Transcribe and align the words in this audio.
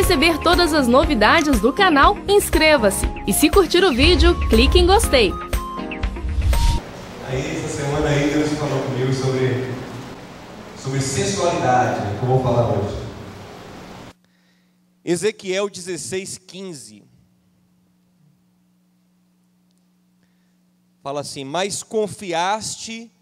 receber 0.00 0.38
todas 0.38 0.72
as 0.72 0.88
novidades 0.88 1.60
do 1.60 1.74
canal, 1.74 2.16
inscreva-se. 2.26 3.04
E 3.26 3.34
se 3.34 3.50
curtir 3.50 3.84
o 3.84 3.92
vídeo, 3.92 4.34
clique 4.48 4.78
em 4.78 4.86
gostei. 4.86 5.30
Aí, 7.28 7.56
essa 7.56 7.68
semana 7.68 8.08
aí, 8.08 8.30
Deus 8.30 8.48
falou 8.52 8.82
comigo 8.84 9.12
sobre, 9.12 9.70
sobre 10.78 11.02
sensualidade, 11.02 12.18
que 12.18 12.22
eu 12.22 12.28
vou 12.28 12.42
falar 12.42 12.70
hoje. 12.70 12.96
Ezequiel 15.04 15.68
16, 15.68 16.38
15. 16.38 17.04
Fala 21.02 21.20
assim: 21.20 21.44
Mas 21.44 21.82
confiaste 21.82 23.12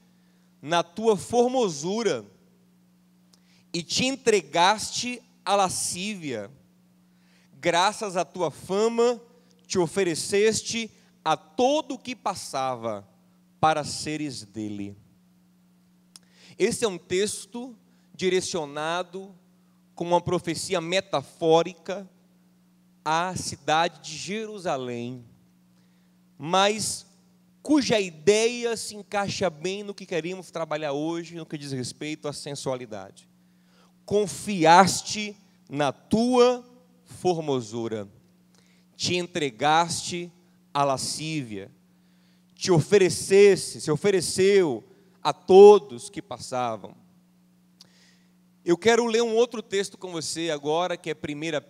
na 0.63 0.85
tua 0.85 1.17
formosura 1.17 2.25
e 3.75 3.83
te 3.83 4.07
entregaste 4.07 5.21
à 5.45 5.57
lascívia, 5.57 6.49
graças 7.61 8.17
à 8.17 8.25
tua 8.25 8.51
fama, 8.51 9.21
te 9.67 9.79
ofereceste 9.79 10.91
a 11.25 11.37
todo 11.37 11.95
o 11.95 11.99
que 11.99 12.15
passava 12.15 13.07
para 13.61 13.85
seres 13.85 14.45
dele. 14.45 14.97
Esse 16.59 16.85
é 16.85 16.89
um 16.89 16.99
texto 16.99 17.77
direcionado 18.15 19.35
com 19.95 20.05
uma 20.05 20.21
profecia 20.21 20.81
metafórica 20.81 22.09
à 23.05 23.35
cidade 23.37 24.01
de 24.11 24.17
Jerusalém, 24.17 25.25
mas 26.37 27.07
cuja 27.63 28.01
ideia 28.01 28.77
se 28.77 28.95
encaixa 28.95 29.51
bem 29.51 29.83
no 29.83 29.95
que 29.95 30.07
queríamos 30.07 30.51
trabalhar 30.51 30.93
hoje, 30.93 31.35
no 31.35 31.47
que 31.47 31.59
diz 31.59 31.73
respeito 31.73 32.29
à 32.29 32.33
sensualidade. 32.33 33.29
Confiaste 34.05 35.37
na 35.69 35.93
tua 35.93 36.65
formosura, 37.19 38.09
te 38.97 39.17
entregaste 39.17 40.33
à 40.73 40.85
lascívia, 40.85 41.71
te 42.55 42.71
oferecesse, 42.71 43.81
se 43.81 43.91
ofereceu 43.91 44.85
a 45.23 45.33
todos 45.33 46.09
que 46.09 46.23
passavam. 46.23 46.95
Eu 48.65 48.79
quero 48.79 49.07
ler 49.07 49.23
um 49.23 49.35
outro 49.35 49.63
texto 49.63 49.99
com 49.99 50.13
você 50.13 50.51
agora, 50.51 50.97
que 50.97 51.11
é 51.11 51.15
1 51.15 51.17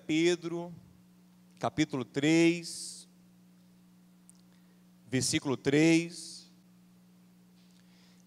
Pedro, 0.06 0.74
capítulo 1.58 2.04
3, 2.04 3.08
versículo 5.10 5.56
3, 5.56 6.50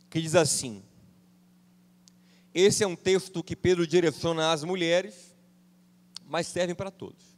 que 0.09 0.19
diz 0.21 0.33
assim: 0.33 0.81
Esse 2.51 2.83
é 2.83 2.87
um 2.87 2.95
texto 2.95 3.43
que 3.43 3.55
Pedro 3.55 3.85
direciona 3.85 4.51
às 4.51 4.63
mulheres, 4.63 5.30
mas 6.31 6.47
serve 6.47 6.73
para 6.73 6.89
todos. 6.89 7.37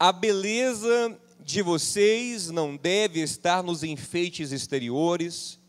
A 0.00 0.10
beleza 0.10 1.16
de 1.38 1.62
vocês 1.62 2.50
não 2.50 2.76
deve 2.76 3.20
estar 3.20 3.62
nos 3.62 3.84
enfeites 3.84 4.50
exteriores, 4.50 5.60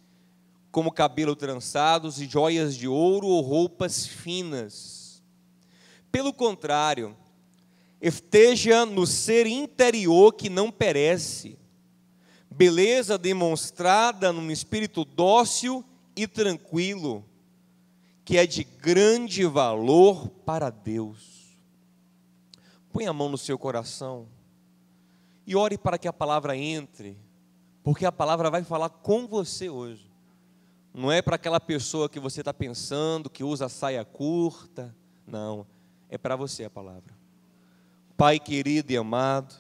como 0.72 0.92
cabelo 0.92 1.36
trançados 1.36 2.20
e 2.20 2.26
joias 2.26 2.76
de 2.76 2.88
ouro 2.88 3.28
ou 3.28 3.42
roupas 3.42 4.08
finas. 4.08 5.22
Pelo 6.12 6.34
contrário, 6.34 7.16
esteja 8.02 8.84
no 8.84 9.06
ser 9.06 9.46
interior 9.46 10.34
que 10.34 10.50
não 10.50 10.72
perece, 10.72 11.60
beleza 12.50 13.20
demonstrada 13.20 14.34
num 14.34 14.50
espírito 14.50 15.06
dócil 15.06 15.86
e 16.16 16.26
tranquilo, 16.26 17.24
que 18.30 18.38
é 18.38 18.46
de 18.46 18.64
grande 18.64 19.44
valor 19.44 20.30
para 20.46 20.70
Deus. 20.70 21.58
Põe 22.94 23.08
a 23.08 23.12
mão 23.12 23.28
no 23.28 23.40
seu 23.40 23.58
coração 23.58 24.28
e 25.48 25.56
ore 25.56 25.80
para 25.80 25.98
que 25.98 26.08
a 26.08 26.14
palavra 26.14 26.56
entre, 26.56 27.18
porque 27.82 28.06
a 28.06 28.12
palavra 28.12 28.52
vai 28.52 28.64
falar 28.64 28.90
com 28.90 29.26
você 29.26 29.68
hoje. 29.68 30.14
Não 30.94 31.12
é 31.12 31.24
para 31.24 31.38
aquela 31.38 31.60
pessoa 31.60 32.08
que 32.08 32.20
você 32.20 32.42
está 32.42 32.54
pensando, 32.54 33.32
que 33.32 33.44
usa 33.44 33.68
saia 33.68 34.06
curta. 34.06 34.96
Não, 35.26 35.66
é 36.08 36.16
para 36.16 36.36
você 36.36 36.66
a 36.66 36.70
palavra. 36.70 37.18
Pai 38.16 38.40
querido 38.40 38.94
e 38.94 38.98
amado, 38.98 39.56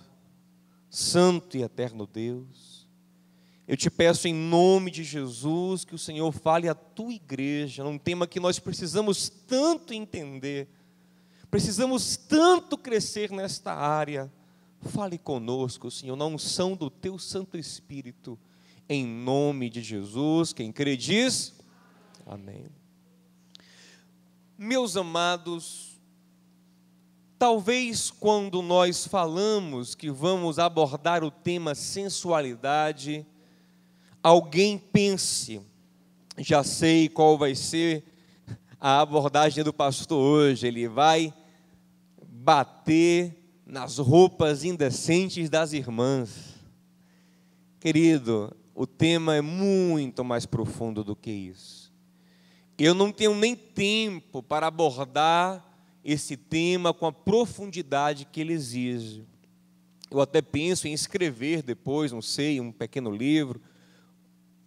Santo 0.91 1.57
e 1.57 1.63
eterno 1.63 2.05
Deus, 2.05 2.68
eu 3.69 3.77
te 3.77 3.87
peço 3.87 4.27
em 4.27 4.33
nome 4.33 4.89
de 4.89 5.03
Jesus 5.03 5.85
que 5.85 5.93
o 5.93 5.97
Senhor 5.99 6.31
fale 6.31 6.67
à 6.67 6.73
tua 6.73 7.13
igreja, 7.13 7.83
num 7.83 7.99
tema 7.99 8.25
que 8.25 8.39
nós 8.39 8.57
precisamos 8.57 9.29
tanto 9.29 9.93
entender, 9.93 10.67
precisamos 11.51 12.17
tanto 12.17 12.75
crescer 12.75 13.29
nesta 13.29 13.71
área. 13.71 14.33
Fale 14.81 15.19
conosco, 15.19 15.91
Senhor, 15.91 16.15
na 16.15 16.25
unção 16.25 16.75
do 16.75 16.89
teu 16.89 17.19
Santo 17.19 17.59
Espírito 17.59 18.39
em 18.89 19.05
nome 19.05 19.69
de 19.69 19.83
Jesus. 19.83 20.51
Quem 20.51 20.71
crê 20.71 20.97
diz 20.97 21.53
amém. 22.25 22.65
Meus 24.57 24.97
amados, 24.97 26.01
talvez 27.37 28.09
quando 28.09 28.63
nós 28.63 29.05
falamos 29.05 29.93
que 29.93 30.09
vamos 30.09 30.57
abordar 30.57 31.23
o 31.23 31.29
tema 31.29 31.75
sensualidade, 31.75 33.27
alguém 34.23 34.77
pense, 34.77 35.61
já 36.37 36.63
sei 36.63 37.09
qual 37.09 37.37
vai 37.37 37.55
ser 37.55 38.03
a 38.79 39.01
abordagem 39.01 39.63
do 39.63 39.73
pastor 39.73 40.17
hoje, 40.17 40.67
ele 40.67 40.87
vai 40.87 41.33
bater 42.21 43.35
nas 43.65 43.97
roupas 43.97 44.63
indecentes 44.63 45.49
das 45.49 45.73
irmãs. 45.73 46.55
Querido, 47.79 48.55
o 48.73 48.87
tema 48.87 49.35
é 49.35 49.41
muito 49.41 50.23
mais 50.23 50.45
profundo 50.45 51.03
do 51.03 51.15
que 51.15 51.29
isso. 51.29 51.91
Eu 52.77 52.93
não 52.93 53.11
tenho 53.11 53.35
nem 53.35 53.55
tempo 53.55 54.41
para 54.41 54.67
abordar 54.67 55.65
esse 56.03 56.37
tema 56.37 56.93
com 56.93 57.05
a 57.05 57.11
profundidade 57.11 58.25
que 58.25 58.39
ele 58.39 58.53
exige. 58.53 59.25
Eu 60.09 60.21
até 60.21 60.41
penso 60.41 60.87
em 60.87 60.93
escrever 60.93 61.61
depois, 61.61 62.11
não 62.11 62.21
sei, 62.21 62.59
um 62.59 62.71
pequeno 62.71 63.11
livro, 63.11 63.61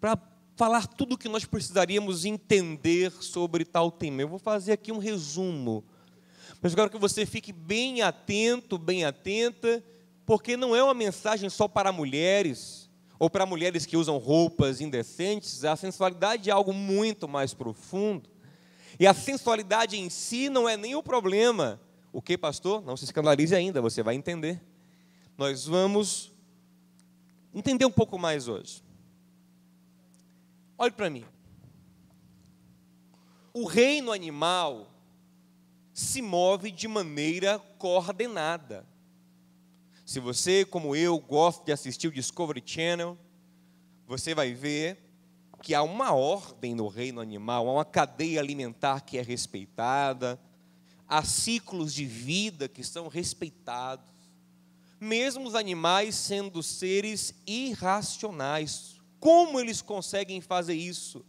para 0.03 0.19
falar 0.57 0.89
tudo 0.89 1.15
o 1.15 1.17
que 1.17 1.29
nós 1.29 1.45
precisaríamos 1.45 2.25
entender 2.25 3.13
sobre 3.13 3.65
tal 3.65 3.89
tema. 3.89 4.21
Eu 4.21 4.27
vou 4.27 4.39
fazer 4.41 4.73
aqui 4.73 4.91
um 4.91 4.99
resumo, 4.99 5.85
mas 6.61 6.75
quero 6.75 6.91
que 6.91 6.99
você 6.99 7.25
fique 7.25 7.53
bem 7.53 8.03
atento, 8.03 8.77
bem 8.77 9.05
atenta, 9.05 9.81
porque 10.27 10.57
não 10.57 10.75
é 10.75 10.83
uma 10.83 10.93
mensagem 10.93 11.49
só 11.49 11.69
para 11.69 11.93
mulheres 11.93 12.91
ou 13.17 13.31
para 13.31 13.47
mulheres 13.47 13.87
que 13.87 13.97
usam 13.97 14.19
roupas 14.19 14.81
indecentes, 14.81 15.65
a 15.65 15.77
sensualidade 15.77 16.51
é 16.51 16.53
algo 16.53 16.73
muito 16.73 17.29
mais 17.29 17.55
profundo. 17.55 18.29
E 18.99 19.07
a 19.07 19.15
sensualidade 19.15 19.97
em 19.97 20.11
si 20.11 20.49
não 20.49 20.69
é 20.69 20.77
nem 20.77 20.97
o 20.97 21.03
problema. 21.03 21.81
O 22.13 22.21
que, 22.21 22.37
pastor? 22.37 22.83
Não 22.83 22.97
se 22.97 23.05
escandalize 23.05 23.55
ainda, 23.55 23.81
você 23.81 24.03
vai 24.03 24.17
entender. 24.17 24.61
Nós 25.39 25.65
vamos 25.65 26.33
entender 27.55 27.85
um 27.85 27.93
pouco 27.93 28.19
mais 28.19 28.49
hoje. 28.49 28.83
Olhe 30.79 30.93
para 30.93 31.11
mim. 31.11 31.25
O 33.53 33.67
reino 33.67 34.13
animal 34.13 34.89
se 35.93 36.23
move 36.23 36.71
de 36.71 36.89
maneira 36.89 37.59
coordenada. 37.79 38.87
Se 40.05 40.19
você, 40.19 40.65
como 40.65 40.97
eu, 40.97 41.19
gosta 41.19 41.65
de 41.65 41.73
assistir 41.73 42.09
o 42.09 42.13
Discovery 42.13 42.63
Channel, 42.65 43.17
você 44.07 44.35
vai 44.35 44.53
ver 44.53 44.99
que 45.63 45.75
há 45.75 45.83
uma 45.83 46.13
ordem 46.13 46.75
no 46.75 46.89
reino 46.89 47.21
animal, 47.21 47.69
há 47.69 47.73
uma 47.73 47.85
cadeia 47.85 48.41
alimentar 48.41 49.01
que 49.01 49.17
é 49.17 49.23
respeitada, 49.23 50.41
há 51.07 51.23
ciclos 51.25 51.95
de 51.95 52.05
vida 52.05 52.69
que 52.69 52.83
são 52.83 53.07
respeitados, 53.07 54.05
mesmo 54.99 55.47
os 55.47 55.55
animais 55.55 56.15
sendo 56.15 56.63
seres 56.63 57.35
irracionais. 57.47 58.92
Como 59.23 59.61
eles 59.61 59.81
conseguem 59.81 60.41
fazer 60.41 60.75
isso? 60.75 61.25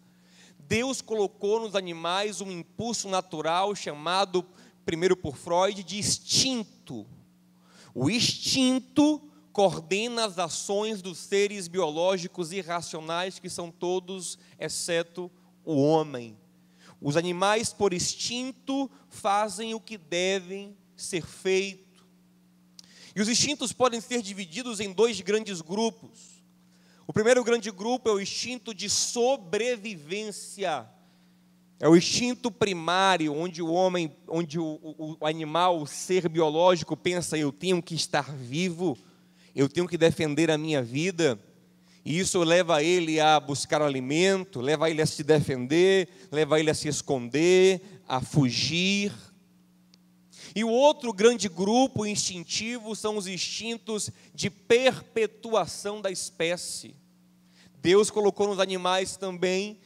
Deus 0.58 1.00
colocou 1.00 1.60
nos 1.60 1.76
animais 1.76 2.42
um 2.42 2.50
impulso 2.50 3.08
natural 3.08 3.76
chamado, 3.76 4.44
primeiro 4.84 5.16
por 5.16 5.38
Freud, 5.38 5.84
de 5.84 6.00
instinto. 6.00 7.06
O 7.94 8.10
instinto 8.10 9.22
coordena 9.52 10.26
as 10.26 10.40
ações 10.40 11.04
dos 11.04 11.20
seres 11.20 11.68
biológicos 11.68 12.52
irracionais, 12.52 13.38
que 13.38 13.48
são 13.48 13.70
todos, 13.70 14.40
exceto 14.60 15.30
o 15.64 15.80
homem. 15.80 16.36
Os 17.00 17.16
animais, 17.16 17.72
por 17.72 17.94
instinto, 17.94 18.90
fazem 19.08 19.76
o 19.76 19.80
que 19.80 20.00
devem 20.00 20.76
ser 20.96 21.24
feito. 21.24 22.04
E 23.16 23.22
os 23.22 23.30
instintos 23.30 23.72
podem 23.72 24.02
ser 24.02 24.24
divididos 24.24 24.80
em 24.80 24.92
dois 24.92 25.22
grandes 25.22 25.62
grupos. 25.62 26.33
O 27.06 27.12
primeiro 27.12 27.44
grande 27.44 27.70
grupo 27.70 28.08
é 28.10 28.14
o 28.14 28.22
instinto 28.22 28.74
de 28.74 28.90
sobrevivência. 28.90 30.88
É 31.80 31.90
o 31.90 31.98
instinto 31.98 32.50
primário, 32.50 33.34
onde 33.34 33.62
o 33.62 33.70
homem, 33.70 34.16
onde 34.28 34.58
o, 34.58 34.80
o, 34.82 35.18
o, 35.20 35.26
animal, 35.26 35.82
o 35.82 35.88
ser 35.88 36.30
biológico 36.30 36.96
pensa: 36.96 37.38
eu 37.38 37.52
tenho 37.52 37.84
que 37.84 37.94
estar 37.94 38.34
vivo, 38.34 38.98
eu 39.54 39.68
tenho 39.68 39.88
que 39.88 39.98
defender 39.98 40.50
a 40.50 40.58
minha 40.58 40.82
vida. 40.82 41.38
E 42.06 42.20
isso 42.20 42.42
leva 42.44 42.82
ele 42.84 43.20
a 43.20 43.40
buscar 43.40 43.82
alimento, 43.82 44.62
leva 44.62 44.90
ele 44.90 45.02
a 45.02 45.06
se 45.06 45.24
defender, 45.24 46.08
leva 46.32 46.60
ele 46.60 46.70
a 46.70 46.74
se 46.74 46.88
esconder, 46.88 47.82
a 48.08 48.22
fugir. 48.22 49.14
E 50.56 50.64
o 50.64 50.70
outro 50.70 51.12
grande 51.12 51.50
grupo 51.50 52.06
instintivo 52.06 52.96
são 52.96 53.18
os 53.18 53.28
instintos 53.28 54.10
de 54.34 54.50
perpetuação 54.50 56.02
da 56.02 56.12
espécie. 56.12 56.96
Deus 57.82 58.10
colocou 58.10 58.48
nos 58.48 58.60
animais 58.60 59.18
também 59.18 59.80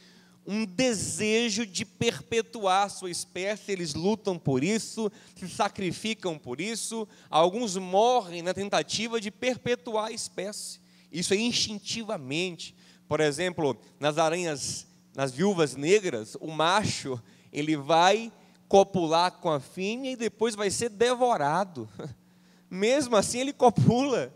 um 0.46 0.64
desejo 0.64 1.66
de 1.66 1.84
perpetuar 1.84 2.88
sua 2.88 3.10
espécie, 3.10 3.70
eles 3.70 3.92
lutam 3.92 4.38
por 4.38 4.64
isso, 4.64 5.12
se 5.36 5.46
sacrificam 5.46 6.38
por 6.38 6.58
isso, 6.58 7.06
alguns 7.28 7.76
morrem 7.76 8.40
na 8.40 8.54
tentativa 8.54 9.20
de 9.20 9.30
perpetuar 9.30 10.06
a 10.06 10.12
espécie. 10.12 10.80
Isso 11.12 11.34
é 11.34 11.36
instintivamente. 11.36 12.74
Por 13.06 13.20
exemplo, 13.20 13.76
nas 14.00 14.16
aranhas, 14.16 14.86
nas 15.14 15.32
viúvas 15.32 15.76
negras, 15.76 16.34
o 16.40 16.50
macho, 16.50 17.22
ele 17.52 17.76
vai 17.76 18.32
copular 18.68 19.32
com 19.32 19.50
a 19.50 19.58
fêmea 19.58 20.12
e 20.12 20.16
depois 20.16 20.54
vai 20.54 20.70
ser 20.70 20.90
devorado. 20.90 21.88
Mesmo 22.70 23.16
assim, 23.16 23.40
ele 23.40 23.52
copula, 23.52 24.32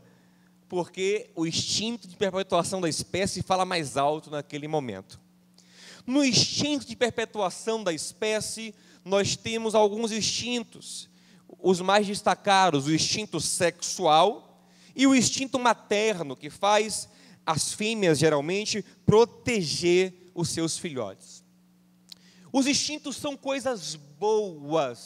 porque 0.68 1.30
o 1.36 1.46
instinto 1.46 2.08
de 2.08 2.16
perpetuação 2.16 2.80
da 2.80 2.88
espécie 2.88 3.42
fala 3.42 3.66
mais 3.66 3.96
alto 3.96 4.30
naquele 4.30 4.66
momento. 4.66 5.20
No 6.06 6.24
instinto 6.24 6.86
de 6.86 6.96
perpetuação 6.96 7.84
da 7.84 7.92
espécie, 7.92 8.74
nós 9.04 9.36
temos 9.36 9.74
alguns 9.74 10.10
instintos. 10.10 11.08
Os 11.60 11.80
mais 11.80 12.06
destacados, 12.06 12.86
o 12.86 12.94
instinto 12.94 13.38
sexual 13.38 14.66
e 14.96 15.06
o 15.06 15.14
instinto 15.14 15.58
materno, 15.58 16.34
que 16.34 16.48
faz 16.48 17.08
as 17.44 17.72
fêmeas, 17.72 18.18
geralmente, 18.18 18.82
proteger 19.04 20.14
os 20.34 20.48
seus 20.48 20.78
filhotes. 20.78 21.41
Os 22.52 22.66
instintos 22.66 23.16
são 23.16 23.34
coisas 23.34 23.96
boas, 23.96 24.98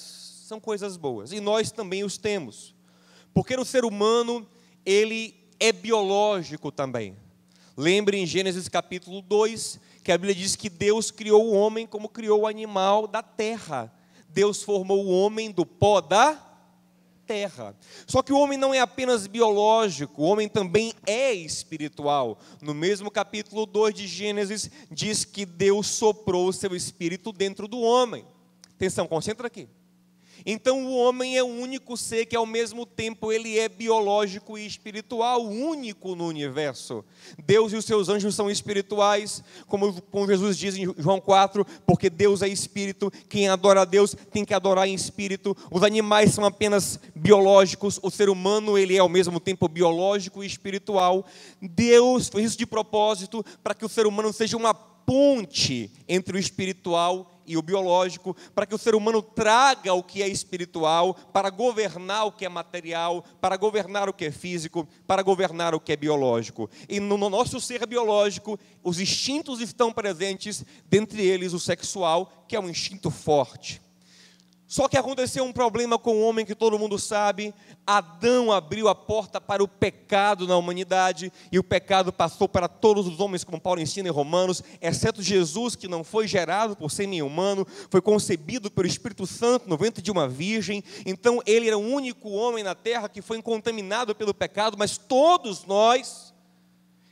são 0.48 0.58
coisas 0.58 0.96
boas, 0.96 1.30
e 1.30 1.38
nós 1.38 1.70
também 1.70 2.02
os 2.02 2.18
temos. 2.18 2.74
Porque 3.32 3.54
o 3.54 3.64
ser 3.64 3.84
humano, 3.84 4.44
ele 4.84 5.34
é 5.60 5.70
biológico 5.70 6.72
também. 6.72 7.16
Lembre 7.76 8.16
em 8.16 8.26
Gênesis 8.26 8.68
capítulo 8.68 9.22
2 9.22 9.78
que 10.02 10.10
a 10.10 10.18
Bíblia 10.18 10.34
diz 10.34 10.56
que 10.56 10.70
Deus 10.70 11.10
criou 11.10 11.46
o 11.46 11.52
homem 11.52 11.86
como 11.86 12.08
criou 12.08 12.40
o 12.40 12.46
animal 12.46 13.06
da 13.06 13.22
terra. 13.22 13.92
Deus 14.28 14.62
formou 14.62 15.04
o 15.04 15.10
homem 15.10 15.50
do 15.50 15.66
pó 15.66 16.00
da 16.00 16.45
terra. 17.26 17.76
Só 18.06 18.22
que 18.22 18.32
o 18.32 18.38
homem 18.38 18.56
não 18.56 18.72
é 18.72 18.80
apenas 18.80 19.26
biológico, 19.26 20.22
o 20.22 20.24
homem 20.26 20.48
também 20.48 20.94
é 21.06 21.32
espiritual. 21.32 22.38
No 22.62 22.72
mesmo 22.72 23.10
capítulo 23.10 23.66
2 23.66 23.94
de 23.94 24.06
Gênesis, 24.06 24.70
diz 24.90 25.24
que 25.24 25.44
Deus 25.44 25.88
soprou 25.88 26.48
o 26.48 26.52
seu 26.52 26.74
espírito 26.74 27.32
dentro 27.32 27.66
do 27.66 27.80
homem. 27.80 28.24
Atenção, 28.74 29.06
concentra 29.06 29.46
aqui. 29.46 29.68
Então 30.48 30.86
o 30.86 30.96
homem 30.96 31.36
é 31.36 31.42
o 31.42 31.46
único 31.46 31.96
ser 31.96 32.24
que 32.26 32.36
ao 32.36 32.46
mesmo 32.46 32.86
tempo 32.86 33.32
ele 33.32 33.58
é 33.58 33.68
biológico 33.68 34.56
e 34.56 34.64
espiritual, 34.64 35.44
único 35.44 36.14
no 36.14 36.24
universo. 36.24 37.04
Deus 37.44 37.72
e 37.72 37.76
os 37.76 37.84
seus 37.84 38.08
anjos 38.08 38.36
são 38.36 38.48
espirituais, 38.48 39.42
como, 39.66 39.92
Jesus 40.28 40.56
diz 40.56 40.76
em 40.76 40.84
João 40.96 41.20
4, 41.20 41.66
porque 41.84 42.08
Deus 42.08 42.42
é 42.42 42.48
espírito, 42.48 43.12
quem 43.28 43.48
adora 43.48 43.82
a 43.82 43.84
Deus 43.84 44.14
tem 44.30 44.44
que 44.44 44.54
adorar 44.54 44.86
em 44.86 44.94
espírito. 44.94 45.56
Os 45.68 45.82
animais 45.82 46.32
são 46.32 46.44
apenas 46.44 47.00
biológicos, 47.12 47.98
o 48.00 48.08
ser 48.08 48.28
humano 48.28 48.78
ele 48.78 48.94
é 48.94 49.00
ao 49.00 49.08
mesmo 49.08 49.40
tempo 49.40 49.66
biológico 49.66 50.44
e 50.44 50.46
espiritual. 50.46 51.26
Deus 51.60 52.28
fez 52.28 52.50
isso 52.50 52.58
de 52.58 52.66
propósito 52.66 53.44
para 53.64 53.74
que 53.74 53.84
o 53.84 53.88
ser 53.88 54.06
humano 54.06 54.32
seja 54.32 54.56
uma 54.56 54.72
ponte 54.72 55.90
entre 56.08 56.36
o 56.36 56.40
espiritual 56.40 57.35
e 57.46 57.56
o 57.56 57.62
biológico, 57.62 58.36
para 58.54 58.66
que 58.66 58.74
o 58.74 58.78
ser 58.78 58.94
humano 58.94 59.22
traga 59.22 59.94
o 59.94 60.02
que 60.02 60.22
é 60.22 60.28
espiritual, 60.28 61.14
para 61.14 61.50
governar 61.50 62.26
o 62.26 62.32
que 62.32 62.44
é 62.44 62.48
material, 62.48 63.24
para 63.40 63.56
governar 63.56 64.08
o 64.08 64.12
que 64.12 64.26
é 64.26 64.30
físico, 64.30 64.86
para 65.06 65.22
governar 65.22 65.74
o 65.74 65.80
que 65.80 65.92
é 65.92 65.96
biológico. 65.96 66.68
E 66.88 67.00
no 67.00 67.16
nosso 67.16 67.60
ser 67.60 67.86
biológico, 67.86 68.58
os 68.82 69.00
instintos 69.00 69.60
estão 69.60 69.92
presentes, 69.92 70.64
dentre 70.86 71.24
eles 71.24 71.52
o 71.52 71.60
sexual, 71.60 72.44
que 72.48 72.56
é 72.56 72.60
um 72.60 72.68
instinto 72.68 73.10
forte. 73.10 73.85
Só 74.66 74.88
que 74.88 74.96
aconteceu 74.96 75.44
um 75.44 75.52
problema 75.52 75.96
com 75.96 76.16
o 76.16 76.22
homem 76.22 76.44
que 76.44 76.54
todo 76.54 76.78
mundo 76.78 76.98
sabe. 76.98 77.54
Adão 77.86 78.50
abriu 78.50 78.88
a 78.88 78.96
porta 78.96 79.40
para 79.40 79.62
o 79.62 79.68
pecado 79.68 80.46
na 80.46 80.56
humanidade 80.56 81.32
e 81.52 81.58
o 81.58 81.62
pecado 81.62 82.12
passou 82.12 82.48
para 82.48 82.66
todos 82.66 83.06
os 83.06 83.20
homens, 83.20 83.44
como 83.44 83.60
Paulo 83.60 83.80
ensina 83.80 84.08
em 84.08 84.12
Romanos, 84.12 84.64
exceto 84.80 85.22
Jesus, 85.22 85.76
que 85.76 85.86
não 85.86 86.02
foi 86.02 86.26
gerado 86.26 86.74
por 86.74 86.90
nem 87.06 87.22
humano, 87.22 87.64
foi 87.88 88.00
concebido 88.00 88.68
pelo 88.68 88.88
Espírito 88.88 89.24
Santo 89.24 89.68
no 89.68 89.76
ventre 89.76 90.02
de 90.02 90.10
uma 90.10 90.28
virgem. 90.28 90.82
Então 91.04 91.40
ele 91.46 91.68
era 91.68 91.78
o 91.78 91.80
único 91.80 92.30
homem 92.30 92.64
na 92.64 92.74
terra 92.74 93.08
que 93.08 93.22
foi 93.22 93.40
contaminado 93.40 94.16
pelo 94.16 94.34
pecado, 94.34 94.76
mas 94.76 94.98
todos 94.98 95.64
nós 95.64 96.25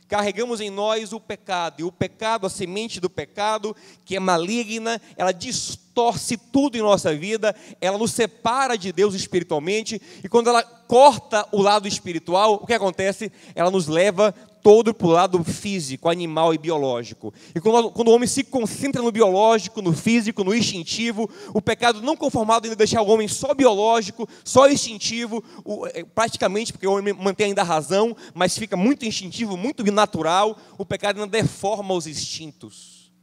carregamos 0.07 0.61
em 0.61 0.69
nós 0.69 1.13
o 1.13 1.19
pecado, 1.19 1.81
e 1.81 1.83
o 1.83 1.91
pecado, 1.91 2.45
a 2.45 2.49
semente 2.49 2.99
do 2.99 3.09
pecado, 3.09 3.75
que 4.03 4.15
é 4.15 4.19
maligna, 4.19 5.01
ela 5.17 5.31
distorce 5.31 6.37
tudo 6.37 6.77
em 6.77 6.81
nossa 6.81 7.15
vida, 7.15 7.55
ela 7.81 7.97
nos 7.97 8.11
separa 8.11 8.77
de 8.77 8.91
Deus 8.91 9.15
espiritualmente, 9.15 10.01
e 10.23 10.29
quando 10.29 10.49
ela 10.49 10.63
corta 10.63 11.47
o 11.51 11.61
lado 11.61 11.87
espiritual, 11.87 12.59
o 12.61 12.67
que 12.67 12.73
acontece? 12.73 13.31
Ela 13.55 13.71
nos 13.71 13.87
leva 13.87 14.33
todo 14.65 14.95
para 14.95 15.05
o 15.05 15.11
lado 15.11 15.43
físico, 15.43 16.09
animal 16.09 16.51
e 16.51 16.57
biológico. 16.57 17.31
E 17.53 17.61
quando, 17.61 17.91
quando, 17.91 18.07
o 18.07 18.11
homem 18.15 18.27
se 18.27 18.43
concentra 18.43 18.99
no 18.99 19.11
biológico, 19.11 19.79
no 19.79 19.93
físico, 19.93 20.43
no 20.43 20.55
instintivo, 20.55 21.29
o 21.53 21.61
pecado 21.61 22.01
não 22.01 22.17
conformado 22.17 22.65
em 22.65 22.75
deixar 22.75 23.03
o 23.03 23.07
homem 23.07 23.27
só 23.27 23.53
biológico, 23.53 24.27
só 24.43 24.67
instintivo, 24.67 25.43
o, 25.63 25.85
é, 25.85 26.03
praticamente 26.03 26.73
porque 26.73 26.87
o 26.87 26.93
homem 26.93 27.13
mantém 27.13 27.49
ainda 27.49 27.61
a 27.61 27.63
razão, 27.63 28.17
mas 28.33 28.57
fica 28.57 28.75
muito 28.75 29.05
instintivo, 29.05 29.55
muito 29.55 29.83
natural, 29.91 30.57
o 30.79 30.83
pecado 30.83 31.21
ainda 31.21 31.29
deforma 31.29 31.93
os 31.93 32.07
instintos, 32.07 33.13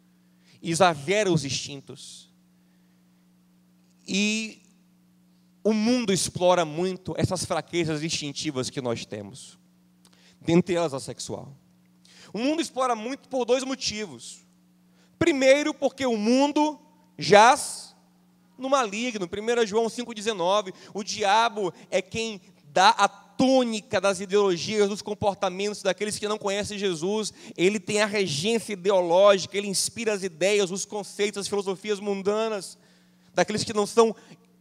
exagera 0.62 1.28
os 1.28 1.44
instintos. 1.44 2.30
E 4.06 4.62
o 5.64 5.72
mundo 5.72 6.12
explora 6.12 6.64
muito 6.64 7.16
essas 7.18 7.44
fraquezas 7.44 8.05
instintivas 8.05 8.70
que 8.70 8.81
nós 8.81 9.05
temos 9.05 9.60
dentre 10.44 10.75
elas 10.75 10.94
a 10.94 11.01
sexual. 11.01 11.53
O 12.32 12.39
mundo 12.39 12.63
explora 12.63 12.94
muito 12.94 13.29
por 13.29 13.44
dois 13.44 13.63
motivos. 13.65 14.41
Primeiro, 15.19 15.72
porque 15.75 16.06
o 16.06 16.17
mundo 16.17 16.79
jaz 17.19 17.94
no 18.58 18.70
maligno. 18.70 19.27
1 19.27 19.67
João 19.67 19.87
5,19. 19.87 20.72
O 20.94 21.05
diabo 21.05 21.72
é 21.91 22.01
quem 22.01 22.41
dá 22.72 22.91
a 22.91 23.08
tônica 23.08 24.01
das 24.01 24.20
ideologias, 24.20 24.89
dos 24.89 25.03
comportamentos 25.03 25.82
daqueles 25.82 26.19
que 26.19 26.29
não 26.29 26.39
conhecem 26.39 26.79
Jesus. 26.79 27.32
Ele 27.56 27.79
tem 27.79 28.01
a 28.01 28.06
regência 28.06 28.72
ideológica, 28.72 29.56
ele 29.56 29.69
inspira 29.69 30.13
as 30.13 30.22
ideias, 30.22 30.70
os 30.70 30.84
conceitos, 30.84 31.41
as 31.41 31.49
filosofias 31.49 32.01
mundanas 32.01 32.79
daqueles 33.34 33.65
que 33.65 33.72
não 33.72 33.87
são 33.87 34.15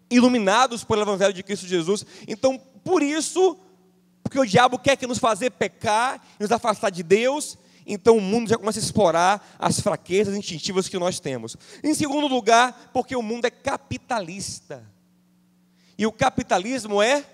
iluminados 0.10 0.84
pelo 0.84 1.02
Evangelho 1.02 1.34
de 1.34 1.44
Cristo 1.44 1.68
Jesus. 1.68 2.06
Então, 2.28 2.58
por 2.84 3.02
isso, 3.02 3.58
porque 4.32 4.40
o 4.40 4.46
diabo 4.46 4.80
quer 4.80 4.96
que 4.96 5.06
nos 5.06 5.18
fazer 5.18 5.50
pecar, 5.50 6.26
nos 6.40 6.54
afastar 6.54 6.90
de 6.90 7.04
Deus, 7.04 7.58
então 7.86 8.16
o 8.16 8.22
mundo 8.22 8.50
já 8.50 8.58
começa 8.58 8.80
a 8.80 8.82
explorar 8.82 9.58
as 9.60 9.82
fraquezas 9.82 10.34
instintivas 10.38 10.88
que 10.88 10.98
nós 10.98 11.20
temos. 11.20 11.58
Em 11.84 11.94
segundo 11.94 12.28
lugar, 12.28 12.92
porque 12.94 13.14
o 13.14 13.22
mundo 13.22 13.44
é 13.44 13.50
capitalista. 13.50 14.90
E 15.98 16.08
o 16.08 16.14
capitalismo 16.14 17.02
é 17.02 17.26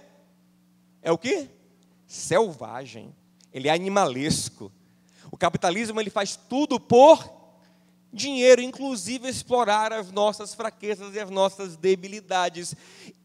é 1.04 1.12
o 1.12 1.20
que? 1.20 1.48
Selvagem. 2.08 3.16
Ele 3.54 3.68
é 3.68 3.72
animalesco. 3.72 4.72
O 5.32 5.38
capitalismo 5.38 6.01
ele 6.01 6.10
faz 6.10 6.36
tudo 6.36 6.80
por 6.80 7.24
dinheiro, 8.17 8.62
inclusive 8.62 9.29
explorar 9.29 9.93
as 9.93 10.12
nossas 10.12 10.53
fraquezas 10.53 11.15
e 11.15 11.19
as 11.19 11.29
nossas 11.29 11.77
debilidades. 11.77 12.75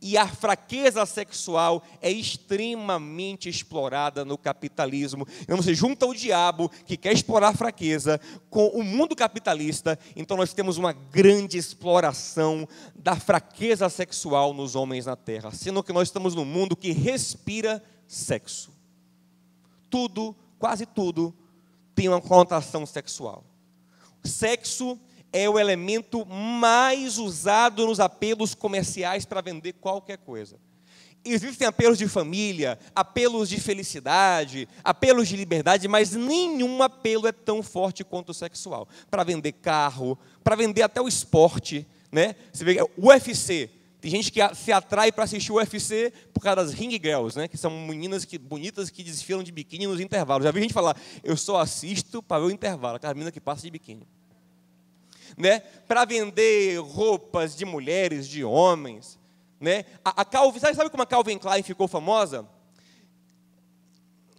E 0.00 0.16
a 0.16 0.28
fraqueza 0.28 1.04
sexual 1.06 1.82
é 2.00 2.10
extremamente 2.10 3.48
explorada 3.48 4.24
no 4.24 4.38
capitalismo. 4.38 5.26
Então 5.40 5.56
você 5.56 5.74
junta 5.74 6.06
o 6.06 6.14
diabo, 6.14 6.70
que 6.86 6.96
quer 6.96 7.12
explorar 7.12 7.48
a 7.48 7.54
fraqueza, 7.54 8.20
com 8.50 8.68
o 8.68 8.82
mundo 8.84 9.16
capitalista, 9.16 9.98
então 10.14 10.36
nós 10.36 10.52
temos 10.52 10.76
uma 10.76 10.92
grande 10.92 11.58
exploração 11.58 12.68
da 12.94 13.16
fraqueza 13.16 13.88
sexual 13.88 14.52
nos 14.52 14.76
homens 14.76 15.06
na 15.06 15.16
terra, 15.16 15.50
sendo 15.50 15.82
que 15.82 15.92
nós 15.92 16.08
estamos 16.08 16.34
num 16.34 16.44
mundo 16.44 16.76
que 16.76 16.92
respira 16.92 17.82
sexo. 18.06 18.70
Tudo, 19.88 20.36
quase 20.58 20.86
tudo, 20.86 21.34
tem 21.94 22.08
uma 22.08 22.20
conotação 22.20 22.84
sexual. 22.86 23.44
Sexo 24.24 24.98
é 25.32 25.48
o 25.48 25.58
elemento 25.58 26.26
mais 26.26 27.18
usado 27.18 27.86
nos 27.86 27.98
apelos 27.98 28.54
comerciais 28.54 29.24
para 29.24 29.40
vender 29.40 29.72
qualquer 29.74 30.18
coisa. 30.18 30.56
Existem 31.24 31.66
apelos 31.66 31.98
de 31.98 32.08
família, 32.08 32.78
apelos 32.94 33.48
de 33.48 33.60
felicidade, 33.60 34.68
apelos 34.82 35.28
de 35.28 35.36
liberdade, 35.36 35.86
mas 35.86 36.12
nenhum 36.12 36.82
apelo 36.82 37.28
é 37.28 37.32
tão 37.32 37.62
forte 37.62 38.02
quanto 38.02 38.30
o 38.30 38.34
sexual. 38.34 38.88
Para 39.08 39.22
vender 39.22 39.52
carro, 39.52 40.18
para 40.42 40.56
vender 40.56 40.82
até 40.82 41.00
o 41.00 41.06
esporte. 41.06 41.86
Né? 42.10 42.34
Você 42.52 42.64
vê, 42.64 42.82
o 42.96 43.08
UFC, 43.08 43.70
tem 44.02 44.10
gente 44.10 44.32
que 44.32 44.40
se 44.56 44.72
atrai 44.72 45.12
para 45.12 45.22
assistir 45.22 45.52
o 45.52 45.54
UFC 45.54 46.12
por 46.34 46.40
causa 46.40 46.56
das 46.56 46.72
ring 46.72 46.90
girls, 46.90 47.38
né? 47.38 47.46
que 47.46 47.56
são 47.56 47.70
meninas 47.86 48.24
que, 48.24 48.36
bonitas 48.36 48.90
que 48.90 49.00
desfilam 49.04 49.44
de 49.44 49.52
biquíni 49.52 49.86
nos 49.86 50.00
intervalos. 50.00 50.42
Já 50.44 50.50
vi 50.50 50.60
gente 50.60 50.74
falar, 50.74 50.96
eu 51.22 51.36
só 51.36 51.60
assisto 51.60 52.20
para 52.20 52.40
ver 52.40 52.46
o 52.46 52.50
intervalo, 52.50 52.96
aquela 52.96 53.14
menina 53.14 53.30
que 53.30 53.40
passa 53.40 53.62
de 53.62 53.70
biquíni. 53.70 54.04
Né? 55.36 55.60
Para 55.86 56.04
vender 56.04 56.80
roupas 56.80 57.54
de 57.54 57.64
mulheres, 57.64 58.26
de 58.26 58.42
homens. 58.42 59.20
Né? 59.60 59.84
A, 60.04 60.22
a 60.22 60.24
Calvin, 60.24 60.58
sabe, 60.58 60.74
sabe 60.74 60.90
como 60.90 61.04
a 61.04 61.06
Calvin 61.06 61.38
Klein 61.38 61.62
ficou 61.62 61.86
famosa? 61.86 62.44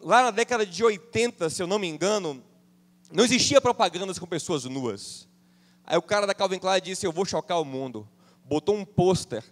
Lá 0.02 0.24
na 0.24 0.32
década 0.32 0.66
de 0.66 0.84
80, 0.84 1.50
se 1.50 1.64
eu 1.64 1.68
não 1.68 1.80
me 1.80 1.88
engano, 1.88 2.44
não 3.10 3.24
existia 3.24 3.62
propagandas 3.62 4.20
com 4.20 4.26
pessoas 4.26 4.66
nuas. 4.66 5.26
Aí 5.86 5.98
o 5.98 6.02
cara 6.02 6.28
da 6.28 6.34
Calvin 6.34 6.60
Klein 6.60 6.82
disse: 6.82 7.06
Eu 7.06 7.14
vou 7.14 7.24
chocar 7.24 7.62
o 7.62 7.66
mundo. 7.66 8.06
Botou 8.46 8.76
um 8.76 8.86
pôster 8.86 9.44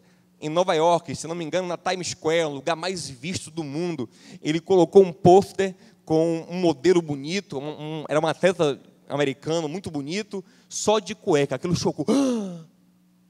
em 0.42 0.50
Nova 0.50 0.74
York, 0.74 1.16
se 1.16 1.28
não 1.28 1.36
me 1.36 1.46
engano, 1.46 1.68
na 1.68 1.78
Times 1.78 2.10
Square, 2.10 2.46
o 2.46 2.56
lugar 2.56 2.76
mais 2.76 3.08
visto 3.08 3.52
do 3.52 3.64
mundo. 3.64 4.10
Ele 4.42 4.60
colocou 4.60 5.04
um 5.04 5.14
pôster 5.14 5.76
com 6.04 6.46
um 6.50 6.60
modelo 6.60 7.02
bonito, 7.02 7.60
um, 7.60 7.70
um, 7.70 8.04
era 8.10 8.20
um 8.20 8.26
atleta 8.26 8.82
americano 9.08 9.70
muito 9.70 9.92
bonito, 9.92 10.44
só 10.68 11.00
de 11.00 11.14
cueca. 11.14 11.56
Aquilo 11.56 11.76
chocou. 11.76 12.06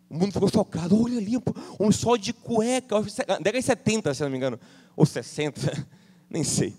O 0.09 0.13
mundo 0.13 0.33
ficou 0.33 0.49
chocado. 0.49 1.01
Olha 1.01 1.17
ali, 1.17 1.37
um 1.79 1.89
só 1.89 2.17
de 2.17 2.33
cueca. 2.33 3.01
Década 3.01 3.53
de 3.53 3.61
70, 3.61 4.13
se 4.13 4.21
não 4.21 4.29
me 4.29 4.35
engano. 4.35 4.59
Ou 4.93 5.05
60, 5.05 5.87
nem 6.29 6.43
sei. 6.43 6.75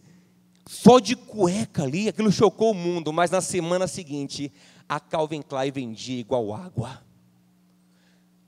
Só 0.67 0.99
de 0.99 1.17
cueca 1.17 1.83
ali, 1.83 2.11
aquilo 2.11 2.31
chocou 2.31 2.73
o 2.73 2.75
mundo. 2.75 3.11
Mas 3.11 3.31
na 3.31 3.41
semana 3.41 3.89
seguinte, 3.89 4.53
a 4.87 5.01
Calvin 5.01 5.41
Klein 5.41 5.73
vendia 5.73 6.21
igual 6.21 6.53
água. 6.53 7.01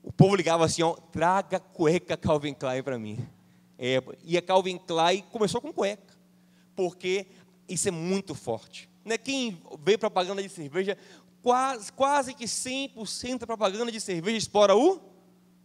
O 0.05 0.11
povo 0.11 0.35
ligava 0.35 0.63
assim, 0.63 0.83
ó, 0.83 0.93
traga 0.93 1.59
cueca 1.59 2.15
Calvin 2.15 2.53
Klein 2.53 2.83
para 2.83 2.99
mim. 2.99 3.27
É, 3.77 4.01
e 4.23 4.37
a 4.37 4.41
Calvin 4.41 4.77
Klein 4.77 5.23
começou 5.31 5.59
com 5.59 5.73
cueca. 5.73 6.13
Porque 6.75 7.25
isso 7.67 7.87
é 7.87 7.91
muito 7.91 8.35
forte. 8.35 8.87
Né? 9.03 9.17
Quem 9.17 9.59
vê 9.83 9.97
propaganda 9.97 10.43
de 10.43 10.49
cerveja, 10.49 10.95
quase, 11.41 11.91
quase 11.91 12.35
que 12.35 12.45
100% 12.45 13.39
da 13.39 13.47
propaganda 13.47 13.91
de 13.91 13.99
cerveja 13.99 14.37
explora 14.37 14.75
o, 14.75 15.01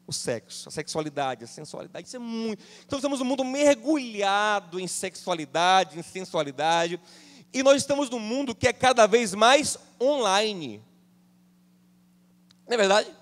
o 0.07 0.13
sexo, 0.13 0.71
a 0.71 0.73
sexualidade, 0.73 1.45
a 1.45 1.47
sensualidade. 1.47 2.07
Isso 2.07 2.17
é 2.17 2.19
muito. 2.19 2.65
Então, 2.87 2.99
estamos 2.99 3.21
num 3.21 3.27
mundo 3.27 3.45
mergulhado 3.45 4.81
em 4.81 4.87
sexualidade, 4.87 5.99
em 5.99 6.03
sensualidade. 6.03 6.99
E 7.53 7.63
nós 7.63 7.77
estamos 7.77 8.09
num 8.09 8.19
mundo 8.19 8.55
que 8.55 8.67
é 8.67 8.73
cada 8.73 9.07
vez 9.07 9.35
mais 9.35 9.77
online. 10.01 10.83
Não 12.67 12.75
é 12.75 12.79
verdade? 12.79 13.20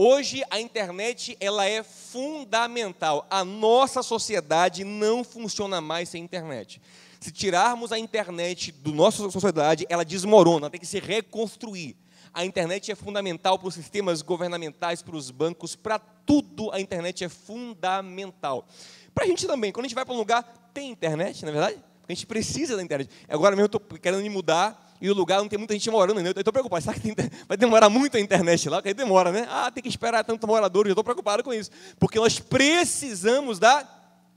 Hoje 0.00 0.44
a 0.48 0.60
internet 0.60 1.36
ela 1.40 1.66
é 1.66 1.82
fundamental. 1.82 3.26
A 3.28 3.44
nossa 3.44 4.00
sociedade 4.00 4.84
não 4.84 5.24
funciona 5.24 5.80
mais 5.80 6.08
sem 6.08 6.22
internet. 6.22 6.80
Se 7.18 7.32
tirarmos 7.32 7.90
a 7.90 7.98
internet 7.98 8.70
da 8.70 8.92
nossa 8.92 9.28
sociedade, 9.28 9.84
ela 9.88 10.04
desmorona, 10.04 10.70
tem 10.70 10.78
que 10.78 10.86
se 10.86 11.00
reconstruir. 11.00 11.96
A 12.32 12.44
internet 12.44 12.92
é 12.92 12.94
fundamental 12.94 13.58
para 13.58 13.66
os 13.66 13.74
sistemas 13.74 14.22
governamentais, 14.22 15.02
para 15.02 15.16
os 15.16 15.32
bancos, 15.32 15.74
para 15.74 15.98
tudo 15.98 16.70
a 16.70 16.80
internet 16.80 17.24
é 17.24 17.28
fundamental. 17.28 18.68
Para 19.12 19.24
a 19.24 19.26
gente 19.26 19.48
também, 19.48 19.72
quando 19.72 19.86
a 19.86 19.88
gente 19.88 19.96
vai 19.96 20.04
para 20.04 20.14
um 20.14 20.18
lugar, 20.18 20.44
tem 20.72 20.92
internet, 20.92 21.42
não 21.42 21.48
é 21.48 21.52
verdade? 21.52 21.84
A 22.08 22.12
gente 22.12 22.24
precisa 22.24 22.76
da 22.76 22.84
internet. 22.84 23.10
Agora 23.28 23.56
mesmo 23.56 23.64
eu 23.64 23.78
estou 23.78 23.98
querendo 23.98 24.22
me 24.22 24.30
mudar 24.30 24.87
e 25.00 25.10
o 25.10 25.14
lugar 25.14 25.38
não 25.38 25.48
tem 25.48 25.58
muita 25.58 25.74
gente 25.74 25.90
morando, 25.90 26.20
né? 26.20 26.30
eu 26.30 26.40
estou 26.40 26.52
preocupado. 26.52 26.82
Será 26.82 26.94
que 26.94 27.00
tem, 27.00 27.30
vai 27.46 27.56
demorar 27.56 27.88
muito 27.88 28.16
a 28.16 28.20
internet 28.20 28.68
lá? 28.68 28.78
Porque 28.78 28.88
aí 28.88 28.94
demora, 28.94 29.30
né? 29.30 29.46
Ah, 29.48 29.70
tem 29.70 29.82
que 29.82 29.88
esperar 29.88 30.24
tanto 30.24 30.46
morador, 30.46 30.86
eu 30.86 30.92
estou 30.92 31.04
preocupado 31.04 31.42
com 31.42 31.52
isso. 31.52 31.70
Porque 31.98 32.18
nós 32.18 32.38
precisamos 32.40 33.58
da 33.58 33.86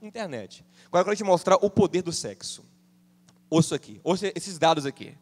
internet. 0.00 0.64
Agora 0.86 1.00
eu 1.00 1.04
quero 1.04 1.16
te 1.16 1.24
mostrar 1.24 1.56
o 1.56 1.70
poder 1.70 2.02
do 2.02 2.12
sexo. 2.12 2.64
Ouça 3.50 3.74
aqui, 3.74 4.00
ouça 4.04 4.32
esses 4.34 4.58
dados 4.58 4.86
aqui. 4.86 5.14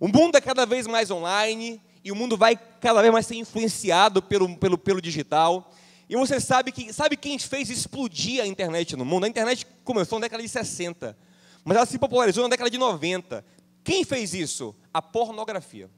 O 0.00 0.08
mundo 0.08 0.36
é 0.36 0.40
cada 0.40 0.64
vez 0.64 0.86
mais 0.86 1.10
online 1.10 1.80
e 2.04 2.10
o 2.10 2.16
mundo 2.16 2.36
vai 2.36 2.56
cada 2.80 3.00
vez 3.00 3.12
mais 3.12 3.26
ser 3.26 3.34
influenciado 3.34 4.22
pelo, 4.22 4.56
pelo, 4.56 4.78
pelo 4.78 5.02
digital. 5.02 5.70
E 6.08 6.16
você 6.16 6.40
sabe 6.40 6.72
que 6.72 6.92
sabe 6.92 7.16
quem 7.16 7.38
fez 7.38 7.68
explodir 7.68 8.42
a 8.42 8.46
internet 8.46 8.96
no 8.96 9.04
mundo? 9.04 9.24
A 9.24 9.28
internet 9.28 9.66
começou 9.84 10.18
na 10.18 10.24
década 10.24 10.42
de 10.42 10.48
60, 10.48 11.16
mas 11.64 11.76
ela 11.76 11.86
se 11.86 11.98
popularizou 11.98 12.42
na 12.44 12.48
década 12.48 12.70
de 12.70 12.78
90. 12.78 13.44
Quem 13.88 14.04
fez 14.04 14.34
isso? 14.34 14.76
A 14.92 15.00
pornografia. 15.00 15.90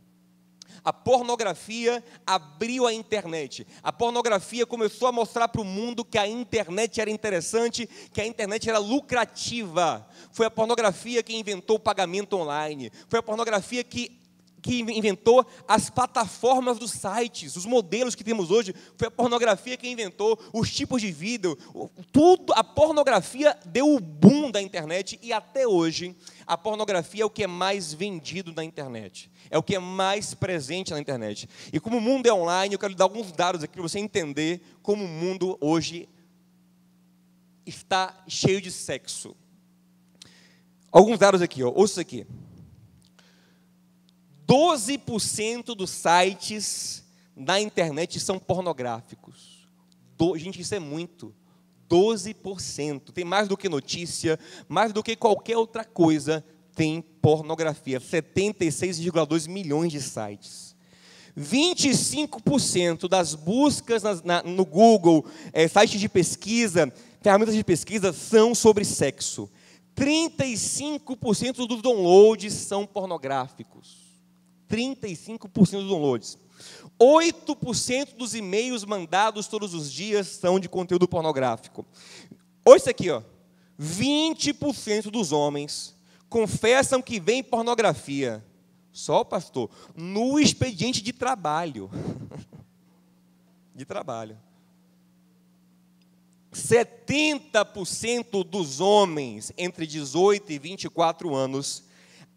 A 0.84 0.92
pornografia 0.92 2.04
abriu 2.24 2.86
a 2.86 2.92
internet. 2.92 3.66
A 3.82 3.92
pornografia 3.92 4.64
começou 4.64 5.08
a 5.08 5.12
mostrar 5.12 5.48
para 5.48 5.60
o 5.60 5.64
mundo 5.64 6.04
que 6.04 6.16
a 6.16 6.24
internet 6.24 7.00
era 7.00 7.10
interessante, 7.10 7.90
que 8.12 8.20
a 8.20 8.24
internet 8.24 8.70
era 8.70 8.78
lucrativa. 8.78 10.08
Foi 10.30 10.46
a 10.46 10.50
pornografia 10.52 11.20
que 11.20 11.34
inventou 11.34 11.78
o 11.78 11.80
pagamento 11.80 12.36
online. 12.36 12.92
Foi 13.08 13.18
a 13.18 13.22
pornografia 13.24 13.82
que 13.82 14.19
que 14.62 14.80
inventou 14.80 15.46
as 15.66 15.90
plataformas 15.90 16.78
dos 16.78 16.92
sites, 16.92 17.56
os 17.56 17.66
modelos 17.66 18.14
que 18.14 18.24
temos 18.24 18.50
hoje, 18.50 18.74
foi 18.96 19.08
a 19.08 19.10
pornografia 19.10 19.76
que 19.76 19.88
inventou 19.88 20.38
os 20.52 20.70
tipos 20.70 21.00
de 21.00 21.10
vídeo, 21.10 21.56
tudo, 22.12 22.52
a 22.52 22.62
pornografia 22.62 23.56
deu 23.66 23.94
o 23.94 24.00
boom 24.00 24.50
da 24.50 24.60
internet 24.60 25.18
e 25.22 25.32
até 25.32 25.66
hoje 25.66 26.16
a 26.46 26.56
pornografia 26.56 27.22
é 27.22 27.26
o 27.26 27.30
que 27.30 27.44
é 27.44 27.46
mais 27.46 27.92
vendido 27.92 28.52
na 28.52 28.64
internet, 28.64 29.30
é 29.50 29.56
o 29.56 29.62
que 29.62 29.74
é 29.74 29.78
mais 29.78 30.34
presente 30.34 30.92
na 30.92 31.00
internet. 31.00 31.48
E 31.72 31.80
como 31.80 31.98
o 31.98 32.00
mundo 32.00 32.26
é 32.26 32.32
online, 32.32 32.74
eu 32.74 32.78
quero 32.78 32.94
dar 32.94 33.04
alguns 33.04 33.32
dados 33.32 33.62
aqui 33.62 33.74
para 33.74 33.82
você 33.82 33.98
entender 33.98 34.60
como 34.82 35.04
o 35.04 35.08
mundo 35.08 35.56
hoje 35.60 36.08
está 37.64 38.24
cheio 38.26 38.60
de 38.60 38.70
sexo. 38.70 39.36
Alguns 40.90 41.18
dados 41.18 41.40
aqui, 41.40 41.62
ó, 41.62 41.70
ouça 41.70 42.00
aqui. 42.00 42.26
12% 44.50 45.76
dos 45.76 45.90
sites 45.90 47.04
na 47.36 47.60
internet 47.60 48.18
são 48.18 48.36
pornográficos. 48.36 49.68
Do, 50.18 50.36
gente, 50.36 50.60
isso 50.60 50.74
é 50.74 50.80
muito. 50.80 51.32
12%. 51.88 53.12
Tem 53.12 53.24
mais 53.24 53.46
do 53.46 53.56
que 53.56 53.68
notícia, 53.68 54.36
mais 54.68 54.92
do 54.92 55.04
que 55.04 55.14
qualquer 55.14 55.56
outra 55.56 55.84
coisa, 55.84 56.44
tem 56.74 57.00
pornografia. 57.00 58.00
76,2 58.00 59.48
milhões 59.48 59.92
de 59.92 60.02
sites. 60.02 60.74
25% 61.38 63.08
das 63.08 63.36
buscas 63.36 64.02
na, 64.02 64.20
na, 64.24 64.42
no 64.42 64.66
Google, 64.66 65.24
é, 65.52 65.68
sites 65.68 66.00
de 66.00 66.08
pesquisa, 66.08 66.92
ferramentas 67.22 67.54
de 67.54 67.62
pesquisa, 67.62 68.12
são 68.12 68.52
sobre 68.52 68.84
sexo. 68.84 69.48
35% 69.94 71.68
dos 71.68 71.80
downloads 71.80 72.52
são 72.52 72.84
pornográficos. 72.84 74.09
35% 74.70 75.48
dos 75.48 75.70
downloads. 75.70 76.38
8% 76.98 78.16
dos 78.16 78.34
e-mails 78.34 78.84
mandados 78.84 79.48
todos 79.48 79.74
os 79.74 79.90
dias 79.90 80.28
são 80.28 80.60
de 80.60 80.68
conteúdo 80.68 81.08
pornográfico. 81.08 81.84
Olha 82.64 82.76
isso 82.76 82.90
aqui, 82.90 83.10
ó. 83.10 83.22
20% 83.80 85.10
dos 85.10 85.32
homens 85.32 85.94
confessam 86.28 87.02
que 87.02 87.18
vem 87.18 87.42
pornografia. 87.42 88.44
Só, 88.92 89.24
pastor, 89.24 89.70
no 89.96 90.38
expediente 90.38 91.02
de 91.02 91.12
trabalho. 91.12 91.90
de 93.74 93.84
trabalho. 93.84 94.38
70% 96.52 98.44
dos 98.44 98.80
homens 98.80 99.52
entre 99.56 99.86
18 99.86 100.52
e 100.52 100.58
24 100.58 101.34
anos 101.34 101.84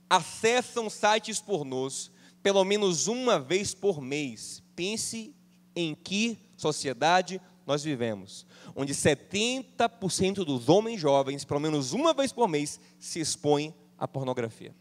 acessam 0.09 0.89
sites 0.89 1.39
pornôs 1.41 2.11
pelo 2.43 2.63
menos 2.65 3.07
uma 3.07 3.39
vez 3.39 3.73
por 3.73 4.01
mês. 4.01 4.62
Pense 4.75 5.33
em 5.73 5.95
que 5.95 6.38
sociedade 6.57 7.41
nós 7.65 7.81
vivemos, 7.81 8.45
onde 8.75 8.93
70% 8.93 10.43
dos 10.43 10.67
homens 10.67 11.00
jovens, 11.00 11.45
pelo 11.45 11.62
menos 11.62 11.93
uma 11.93 12.13
vez 12.13 12.33
por 12.33 12.47
mês, 12.50 12.79
se 13.00 13.21
expõem 13.21 13.73
à 13.97 14.05
pornografia. 14.05 14.75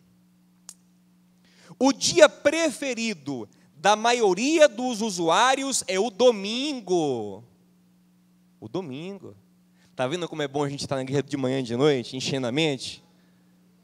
O 1.79 1.93
dia 1.93 2.29
preferido 2.29 3.49
da 3.77 3.95
maioria 3.95 4.69
dos 4.69 5.01
usuários 5.01 5.85
é 5.87 5.99
o 5.99 6.11
domingo. 6.11 7.45
O 8.61 8.69
domingo. 8.69 9.37
Tá 9.95 10.07
vendo 10.07 10.29
como 10.29 10.43
é 10.43 10.49
bom 10.49 10.65
a 10.65 10.69
gente 10.69 10.81
estar 10.81 10.97
na 10.97 11.05
guerra 11.05 11.23
de 11.23 11.37
manhã 11.37 11.61
e 11.61 11.63
de 11.63 11.77
noite, 11.77 12.17
enchendo 12.17 12.47
a 12.47 12.53
mente? 12.53 13.05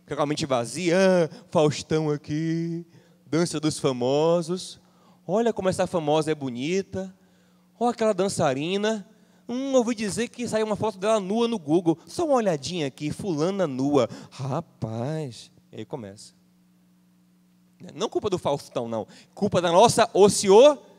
Com 0.07 0.23
a 0.23 0.27
mente 0.27 0.47
vazia, 0.47 0.97
ah, 0.97 1.45
Faustão 1.51 2.11
aqui, 2.11 2.85
dança 3.29 3.61
dos 3.61 3.79
famosos. 3.79 4.81
Olha 5.27 5.53
como 5.53 5.69
essa 5.69 5.87
famosa 5.87 6.33
é 6.33 6.35
bonita. 6.35 7.15
Olha 7.79 7.91
aquela 7.91 8.15
dançarina. 8.15 9.07
Hum, 9.49 9.75
ouvi 9.75 9.95
dizer 9.95 10.29
que 10.29 10.49
saiu 10.49 10.67
uma 10.67 10.77
foto 10.77 10.99
dela 10.99 11.21
nua 11.21 11.47
no 11.47 11.59
Google. 11.59 11.99
Só 12.07 12.25
uma 12.25 12.35
olhadinha 12.35 12.87
aqui, 12.87 13.11
fulana 13.11 13.67
nua. 13.67 14.09
Rapaz. 14.31 15.51
E 15.73 15.79
aí 15.79 15.85
começa. 15.85 16.33
Não 17.95 18.09
culpa 18.09 18.29
do 18.29 18.39
Faustão, 18.39 18.89
não. 18.89 19.07
Culpa 19.35 19.61
da 19.61 19.71
nossa 19.71 20.11
ociosidade. 20.13 20.99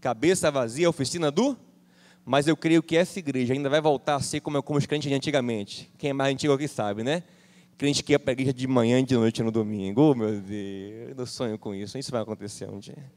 Cabeça 0.00 0.50
vazia, 0.50 0.90
oficina 0.90 1.30
do. 1.30 1.56
Mas 2.24 2.48
eu 2.48 2.56
creio 2.56 2.82
que 2.82 2.96
essa 2.96 3.18
igreja 3.18 3.52
ainda 3.52 3.68
vai 3.68 3.80
voltar 3.80 4.16
a 4.16 4.20
ser 4.20 4.40
como, 4.40 4.62
como 4.62 4.78
os 4.78 4.86
crentes 4.86 5.08
de 5.08 5.14
antigamente. 5.14 5.92
Quem 5.98 6.10
é 6.10 6.12
mais 6.12 6.32
antigo 6.32 6.52
aqui 6.52 6.66
sabe, 6.66 7.02
né? 7.02 7.22
Crente 7.82 8.00
que 8.04 8.12
ia 8.12 8.18
para 8.20 8.30
a 8.30 8.34
igreja 8.34 8.52
de 8.52 8.64
manhã 8.68 9.00
e 9.00 9.02
de 9.02 9.16
noite 9.16 9.42
no 9.42 9.50
domingo. 9.50 10.02
Oh, 10.02 10.14
meu 10.14 10.40
Deus, 10.40 11.08
eu 11.08 11.14
não 11.16 11.26
sonho 11.26 11.58
com 11.58 11.74
isso. 11.74 11.98
Isso 11.98 12.12
vai 12.12 12.22
acontecer 12.22 12.70
um 12.70 12.78
dia. 12.78 13.10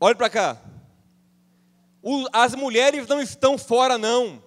Olhe 0.00 0.14
para 0.14 0.30
cá. 0.30 0.56
As 2.32 2.54
mulheres 2.54 3.06
não 3.06 3.20
estão 3.20 3.58
fora, 3.58 3.98
não. 3.98 4.42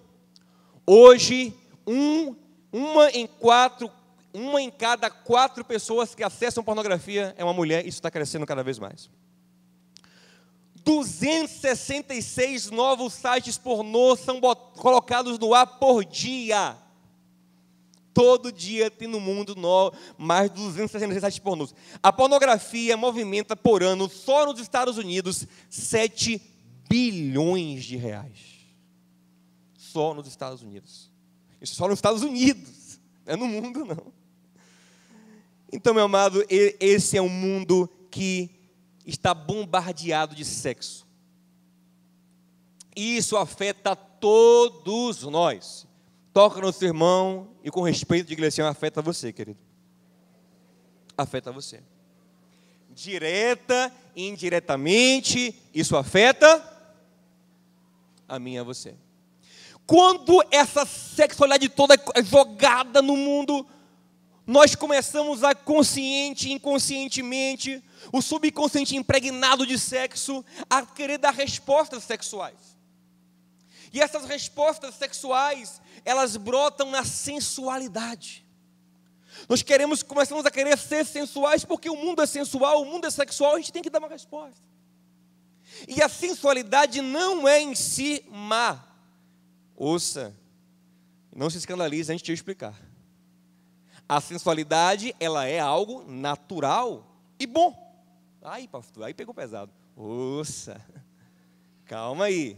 Hoje, 0.83 1.53
um, 1.85 2.35
uma 2.73 3.11
em 3.11 3.27
quatro, 3.27 3.87
uma 4.33 4.59
em 4.59 4.71
cada 4.71 5.07
quatro 5.07 5.63
pessoas 5.63 6.15
que 6.15 6.23
acessam 6.23 6.63
pornografia 6.63 7.35
é 7.37 7.43
uma 7.43 7.53
mulher. 7.53 7.81
Isso 7.81 7.99
está 7.99 8.09
crescendo 8.09 8.47
cada 8.47 8.63
vez 8.63 8.79
mais. 8.79 9.07
266 10.83 12.71
novos 12.71 13.13
sites 13.13 13.57
pornô 13.57 14.15
são 14.15 14.39
colocados 14.75 15.37
no 15.37 15.53
ar 15.53 15.67
por 15.79 16.03
dia. 16.03 16.77
Todo 18.13 18.51
dia 18.51 18.91
tem 18.91 19.07
no 19.07 19.19
mundo 19.19 19.55
no, 19.55 19.93
mais 20.17 20.49
de 20.49 20.57
266 20.57 21.21
sites 21.21 21.39
pornôs. 21.39 21.73
A 22.03 22.11
pornografia 22.11 22.97
movimenta 22.97 23.55
por 23.55 23.83
ano, 23.83 24.09
só 24.09 24.45
nos 24.45 24.59
Estados 24.59 24.97
Unidos, 24.97 25.47
7 25.69 26.41
bilhões 26.89 27.85
de 27.85 27.95
reais. 27.95 28.39
Só 29.77 30.13
nos 30.13 30.27
Estados 30.27 30.61
Unidos. 30.61 31.09
Isso 31.61 31.75
só 31.75 31.87
nos 31.87 31.99
Estados 31.99 32.21
Unidos. 32.21 32.99
Não 33.25 33.33
é 33.33 33.37
no 33.37 33.47
mundo, 33.47 33.85
não. 33.85 34.11
Então, 35.71 35.93
meu 35.93 36.03
amado, 36.03 36.43
esse 36.49 37.17
é 37.17 37.21
um 37.21 37.29
mundo 37.29 37.89
que 38.09 38.60
está 39.05 39.33
bombardeado 39.33 40.35
de 40.35 40.45
sexo. 40.45 41.07
E 42.95 43.17
isso 43.17 43.37
afeta 43.37 43.95
todos 43.95 45.23
nós. 45.23 45.87
Toca 46.33 46.61
no 46.61 46.71
seu 46.71 46.89
irmão 46.89 47.49
e 47.63 47.69
com 47.69 47.81
respeito 47.81 48.27
de 48.27 48.33
igreja, 48.33 48.67
afeta 48.67 49.01
você, 49.01 49.33
querido. 49.33 49.59
Afeta 51.17 51.51
você. 51.51 51.83
Direta 52.89 53.91
indiretamente, 54.15 55.55
isso 55.73 55.95
afeta 55.95 56.63
a 58.27 58.39
mim 58.39 58.53
e 58.53 58.57
a 58.59 58.63
você. 58.63 58.95
Quando 59.85 60.41
essa 60.51 60.85
sexualidade 60.85 61.67
toda 61.69 61.95
é 62.15 62.23
jogada 62.23 63.01
no 63.01 63.17
mundo, 63.17 63.65
nós 64.47 64.73
começamos 64.73 65.43
a 65.43 65.53
consciente 65.53 66.47
e 66.49 66.53
inconscientemente, 66.53 67.83
o 68.11 68.21
subconsciente 68.21 68.95
impregnado 68.95 69.65
de 69.65 69.77
sexo, 69.77 70.43
a 70.69 70.85
querer 70.85 71.17
dar 71.17 71.33
respostas 71.33 72.03
sexuais. 72.03 72.77
E 73.93 73.99
essas 73.99 74.25
respostas 74.25 74.95
sexuais, 74.95 75.81
elas 76.05 76.37
brotam 76.37 76.89
na 76.89 77.03
sensualidade. 77.03 78.45
Nós 79.49 79.61
queremos, 79.61 80.01
começamos 80.01 80.45
a 80.45 80.51
querer 80.51 80.77
ser 80.77 81.05
sensuais 81.05 81.65
porque 81.65 81.89
o 81.89 81.95
mundo 81.95 82.21
é 82.21 82.25
sensual, 82.25 82.81
o 82.81 82.85
mundo 82.85 83.05
é 83.05 83.09
sexual, 83.09 83.55
a 83.55 83.57
gente 83.57 83.73
tem 83.73 83.81
que 83.81 83.89
dar 83.89 83.99
uma 83.99 84.07
resposta. 84.07 84.61
E 85.87 86.01
a 86.01 86.09
sensualidade 86.09 87.01
não 87.01 87.47
é 87.47 87.59
em 87.59 87.75
si 87.75 88.23
má. 88.29 88.83
Ouça, 89.75 90.35
não 91.35 91.49
se 91.49 91.57
escandalize 91.57 92.11
antes 92.11 92.23
de 92.23 92.31
eu 92.31 92.35
explicar. 92.35 92.75
A 94.07 94.19
sensualidade, 94.19 95.15
ela 95.19 95.45
é 95.47 95.59
algo 95.59 96.03
natural 96.03 97.07
e 97.39 97.47
bom. 97.47 97.90
Aí, 98.43 98.67
pastor, 98.67 99.03
aí 99.03 99.13
pegou 99.13 99.35
pesado. 99.35 99.71
Ouça, 99.95 100.83
calma 101.85 102.25
aí. 102.25 102.57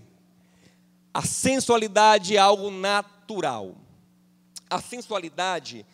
A 1.13 1.23
sensualidade 1.23 2.37
é 2.37 2.39
algo 2.39 2.71
natural. 2.71 3.75
A 4.69 4.81
sensualidade 4.81 5.85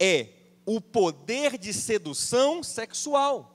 é 0.00 0.28
o 0.64 0.80
poder 0.80 1.58
de 1.58 1.74
sedução 1.74 2.62
sexual 2.62 3.54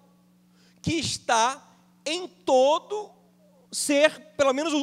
que 0.82 0.94
está 0.94 1.76
em 2.06 2.28
todo 2.28 3.12
ser, 3.72 4.20
pelo 4.38 4.54
menos 4.54 4.74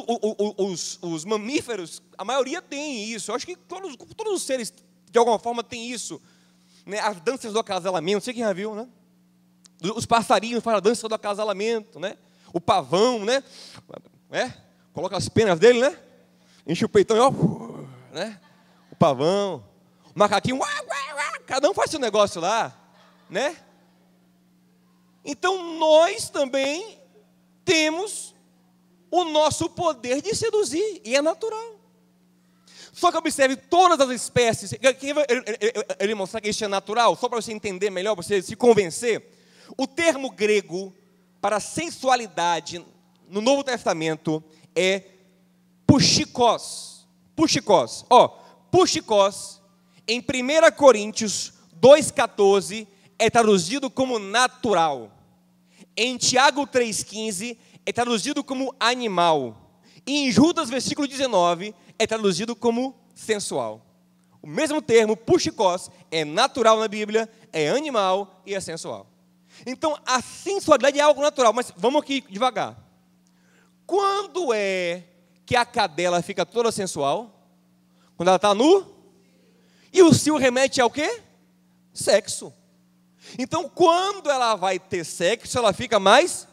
os, 0.57 0.99
os, 1.01 1.25
mamíferos, 1.25 2.01
a 2.17 2.25
maioria 2.25 2.61
tem 2.61 3.05
isso. 3.05 3.31
Eu 3.31 3.35
acho 3.35 3.45
que 3.45 3.55
todos, 3.55 3.95
todos 3.95 4.33
os 4.33 4.43
seres, 4.43 4.73
de 5.09 5.17
alguma 5.17 5.39
forma, 5.39 5.63
têm 5.63 5.89
isso. 5.89 6.21
Né? 6.85 6.99
As 6.99 7.19
danças 7.21 7.53
do 7.53 7.59
acasalamento, 7.59 8.23
sei 8.23 8.33
quem 8.33 8.43
já 8.43 8.53
viu, 8.53 8.75
né? 8.75 8.87
Os 9.81 10.05
passarinhos 10.05 10.63
fazem 10.63 10.77
a 10.77 10.81
dança 10.81 11.07
do 11.07 11.15
acasalamento, 11.15 11.99
né? 11.99 12.17
O 12.51 12.59
pavão, 12.59 13.23
né? 13.23 13.43
É? 14.31 14.51
Coloca 14.93 15.15
as 15.15 15.29
penas 15.29 15.59
dele, 15.59 15.79
né? 15.79 15.97
enche 16.67 16.83
o 16.83 16.89
peitão 16.89 17.15
e 17.15 17.19
ó, 17.19 17.31
né? 18.11 18.39
O 18.91 18.95
pavão, 18.95 19.63
o 20.13 20.19
macaquinho, 20.19 20.57
uá, 20.57 20.67
uá, 20.67 21.15
uá, 21.15 21.39
cada 21.45 21.69
um 21.69 21.73
faz 21.73 21.89
seu 21.89 21.99
negócio 21.99 22.41
lá, 22.41 22.77
né? 23.29 23.55
Então 25.23 25.77
nós 25.79 26.29
também 26.29 26.99
temos 27.63 28.35
o 29.09 29.23
nosso 29.23 29.69
poder 29.69 30.21
de 30.21 30.35
seduzir, 30.35 31.01
e 31.05 31.15
é 31.15 31.21
natural. 31.21 31.75
Só 32.91 33.11
que 33.11 33.17
observe 33.17 33.55
todas 33.55 33.99
as 34.01 34.09
espécies. 34.09 34.73
Ele 35.99 36.15
mostrar 36.15 36.41
que 36.41 36.49
isso 36.49 36.65
é 36.65 36.67
natural, 36.67 37.15
só 37.15 37.29
para 37.29 37.39
você 37.39 37.53
entender 37.53 37.89
melhor, 37.89 38.15
para 38.15 38.23
você 38.23 38.41
se 38.41 38.55
convencer. 38.55 39.36
O 39.75 39.87
termo 39.87 40.29
grego 40.29 40.93
para 41.41 41.59
sensualidade 41.59 42.85
no 43.27 43.41
Novo 43.41 43.63
Testamento 43.63 44.43
é 44.75 45.03
puxicós. 45.85 47.07
Puxicós. 47.35 48.05
Ó, 48.09 48.27
puxicós, 48.71 49.61
em 50.07 50.19
1 50.19 50.75
Coríntios 50.75 51.53
2,14, 51.81 52.87
é 53.19 53.29
traduzido 53.29 53.89
como 53.89 54.19
natural. 54.19 55.11
Em 55.95 56.17
Tiago 56.17 56.67
3,15, 56.67 57.57
é 57.85 57.91
traduzido 57.91 58.43
como 58.43 58.73
animal. 58.79 59.81
E 60.05 60.19
em 60.19 60.31
Judas, 60.31 60.69
versículo 60.69 61.07
19, 61.07 61.73
é 61.97 62.07
traduzido 62.07 62.55
como 62.55 62.95
sensual. 63.15 63.85
O 64.41 64.47
mesmo 64.47 64.81
termo, 64.81 65.17
puxicós, 65.17 65.89
é 66.11 66.23
natural 66.23 66.79
na 66.79 66.87
Bíblia, 66.87 67.29
é 67.51 67.69
animal 67.69 68.41
e 68.45 68.53
é 68.53 68.59
sensual. 68.59 69.07
Então, 69.65 69.97
a 70.05 70.21
sensualidade 70.21 70.99
é 70.99 71.01
algo 71.01 71.21
natural, 71.21 71.53
mas 71.53 71.71
vamos 71.75 72.01
aqui 72.01 72.23
devagar. 72.29 72.75
Quando 73.85 74.53
é 74.53 75.03
que 75.45 75.55
a 75.55 75.65
cadela 75.65 76.21
fica 76.21 76.45
toda 76.45 76.71
sensual? 76.71 77.33
Quando 78.15 78.27
ela 78.27 78.35
está 78.35 78.53
nu? 78.53 78.95
E 79.93 80.01
o 80.01 80.13
cio 80.13 80.37
remete 80.37 80.81
ao 80.81 80.89
quê? 80.89 81.21
Sexo. 81.93 82.53
Então, 83.37 83.67
quando 83.69 84.29
ela 84.29 84.55
vai 84.55 84.77
ter 84.77 85.03
sexo, 85.03 85.57
ela 85.57 85.73
fica 85.73 85.99
mais, 85.99 86.47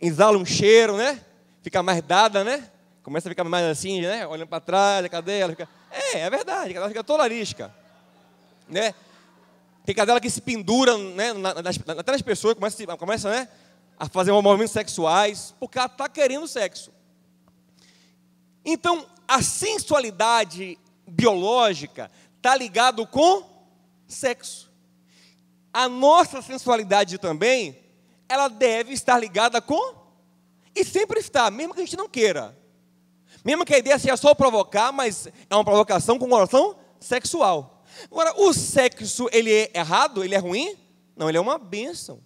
exala 0.00 0.36
um 0.36 0.44
cheiro, 0.44 0.96
né? 0.96 1.20
Fica 1.62 1.82
mais 1.82 2.02
dada, 2.02 2.44
né? 2.44 2.70
Começa 3.02 3.28
a 3.28 3.30
ficar 3.30 3.44
mais 3.44 3.66
assim, 3.66 4.00
né? 4.00 4.26
Olhando 4.26 4.48
para 4.48 4.60
trás, 4.60 5.04
a 5.04 5.08
cadela 5.08 5.50
fica... 5.50 5.68
É, 5.90 6.20
é 6.20 6.30
verdade, 6.30 6.70
a 6.70 6.74
cadela 6.74 6.88
fica 6.88 7.04
toda 7.04 7.22
arisca, 7.22 7.74
né? 8.68 8.94
Tem 9.84 9.94
cadela 9.94 10.20
que 10.20 10.30
se 10.30 10.40
pendura, 10.40 10.96
né? 10.96 11.32
Até 11.98 12.12
nas 12.12 12.22
pessoas, 12.22 12.54
começa, 12.54 12.96
começa 12.96 13.30
né? 13.30 13.48
a 13.98 14.08
fazer 14.08 14.32
movimentos 14.32 14.72
sexuais, 14.72 15.54
porque 15.60 15.78
ela 15.78 15.86
está 15.86 16.08
querendo 16.08 16.48
sexo. 16.48 16.92
Então, 18.64 19.06
a 19.28 19.42
sensualidade 19.42 20.78
biológica 21.06 22.10
está 22.36 22.56
ligado 22.56 23.06
com 23.06 23.44
sexo. 24.06 24.72
A 25.72 25.88
nossa 25.88 26.40
sensualidade 26.40 27.18
também, 27.18 27.78
ela 28.28 28.48
deve 28.48 28.92
estar 28.92 29.18
ligada 29.18 29.60
com 29.60 29.94
e 30.74 30.84
sempre 30.84 31.20
está, 31.20 31.50
mesmo 31.50 31.74
que 31.74 31.80
a 31.80 31.84
gente 31.84 31.96
não 31.96 32.08
queira. 32.08 32.56
Mesmo 33.44 33.64
que 33.64 33.74
a 33.74 33.78
ideia 33.78 33.98
seja 33.98 34.16
só 34.16 34.34
provocar, 34.34 34.90
mas 34.90 35.26
é 35.26 35.54
uma 35.54 35.64
provocação 35.64 36.18
com 36.18 36.28
coração 36.28 36.76
sexual. 36.98 37.73
Agora, 38.10 38.34
o 38.40 38.52
sexo, 38.52 39.28
ele 39.32 39.52
é 39.52 39.70
errado? 39.74 40.24
Ele 40.24 40.34
é 40.34 40.38
ruim? 40.38 40.76
Não, 41.16 41.28
ele 41.28 41.38
é 41.38 41.40
uma 41.40 41.58
bênção. 41.58 42.20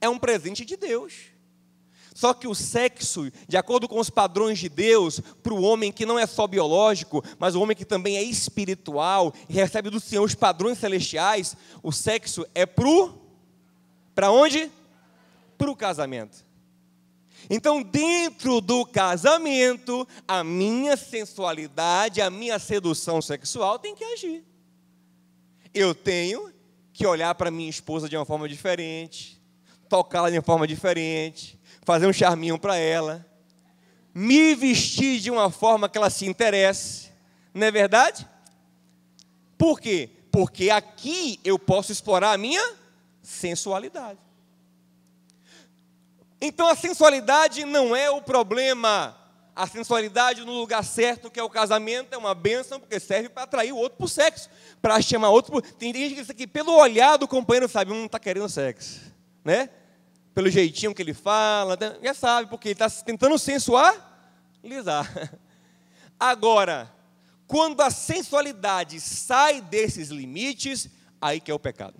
É 0.00 0.08
um 0.08 0.18
presente 0.18 0.64
de 0.64 0.76
Deus. 0.76 1.14
Só 2.18 2.34
que 2.34 2.48
o 2.48 2.54
sexo, 2.54 3.30
de 3.46 3.56
acordo 3.56 3.88
com 3.88 4.00
os 4.00 4.10
padrões 4.10 4.58
de 4.58 4.68
Deus, 4.68 5.20
para 5.40 5.54
o 5.54 5.62
homem 5.62 5.92
que 5.92 6.04
não 6.04 6.18
é 6.18 6.26
só 6.26 6.48
biológico, 6.48 7.22
mas 7.38 7.54
o 7.54 7.60
homem 7.60 7.76
que 7.76 7.84
também 7.84 8.16
é 8.16 8.22
espiritual 8.24 9.32
e 9.48 9.52
recebe 9.52 9.88
do 9.88 10.00
Senhor 10.00 10.24
os 10.24 10.34
padrões 10.34 10.78
celestiais, 10.78 11.56
o 11.80 11.92
sexo 11.92 12.44
é 12.56 12.66
para 12.66 12.88
Para 14.16 14.32
onde? 14.32 14.68
Para 15.56 15.70
o 15.70 15.76
casamento. 15.76 16.44
Então, 17.48 17.84
dentro 17.84 18.60
do 18.60 18.84
casamento, 18.84 20.06
a 20.26 20.42
minha 20.42 20.96
sensualidade, 20.96 22.20
a 22.20 22.28
minha 22.30 22.58
sedução 22.58 23.22
sexual 23.22 23.78
tem 23.78 23.94
que 23.94 24.02
agir. 24.02 24.44
Eu 25.80 25.94
tenho 25.94 26.52
que 26.92 27.06
olhar 27.06 27.32
para 27.36 27.52
minha 27.52 27.70
esposa 27.70 28.08
de 28.08 28.16
uma 28.16 28.24
forma 28.24 28.48
diferente, 28.48 29.40
tocá-la 29.88 30.28
de 30.28 30.36
uma 30.36 30.42
forma 30.42 30.66
diferente, 30.66 31.56
fazer 31.84 32.08
um 32.08 32.12
charminho 32.12 32.58
para 32.58 32.76
ela, 32.76 33.24
me 34.12 34.56
vestir 34.56 35.20
de 35.20 35.30
uma 35.30 35.50
forma 35.50 35.88
que 35.88 35.96
ela 35.96 36.10
se 36.10 36.26
interesse, 36.26 37.12
não 37.54 37.64
é 37.64 37.70
verdade? 37.70 38.28
Por 39.56 39.78
quê? 39.80 40.10
Porque 40.32 40.68
aqui 40.68 41.38
eu 41.44 41.60
posso 41.60 41.92
explorar 41.92 42.32
a 42.32 42.38
minha 42.38 42.74
sensualidade. 43.22 44.18
Então 46.40 46.66
a 46.66 46.74
sensualidade 46.74 47.64
não 47.64 47.94
é 47.94 48.10
o 48.10 48.20
problema. 48.20 49.16
A 49.58 49.66
sensualidade 49.66 50.44
no 50.44 50.52
lugar 50.52 50.84
certo, 50.84 51.28
que 51.28 51.40
é 51.40 51.42
o 51.42 51.50
casamento, 51.50 52.12
é 52.12 52.16
uma 52.16 52.32
bênção, 52.32 52.78
porque 52.78 53.00
serve 53.00 53.28
para 53.28 53.42
atrair 53.42 53.72
o 53.72 53.76
outro 53.76 53.98
para 53.98 54.04
o 54.04 54.08
sexo, 54.08 54.48
para 54.80 55.02
chamar 55.02 55.30
outro. 55.30 55.50
Pro... 55.50 55.60
Tem 55.60 55.92
gente 55.92 56.14
que 56.14 56.20
diz 56.20 56.30
aqui, 56.30 56.46
pelo 56.46 56.76
olhar 56.76 57.16
do 57.16 57.26
companheiro, 57.26 57.68
sabe, 57.68 57.90
um 57.90 58.06
está 58.06 58.20
querendo 58.20 58.48
sexo, 58.48 59.00
né? 59.44 59.68
Pelo 60.32 60.48
jeitinho 60.48 60.94
que 60.94 61.02
ele 61.02 61.12
fala, 61.12 61.76
né? 61.76 61.96
já 62.00 62.14
sabe, 62.14 62.48
porque 62.48 62.68
ele 62.68 62.74
está 62.74 62.88
tentando 62.88 63.36
sensualizar. 63.36 63.92
Agora, 66.20 66.88
quando 67.48 67.80
a 67.80 67.90
sensualidade 67.90 69.00
sai 69.00 69.60
desses 69.60 70.10
limites, 70.10 70.88
aí 71.20 71.40
que 71.40 71.50
é 71.50 71.54
o 71.54 71.58
pecado. 71.58 71.96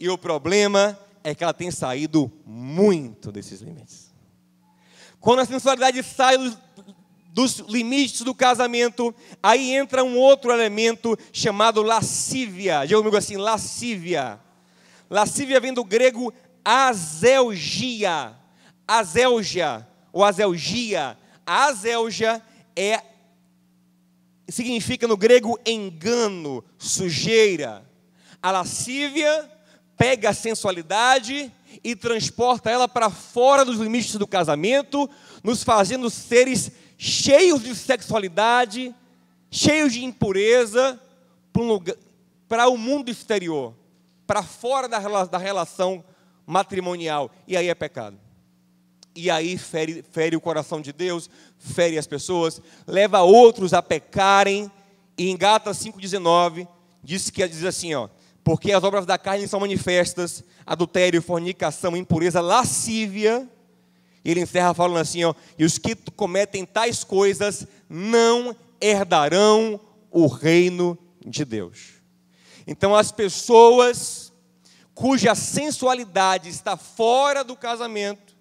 E 0.00 0.08
o 0.08 0.16
problema 0.16 0.98
é 1.22 1.34
que 1.34 1.44
ela 1.44 1.52
tem 1.52 1.70
saído 1.70 2.32
muito 2.46 3.30
desses 3.30 3.60
limites. 3.60 4.03
Quando 5.24 5.38
a 5.38 5.46
sensualidade 5.46 6.02
sai 6.02 6.36
dos 7.32 7.60
limites 7.60 8.20
do 8.20 8.34
casamento, 8.34 9.14
aí 9.42 9.70
entra 9.70 10.04
um 10.04 10.18
outro 10.18 10.52
elemento 10.52 11.18
chamado 11.32 11.80
lascívia. 11.80 12.84
Diga 12.84 12.98
comigo 12.98 13.16
assim, 13.16 13.38
lascívia. 13.38 14.38
Lascívia 15.08 15.58
vem 15.60 15.72
do 15.72 15.82
grego 15.82 16.30
azelgia. 16.62 18.34
Azelgia, 18.86 19.88
ou 20.12 20.22
azelgia. 20.22 21.16
A 21.46 21.68
azelgia 21.68 22.42
é 22.76 23.00
significa 24.46 25.08
no 25.08 25.16
grego 25.16 25.58
engano, 25.64 26.62
sujeira. 26.76 27.82
A 28.42 28.50
lascívia 28.50 29.50
pega 29.96 30.28
a 30.28 30.34
sensualidade 30.34 31.50
e 31.82 31.96
transporta 31.96 32.70
ela 32.70 32.86
para 32.86 33.10
fora 33.10 33.64
dos 33.64 33.78
limites 33.78 34.14
do 34.16 34.26
casamento, 34.26 35.08
nos 35.42 35.62
fazendo 35.62 36.08
seres 36.10 36.70
cheios 36.96 37.62
de 37.62 37.74
sexualidade, 37.74 38.94
cheios 39.50 39.92
de 39.92 40.04
impureza, 40.04 41.00
para 42.48 42.68
o 42.68 42.76
mundo 42.76 43.10
exterior, 43.10 43.74
para 44.26 44.42
fora 44.42 44.88
da, 44.88 45.38
relação 45.38 46.04
matrimonial. 46.46 47.30
E 47.46 47.56
aí 47.56 47.68
é 47.68 47.74
pecado. 47.74 48.18
E 49.14 49.30
aí 49.30 49.56
fere, 49.56 50.04
fere 50.10 50.34
o 50.34 50.40
coração 50.40 50.80
de 50.80 50.92
Deus, 50.92 51.30
fere 51.56 51.96
as 51.96 52.06
pessoas, 52.06 52.60
leva 52.86 53.22
outros 53.22 53.72
a 53.72 53.80
pecarem. 53.80 54.70
E 55.16 55.30
em 55.30 55.36
Gatas 55.36 55.78
5,19 55.78 56.66
diz 57.02 57.30
que 57.30 57.46
diz 57.46 57.64
assim, 57.64 57.94
ó, 57.94 58.08
porque 58.44 58.72
as 58.72 58.84
obras 58.84 59.06
da 59.06 59.16
carne 59.16 59.48
são 59.48 59.58
manifestas: 59.58 60.44
adultério, 60.66 61.22
fornicação, 61.22 61.96
impureza, 61.96 62.42
lascívia. 62.42 63.48
E 64.22 64.30
ele 64.30 64.42
encerra 64.42 64.74
falando 64.74 64.98
assim: 64.98 65.24
ó, 65.24 65.34
e 65.58 65.64
os 65.64 65.78
que 65.78 65.96
cometem 66.12 66.66
tais 66.66 67.02
coisas 67.02 67.66
não 67.88 68.54
herdarão 68.80 69.80
o 70.10 70.26
reino 70.26 70.96
de 71.24 71.44
Deus. 71.44 71.94
Então, 72.66 72.94
as 72.94 73.10
pessoas 73.10 74.32
cuja 74.94 75.34
sensualidade 75.34 76.48
está 76.48 76.76
fora 76.76 77.42
do 77.42 77.56
casamento 77.56 78.36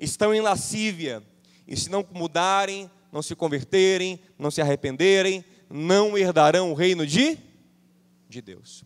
estão 0.00 0.34
em 0.34 0.40
lascívia, 0.40 1.22
e 1.68 1.76
se 1.76 1.88
não 1.88 2.04
mudarem, 2.10 2.90
não 3.12 3.22
se 3.22 3.36
converterem, 3.36 4.18
não 4.36 4.50
se 4.50 4.60
arrependerem, 4.60 5.44
não 5.70 6.18
herdarão 6.18 6.72
o 6.72 6.74
reino 6.74 7.06
de, 7.06 7.38
de 8.28 8.42
Deus. 8.42 8.84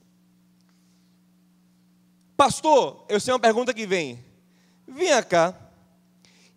Pastor, 2.37 3.05
eu 3.09 3.19
sei 3.19 3.33
uma 3.33 3.41
pergunta 3.41 3.73
que 3.73 3.87
vem. 3.87 4.23
Venha 4.87 5.23
cá. 5.23 5.55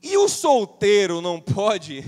E 0.02 0.18
o 0.18 0.28
solteiro 0.28 1.22
não 1.22 1.40
pode 1.40 2.04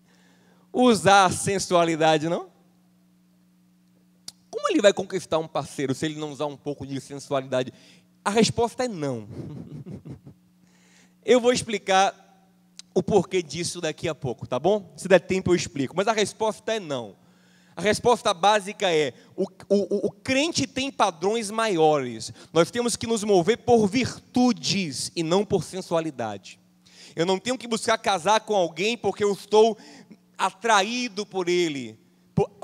usar 0.72 1.26
a 1.26 1.30
sensualidade, 1.30 2.28
não? 2.28 2.50
Como 4.50 4.68
ele 4.68 4.82
vai 4.82 4.92
conquistar 4.92 5.38
um 5.38 5.48
parceiro 5.48 5.94
se 5.94 6.06
ele 6.06 6.20
não 6.20 6.30
usar 6.30 6.46
um 6.46 6.56
pouco 6.56 6.86
de 6.86 7.00
sensualidade? 7.00 7.72
A 8.24 8.30
resposta 8.30 8.84
é 8.84 8.88
não. 8.88 9.26
Eu 11.24 11.40
vou 11.40 11.52
explicar 11.52 12.14
o 12.94 13.02
porquê 13.02 13.42
disso 13.42 13.80
daqui 13.80 14.08
a 14.08 14.14
pouco, 14.14 14.46
tá 14.46 14.58
bom? 14.58 14.92
Se 14.96 15.06
der 15.06 15.20
tempo 15.20 15.52
eu 15.52 15.54
explico. 15.54 15.94
Mas 15.96 16.08
a 16.08 16.12
resposta 16.12 16.74
é 16.74 16.80
não. 16.80 17.14
A 17.80 17.82
resposta 17.82 18.34
básica 18.34 18.94
é: 18.94 19.14
o, 19.34 19.44
o, 19.66 20.06
o, 20.08 20.10
crente 20.10 20.66
tem 20.66 20.90
padrões 20.90 21.50
maiores. 21.50 22.30
Nós 22.52 22.70
temos 22.70 22.94
que 22.94 23.06
nos 23.06 23.24
mover 23.24 23.56
por 23.56 23.86
virtudes 23.86 25.10
e 25.16 25.22
não 25.22 25.46
por 25.46 25.64
sensualidade. 25.64 26.60
Eu 27.16 27.24
não 27.24 27.38
tenho 27.38 27.56
que 27.56 27.66
buscar 27.66 27.96
casar 27.96 28.40
com 28.40 28.54
alguém 28.54 28.98
porque 28.98 29.24
eu 29.24 29.32
estou 29.32 29.78
atraído 30.36 31.24
por 31.24 31.48
ele 31.48 31.98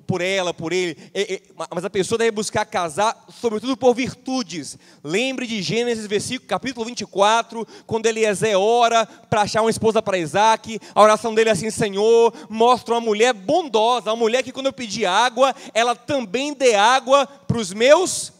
por 0.06 0.20
ela, 0.20 0.54
por 0.54 0.72
ele, 0.72 0.96
é, 1.12 1.34
é, 1.34 1.42
mas 1.74 1.84
a 1.84 1.90
pessoa 1.90 2.18
deve 2.18 2.30
buscar 2.30 2.64
casar, 2.64 3.26
sobretudo 3.40 3.76
por 3.76 3.94
virtudes. 3.94 4.78
Lembre 5.02 5.46
de 5.46 5.60
Gênesis, 5.60 6.06
versículo, 6.06 6.48
capítulo 6.48 6.86
24, 6.86 7.66
quando 7.86 8.06
Eliezer 8.06 8.58
ora 8.58 9.04
para 9.06 9.42
achar 9.42 9.62
uma 9.62 9.70
esposa 9.70 10.00
para 10.00 10.18
Isaac, 10.18 10.78
a 10.94 11.02
oração 11.02 11.34
dele 11.34 11.50
é 11.50 11.52
assim: 11.52 11.70
Senhor, 11.70 12.32
mostra 12.48 12.94
uma 12.94 13.00
mulher 13.00 13.32
bondosa, 13.32 14.10
uma 14.10 14.16
mulher 14.16 14.42
que 14.42 14.52
quando 14.52 14.66
eu 14.66 14.72
pedir 14.72 15.06
água, 15.06 15.54
ela 15.74 15.96
também 15.96 16.54
dê 16.54 16.74
água 16.74 17.26
para 17.26 17.58
os 17.58 17.72
meus 17.72 18.32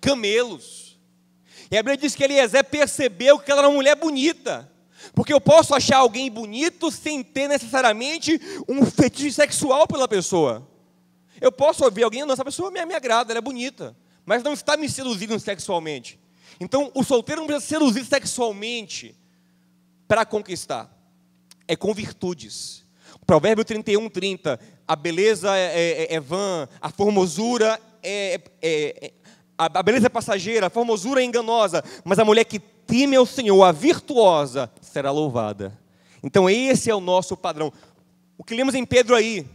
camelos. 0.00 0.98
E 1.70 1.78
a 1.78 1.82
Bíblia 1.82 1.96
diz 1.96 2.14
que 2.14 2.24
Eliezer 2.24 2.64
percebeu 2.64 3.38
que 3.38 3.50
ela 3.50 3.60
era 3.60 3.68
uma 3.68 3.76
mulher 3.76 3.94
bonita. 3.94 4.68
Porque 5.14 5.32
eu 5.32 5.40
posso 5.40 5.74
achar 5.74 5.98
alguém 5.98 6.30
bonito 6.30 6.90
sem 6.90 7.22
ter 7.22 7.48
necessariamente 7.48 8.40
um 8.68 8.84
fetiche 8.84 9.32
sexual 9.32 9.86
pela 9.86 10.06
pessoa. 10.06 10.68
Eu 11.40 11.50
posso 11.50 11.84
ouvir 11.84 12.02
alguém, 12.02 12.22
essa 12.30 12.44
pessoa 12.44 12.70
me, 12.70 12.84
me 12.84 12.94
agrada, 12.94 13.32
ela 13.32 13.38
é 13.38 13.42
bonita, 13.42 13.96
mas 14.26 14.42
não 14.42 14.52
está 14.52 14.76
me 14.76 14.88
seduzindo 14.88 15.38
sexualmente. 15.38 16.20
Então, 16.60 16.90
o 16.94 17.02
solteiro 17.02 17.40
não 17.40 17.46
precisa 17.46 17.78
seduzir 17.78 18.04
sexualmente 18.04 19.16
para 20.06 20.26
conquistar, 20.26 20.90
é 21.66 21.74
com 21.74 21.94
virtudes. 21.94 22.84
Provérbio 23.26 23.64
31, 23.64 24.08
30, 24.08 24.58
a 24.86 24.96
beleza 24.96 25.56
é, 25.56 25.60
é, 25.60 26.02
é, 26.02 26.14
é 26.14 26.20
vã, 26.20 26.68
a 26.80 26.90
formosura 26.90 27.80
é, 28.02 28.40
é, 28.60 29.06
é, 29.06 29.12
a 29.56 29.82
beleza 29.82 30.06
é 30.06 30.10
passageira, 30.10 30.66
a 30.66 30.70
formosura 30.70 31.20
é 31.20 31.24
enganosa, 31.24 31.84
mas 32.04 32.18
a 32.18 32.24
mulher 32.24 32.44
que 32.44 32.58
teme 32.58 33.14
ao 33.14 33.26
Senhor, 33.26 33.62
a 33.62 33.72
virtuosa, 33.72 34.70
será 34.80 35.10
louvada. 35.10 35.78
Então, 36.22 36.48
esse 36.50 36.90
é 36.90 36.94
o 36.94 37.00
nosso 37.00 37.36
padrão. 37.36 37.72
O 38.36 38.42
que 38.42 38.54
lemos 38.54 38.74
em 38.74 38.84
Pedro 38.84 39.14
aí, 39.14 39.46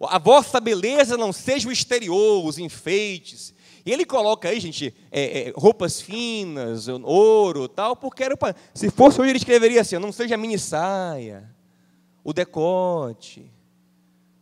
a 0.00 0.18
vossa 0.18 0.60
beleza 0.60 1.16
não 1.16 1.32
seja 1.32 1.68
o 1.68 1.72
exterior, 1.72 2.44
os 2.44 2.58
enfeites. 2.58 3.54
E 3.84 3.92
ele 3.92 4.04
coloca 4.04 4.48
aí, 4.48 4.60
gente, 4.60 4.94
é, 5.10 5.48
é, 5.48 5.52
roupas 5.56 6.00
finas, 6.00 6.88
ouro 6.88 7.68
tal, 7.68 7.96
porque 7.96 8.22
era 8.22 8.36
para. 8.36 8.54
Se 8.74 8.90
fosse 8.90 9.20
hoje, 9.20 9.30
ele 9.30 9.38
escreveria 9.38 9.80
assim: 9.80 9.98
não 9.98 10.12
seja 10.12 10.34
a 10.34 10.38
mini 10.38 10.58
saia, 10.58 11.50
o 12.22 12.32
decote, 12.32 13.50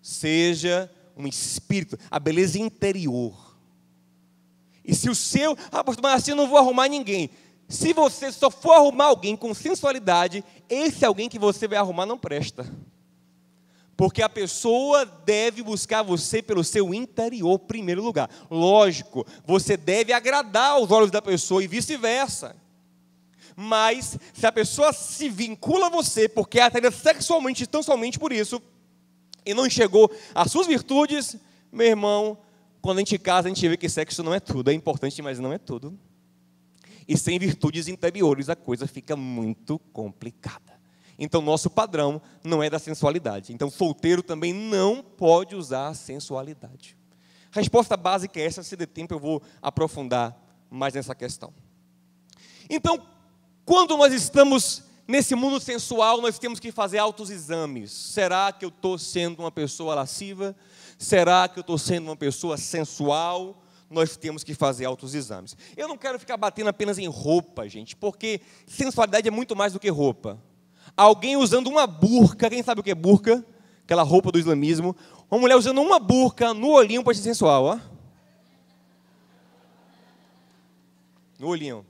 seja 0.03 0.91
um 1.17 1.27
espírito, 1.27 1.99
a 2.11 2.19
beleza 2.19 2.59
interior. 2.59 3.57
E 4.85 4.95
se 4.95 5.09
o 5.09 5.15
seu, 5.15 5.57
ah, 5.73 5.83
mas 6.03 6.15
assim 6.15 6.33
eu 6.33 6.37
não 6.37 6.49
vou 6.49 6.59
arrumar 6.59 6.89
ninguém. 6.89 7.31
Se 7.69 7.93
você 7.93 8.31
só 8.31 8.51
for 8.51 8.73
arrumar 8.73 9.07
alguém 9.07 9.37
com 9.37 9.53
sensualidade, 9.53 10.45
esse 10.69 11.05
alguém 11.05 11.29
que 11.29 11.39
você 11.39 11.67
vai 11.67 11.79
arrumar 11.79 12.07
não 12.07 12.17
presta. 12.17 12.65
Porque 13.97 14.23
a 14.23 14.29
pessoa 14.29 15.07
deve 15.07 15.63
buscar 15.63 16.03
você 16.03 16.43
pelo 16.43 16.63
seu 16.63 16.93
interior, 16.93 17.59
primeiro 17.59 18.03
lugar. 18.03 18.29
Lógico, 18.51 19.27
você 19.45 19.77
deve 19.77 20.13
agradar 20.13 20.73
aos 20.73 20.91
olhos 20.91 21.11
da 21.11 21.23
pessoa 21.23 21.65
e 21.65 21.67
vice-versa. 21.67 22.55
Mas, 23.57 24.19
se 24.35 24.47
a 24.47 24.53
pessoa 24.53 24.93
se 24.93 25.31
vincula 25.31 25.87
a 25.87 25.91
você 25.91 26.29
porque 26.29 26.61
é 26.61 26.65
atraída 26.65 26.91
sexualmente, 26.91 27.67
tão 27.67 27.83
somente 27.83 28.19
por 28.19 28.33
isso, 28.33 28.61
e 29.47 29.55
não 29.55 29.67
enxergou 29.67 30.11
as 30.35 30.51
suas 30.51 30.67
virtudes, 30.67 31.37
meu 31.73 31.87
irmão, 31.87 32.37
quando 32.83 32.99
a 32.99 33.01
gente 33.01 33.19
casa, 33.19 33.49
a 33.49 33.49
gente 33.49 33.67
vê 33.67 33.77
que 33.79 33.89
sexo 33.89 34.23
não 34.23 34.35
é 34.35 34.41
tudo. 34.41 34.71
É 34.71 34.75
importante, 34.75 35.23
mas 35.23 35.39
não 35.39 35.53
é 35.53 35.59
tudo. 35.59 35.99
E 37.09 37.17
sem 37.17 37.39
virtudes 37.39 37.89
interiores 37.89 38.51
a 38.51 38.57
coisa 38.57 38.87
fica 38.87 39.17
muito 39.17 39.79
complicada. 39.93 40.76
Então, 41.19 41.41
nosso 41.41 41.71
padrão 41.71 42.21
não 42.45 42.63
é 42.63 42.69
da 42.69 42.79
sensualidade. 42.79 43.53
Então, 43.53 43.71
solteiro 43.71 44.23
também 44.23 44.53
não 44.53 45.03
pode 45.03 45.57
usar 45.57 45.89
a 45.89 45.95
sensualidade. 45.95 46.97
A 47.55 47.59
resposta 47.59 47.97
básica 47.97 48.39
é 48.39 48.45
essa, 48.45 48.63
se 48.63 48.77
der 48.77 48.87
tempo 48.87 49.15
eu 49.15 49.19
vou 49.19 49.43
aprofundar 49.63 50.37
mais 50.71 50.93
nessa 50.93 51.15
questão. 51.15 51.55
Então, 52.69 53.03
quando 53.65 53.97
nós 53.97 54.13
estamos 54.13 54.83
nesse 55.09 55.35
mundo 55.35 55.59
sensual, 55.61 56.21
nós 56.21 56.39
temos 56.39 56.61
que 56.61 56.71
fazer 56.71 56.99
altos 56.99 57.31
exames. 57.31 57.91
Será 57.91 58.53
que 58.53 58.65
eu 58.65 58.69
estou 58.69 58.99
sendo 58.99 59.41
uma 59.41 59.51
pessoa 59.51 59.95
lasciva? 59.95 60.55
Será 60.99 61.49
que 61.49 61.59
eu 61.59 61.63
estou 61.63 61.79
sendo 61.79 62.07
uma 62.07 62.17
pessoa 62.17 62.57
sensual? 62.57 63.63
Nós 63.89 64.17
temos 64.17 64.43
que 64.43 64.53
fazer 64.53 64.85
altos 64.85 65.15
exames. 65.15 65.57
Eu 65.77 65.87
não 65.89 65.97
quero 65.97 66.19
ficar 66.19 66.37
batendo 66.37 66.69
apenas 66.69 66.99
em 66.99 67.07
roupa, 67.07 67.69
gente, 67.69 67.95
porque 67.95 68.41
sensualidade 68.67 69.29
é 69.29 69.31
muito 69.31 69.55
mais 69.55 69.73
do 69.73 69.81
que 69.81 69.89
roupa. 69.89 70.39
Alguém 70.97 71.37
usando 71.37 71.67
uma 71.67 71.87
burca, 71.87 72.49
quem 72.49 72.63
sabe 72.63 72.81
o 72.81 72.85
que 72.85 72.91
é 72.91 72.95
burca? 72.95 73.45
Aquela 73.85 74.03
roupa 74.03 74.33
do 74.33 74.39
islamismo. 74.39 74.97
Uma 75.31 75.41
mulher 75.41 75.57
usando 75.57 75.81
uma 75.83 75.99
burca 75.99 76.55
no 76.55 76.71
olhinho 76.71 77.05
pode 77.05 77.19
ser 77.19 77.25
sensual, 77.25 77.65
ó. 77.65 77.79
No 81.39 81.49
olhinho. 81.49 81.85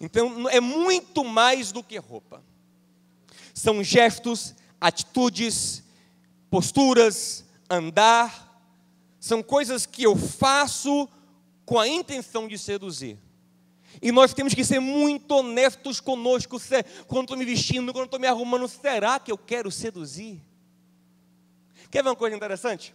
Então, 0.00 0.48
é 0.50 0.60
muito 0.60 1.24
mais 1.24 1.72
do 1.72 1.82
que 1.82 1.96
roupa. 1.96 2.42
São 3.54 3.82
gestos, 3.82 4.54
atitudes, 4.78 5.82
posturas, 6.50 7.44
andar. 7.70 8.62
São 9.18 9.42
coisas 9.42 9.86
que 9.86 10.02
eu 10.02 10.14
faço 10.14 11.08
com 11.64 11.78
a 11.78 11.88
intenção 11.88 12.46
de 12.46 12.58
seduzir. 12.58 13.18
E 14.00 14.12
nós 14.12 14.34
temos 14.34 14.54
que 14.54 14.64
ser 14.64 14.80
muito 14.80 15.30
honestos 15.32 16.00
conosco. 16.00 16.58
Quando 17.06 17.24
estou 17.24 17.36
me 17.36 17.44
vestindo, 17.44 17.92
quando 17.92 18.06
estou 18.06 18.20
me 18.20 18.26
arrumando, 18.26 18.68
será 18.68 19.18
que 19.18 19.30
eu 19.30 19.38
quero 19.38 19.70
seduzir? 19.70 20.40
Quer 21.90 22.02
ver 22.02 22.10
uma 22.10 22.16
coisa 22.16 22.34
interessante? 22.34 22.94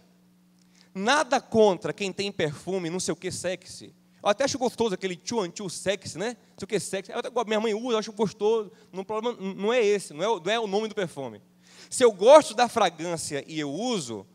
Nada 0.94 1.40
contra 1.40 1.92
quem 1.92 2.12
tem 2.12 2.30
perfume, 2.30 2.90
não 2.90 3.00
sei 3.00 3.12
o 3.12 3.16
que, 3.16 3.30
sexy. 3.30 3.94
Eu 4.22 4.28
até 4.28 4.44
acho 4.44 4.58
gostoso 4.58 4.94
aquele 4.94 5.16
tchu 5.16 5.48
tchu 5.48 5.70
sexy, 5.70 6.18
né? 6.18 6.36
Não 6.50 6.58
sei 6.58 6.64
o 6.64 6.66
que, 6.66 6.80
sexy. 6.80 7.12
Eu, 7.12 7.44
minha 7.46 7.60
mãe 7.60 7.72
usa, 7.72 7.94
eu 7.94 7.98
acho 7.98 8.12
gostoso. 8.12 8.70
Não, 8.92 9.02
problema 9.02 9.38
não 9.40 9.72
é 9.72 9.82
esse, 9.82 10.12
não 10.12 10.22
é, 10.22 10.40
não 10.44 10.52
é 10.52 10.60
o 10.60 10.66
nome 10.66 10.88
do 10.88 10.94
perfume. 10.94 11.40
Se 11.88 12.04
eu 12.04 12.12
gosto 12.12 12.54
da 12.54 12.68
fragrância 12.68 13.42
e 13.46 13.58
eu 13.58 13.70
uso, 13.70 14.26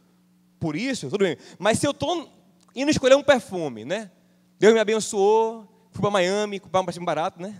por 0.59 0.75
isso, 0.75 1.09
tudo 1.09 1.23
bem. 1.23 1.37
Mas 1.59 1.77
se 1.77 1.85
eu 1.85 1.91
estou 1.91 2.31
indo 2.75 2.89
escolher 2.89 3.15
um 3.15 3.23
perfume, 3.23 3.85
né? 3.85 4.09
Deus 4.57 4.73
me 4.73 4.79
abençoou, 4.79 5.67
fui 5.95 6.01
para 6.01 6.11
Miami, 6.11 6.59
comprar 6.59 6.81
um 6.81 6.85
perfume 6.85 7.05
barato, 7.05 7.41
né? 7.41 7.57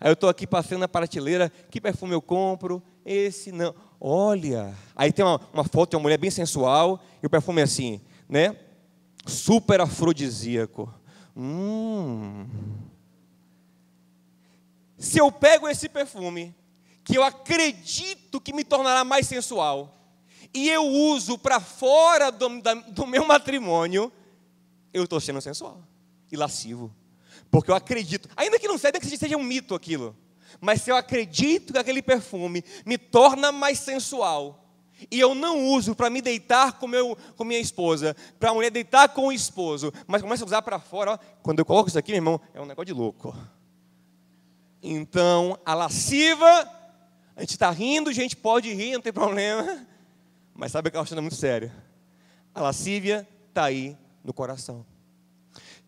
Aí 0.00 0.08
eu 0.08 0.12
estou 0.12 0.30
aqui 0.30 0.46
passando 0.46 0.78
na 0.78 0.88
prateleira, 0.88 1.50
que 1.68 1.80
perfume 1.80 2.14
eu 2.14 2.22
compro? 2.22 2.80
Esse 3.04 3.50
não. 3.50 3.74
Olha, 4.00 4.72
aí 4.94 5.12
tem 5.12 5.24
uma, 5.24 5.40
uma 5.52 5.64
foto 5.64 5.90
de 5.90 5.96
uma 5.96 6.02
mulher 6.02 6.16
bem 6.16 6.30
sensual 6.30 7.02
e 7.20 7.26
o 7.26 7.30
perfume 7.30 7.60
é 7.60 7.64
assim, 7.64 8.00
né? 8.28 8.56
Super 9.26 9.80
afrodisíaco. 9.80 10.92
Hum. 11.36 12.46
Se 14.96 15.18
eu 15.18 15.32
pego 15.32 15.68
esse 15.68 15.88
perfume, 15.88 16.54
que 17.02 17.18
eu 17.18 17.24
acredito 17.24 18.40
que 18.40 18.52
me 18.52 18.62
tornará 18.62 19.02
mais 19.02 19.26
sensual, 19.26 19.96
e 20.54 20.68
eu 20.68 20.86
uso 20.86 21.36
para 21.36 21.58
fora 21.58 22.30
do, 22.30 22.62
da, 22.62 22.74
do 22.74 23.06
meu 23.08 23.26
matrimônio, 23.26 24.12
eu 24.94 25.02
estou 25.02 25.18
sendo 25.18 25.40
sensual 25.40 25.82
e 26.30 26.36
lascivo. 26.36 26.94
Porque 27.50 27.70
eu 27.70 27.74
acredito, 27.74 28.28
ainda 28.36 28.58
que 28.58 28.68
não 28.68 28.78
seja, 28.78 28.92
que 28.92 29.06
seja 29.16 29.36
um 29.36 29.42
mito 29.42 29.74
aquilo. 29.74 30.16
Mas 30.60 30.82
se 30.82 30.90
eu 30.90 30.96
acredito 30.96 31.72
que 31.72 31.78
aquele 31.78 32.02
perfume 32.02 32.64
me 32.84 32.96
torna 32.96 33.50
mais 33.50 33.78
sensual, 33.78 34.60
e 35.10 35.18
eu 35.18 35.34
não 35.34 35.66
uso 35.66 35.94
para 35.94 36.10
me 36.10 36.20
deitar 36.20 36.78
com, 36.78 36.86
meu, 36.86 37.16
com 37.36 37.44
minha 37.44 37.60
esposa, 37.60 38.14
para 38.38 38.50
a 38.50 38.54
mulher 38.54 38.70
deitar 38.70 39.08
com 39.08 39.28
o 39.28 39.32
esposo, 39.32 39.92
mas 40.06 40.20
começo 40.20 40.44
a 40.44 40.46
usar 40.46 40.62
para 40.62 40.78
fora, 40.78 41.12
ó, 41.12 41.18
quando 41.42 41.60
eu 41.60 41.64
coloco 41.64 41.88
isso 41.88 41.98
aqui, 41.98 42.12
meu 42.12 42.18
irmão, 42.18 42.40
é 42.52 42.60
um 42.60 42.66
negócio 42.66 42.86
de 42.86 42.92
louco. 42.92 43.34
Então, 44.82 45.58
a 45.64 45.74
lasciva, 45.74 46.68
a 47.36 47.40
gente 47.40 47.50
está 47.50 47.70
rindo, 47.70 48.10
a 48.10 48.12
gente 48.12 48.36
pode 48.36 48.72
rir, 48.72 48.92
não 48.92 49.00
tem 49.00 49.12
problema, 49.12 49.86
mas 50.54 50.72
sabe 50.72 50.90
que 50.90 50.96
é 50.96 51.20
muito 51.20 51.36
séria. 51.36 51.74
A 52.54 52.60
lascívia 52.60 53.26
está 53.48 53.64
aí 53.64 53.96
no 54.24 54.32
coração. 54.32 54.84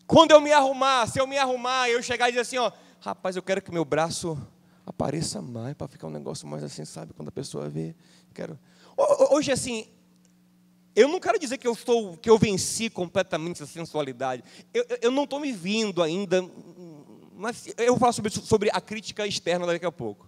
Quando 0.05 0.31
eu 0.31 0.41
me 0.41 0.51
arrumar, 0.51 1.07
se 1.07 1.19
eu 1.19 1.27
me 1.27 1.37
arrumar, 1.37 1.89
eu 1.89 2.01
chegar 2.03 2.27
e 2.27 2.31
dizer 2.31 2.41
assim, 2.41 2.57
ó, 2.57 2.71
rapaz, 2.99 3.35
eu 3.35 3.43
quero 3.43 3.61
que 3.61 3.71
meu 3.71 3.85
braço 3.85 4.37
apareça 4.85 5.41
mais, 5.41 5.73
para 5.75 5.87
ficar 5.87 6.07
um 6.07 6.11
negócio 6.11 6.47
mais 6.47 6.63
assim, 6.63 6.85
sabe? 6.85 7.13
Quando 7.13 7.29
a 7.29 7.31
pessoa 7.31 7.69
vê, 7.69 7.95
quero. 8.33 8.59
Hoje, 9.31 9.51
assim, 9.51 9.87
eu 10.95 11.07
não 11.07 11.19
quero 11.19 11.39
dizer 11.39 11.57
que 11.57 11.67
eu 11.67 11.73
estou, 11.73 12.17
que 12.17 12.29
eu 12.29 12.37
venci 12.37 12.89
completamente 12.89 13.63
a 13.63 13.65
sensualidade. 13.65 14.43
Eu, 14.73 14.85
eu 15.01 15.11
não 15.11 15.23
estou 15.23 15.39
me 15.39 15.51
vindo 15.51 16.03
ainda, 16.03 16.47
mas 17.35 17.67
eu 17.77 17.93
vou 17.93 17.99
falar 17.99 18.11
sobre, 18.11 18.31
sobre 18.31 18.69
a 18.71 18.79
crítica 18.79 19.25
externa 19.25 19.65
daqui 19.65 19.85
a 19.85 19.91
pouco. 19.91 20.27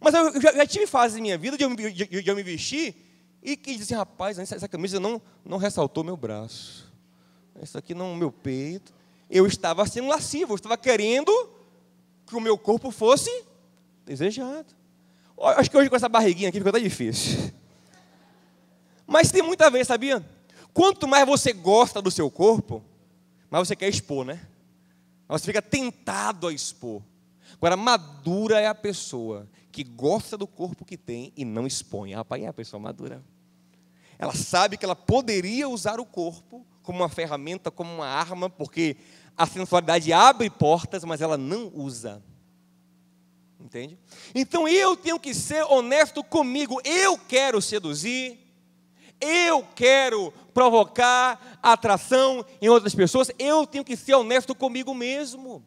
Mas 0.00 0.14
eu 0.14 0.40
já, 0.40 0.52
já 0.52 0.66
tive 0.66 0.86
fases 0.86 1.16
em 1.16 1.22
minha 1.22 1.38
vida 1.38 1.56
de 1.56 1.64
eu, 1.64 1.74
de, 1.74 1.92
de 1.92 2.28
eu 2.28 2.36
me 2.36 2.42
vestir 2.42 2.96
e 3.42 3.56
que 3.56 3.76
disse, 3.76 3.94
rapaz, 3.94 4.38
essa, 4.38 4.56
essa 4.56 4.68
camisa 4.68 4.98
não, 4.98 5.22
não 5.44 5.56
ressaltou 5.56 6.02
meu 6.02 6.16
braço. 6.16 6.85
Isso 7.62 7.76
aqui 7.78 7.94
não 7.94 8.14
meu 8.14 8.30
peito. 8.30 8.94
Eu 9.28 9.46
estava 9.46 9.86
sendo 9.86 10.08
lascivo, 10.08 10.52
eu 10.52 10.56
estava 10.56 10.76
querendo 10.76 11.32
que 12.26 12.36
o 12.36 12.40
meu 12.40 12.56
corpo 12.56 12.90
fosse 12.90 13.44
desejado. 14.04 14.74
Acho 15.38 15.70
que 15.70 15.76
hoje 15.76 15.90
com 15.90 15.96
essa 15.96 16.08
barriguinha 16.08 16.48
aqui 16.48 16.58
ficou 16.58 16.70
até 16.70 16.80
difícil. 16.80 17.52
Mas 19.06 19.30
tem 19.30 19.42
muita 19.42 19.70
vez, 19.70 19.86
sabia? 19.86 20.24
Quanto 20.72 21.06
mais 21.06 21.26
você 21.26 21.52
gosta 21.52 22.02
do 22.02 22.10
seu 22.10 22.30
corpo, 22.30 22.82
mais 23.50 23.66
você 23.66 23.76
quer 23.76 23.88
expor, 23.88 24.24
né? 24.24 24.46
Mas 25.28 25.40
você 25.40 25.46
fica 25.46 25.62
tentado 25.62 26.46
a 26.46 26.52
expor. 26.52 27.02
Agora, 27.54 27.76
madura 27.76 28.60
é 28.60 28.66
a 28.66 28.74
pessoa 28.74 29.48
que 29.72 29.82
gosta 29.84 30.36
do 30.36 30.46
corpo 30.46 30.84
que 30.84 30.96
tem 30.96 31.32
e 31.36 31.44
não 31.44 31.66
expõe. 31.66 32.14
Rapaz, 32.14 32.42
é 32.42 32.46
a 32.46 32.52
pessoa 32.52 32.80
madura. 32.80 33.22
Ela 34.18 34.34
sabe 34.34 34.76
que 34.76 34.84
ela 34.84 34.96
poderia 34.96 35.68
usar 35.68 36.00
o 36.00 36.06
corpo 36.06 36.64
como 36.86 37.00
uma 37.00 37.08
ferramenta, 37.08 37.68
como 37.68 37.92
uma 37.92 38.06
arma, 38.06 38.48
porque 38.48 38.96
a 39.36 39.44
sensualidade 39.44 40.12
abre 40.12 40.48
portas, 40.48 41.02
mas 41.04 41.20
ela 41.20 41.36
não 41.36 41.70
usa. 41.74 42.22
Entende? 43.60 43.98
Então 44.32 44.68
eu 44.68 44.96
tenho 44.96 45.18
que 45.18 45.34
ser 45.34 45.64
honesto 45.64 46.22
comigo. 46.22 46.80
Eu 46.84 47.18
quero 47.18 47.60
seduzir, 47.60 48.38
eu 49.20 49.66
quero 49.74 50.32
provocar 50.54 51.58
atração 51.60 52.46
em 52.62 52.68
outras 52.68 52.94
pessoas, 52.94 53.32
eu 53.36 53.66
tenho 53.66 53.84
que 53.84 53.96
ser 53.96 54.14
honesto 54.14 54.54
comigo 54.54 54.94
mesmo. 54.94 55.64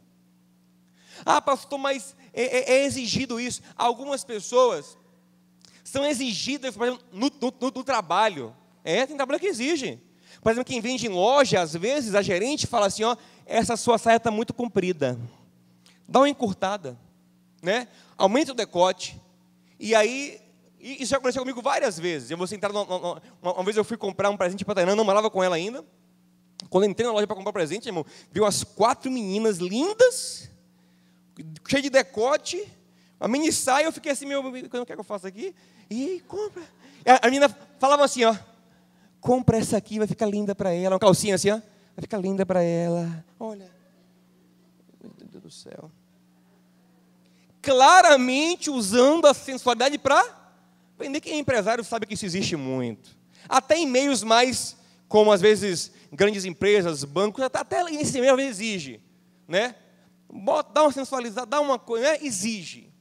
Ah, 1.25 1.41
pastor, 1.41 1.77
mas 1.77 2.15
é, 2.34 2.43
é, 2.43 2.77
é 2.77 2.86
exigido 2.86 3.41
isso. 3.41 3.62
Algumas 3.75 4.23
pessoas 4.23 4.97
são 5.84 6.05
exigidas 6.05 6.77
exemplo, 6.77 7.03
no, 7.12 7.29
no, 7.41 7.71
no, 7.75 7.84
trabalho. 7.84 8.55
É, 8.86 9.05
tem 9.05 9.17
trabalho 9.17 9.39
que 9.39 9.47
exige. 9.47 9.99
Por 10.41 10.52
exemplo, 10.52 10.65
quem 10.65 10.82
vende 10.82 11.06
em 11.06 11.10
loja, 11.10 11.62
às 11.62 11.73
vezes 11.73 12.15
a 12.15 12.21
gerente 12.21 12.65
fala 12.65 12.88
assim: 12.88 13.04
ó, 13.04 13.15
essa 13.45 13.75
sua 13.75 13.97
saia 13.97 14.17
está 14.17 14.32
muito 14.32 14.54
comprida. 14.54 15.19
Dá 16.08 16.19
uma 16.19 16.30
encurtada, 16.30 16.97
né? 17.62 17.88
Aumenta 18.17 18.52
o 18.52 18.56
decote. 18.56 19.19
E 19.80 19.93
aí, 19.93 20.39
isso 20.80 21.12
já 21.12 21.17
aconteceu 21.17 21.41
comigo 21.41 21.62
várias 21.62 21.99
vezes. 21.99 22.32
Eu 22.32 22.38
vou 22.38 22.47
sentar, 22.47 22.71
uma, 22.71 23.21
uma, 23.41 23.63
vez 23.63 23.78
eu 23.78 23.84
fui 23.84 23.97
comprar 23.97 24.30
um 24.30 24.38
presente 24.38 24.63
para 24.63 24.73
a 24.73 24.75
Tainá, 24.75 24.95
não 24.95 25.04
morava 25.04 25.30
com 25.30 25.43
ela 25.43 25.56
ainda. 25.56 25.84
Quando 26.69 26.86
entrei 26.86 27.08
na 27.08 27.13
loja 27.13 27.28
para 27.28 27.36
comprar 27.36 27.54
presente, 27.54 27.88
irmão, 27.88 28.06
viu 28.32 28.45
as 28.45 28.63
quatro 28.63 29.10
meninas 29.10 29.58
lindas, 29.58 30.49
cheias 31.67 31.84
de 31.84 31.89
decote, 31.89 32.67
a 33.19 33.28
mini 33.28 33.52
saia, 33.52 33.86
eu 33.86 33.91
fiquei 33.91 34.12
assim, 34.12 34.25
meu, 34.25 34.45
o 34.45 34.52
que 34.52 34.78
é 34.78 34.86
que 34.86 34.93
eu 34.93 35.04
faço 35.04 35.28
aqui? 35.28 35.54
E 35.89 36.23
compra. 36.28 36.63
A 37.21 37.28
menina 37.28 37.49
falava 37.78 38.04
assim, 38.04 38.23
ó, 38.23 38.36
compra 39.19 39.58
essa 39.58 39.77
aqui, 39.77 39.97
vai 39.97 40.08
ficar 40.08 40.25
linda 40.25 40.55
para 40.55 40.71
ela. 40.71 40.95
Uma 40.95 40.99
calcinha 40.99 41.36
assim, 41.36 41.49
ó, 41.51 41.55
vai 41.55 42.01
ficar 42.01 42.17
linda 42.17 42.45
para 42.45 42.62
ela. 42.62 43.25
Olha, 43.39 43.69
meu 45.01 45.12
Deus 45.27 45.43
do 45.43 45.51
céu. 45.51 45.91
Claramente 47.62 48.69
usando 48.69 49.25
a 49.25 49.34
sensualidade 49.34 49.97
para 49.97 50.23
vender. 50.97 51.19
Quem 51.19 51.34
é 51.34 51.38
empresário 51.38 51.84
sabe 51.84 52.05
que 52.05 52.13
isso 52.13 52.25
existe 52.25 52.55
muito. 52.55 53.17
Até 53.47 53.77
em 53.77 53.86
meios 53.86 54.23
mais, 54.23 54.77
como 55.08 55.32
às 55.32 55.41
vezes 55.41 55.91
grandes 56.12 56.45
empresas, 56.45 57.03
bancos, 57.03 57.43
até 57.43 57.82
esse 57.93 58.19
meio 58.19 58.32
às 58.32 58.38
vezes 58.38 58.60
exige, 58.60 59.01
né? 59.47 59.75
Bota, 60.32 60.71
dá 60.73 60.84
uma 60.84 60.91
sensualizada, 60.91 61.45
dá 61.45 61.60
uma 61.60 61.79
coisa, 61.79 62.12
né? 62.12 62.19
exige. 62.21 62.91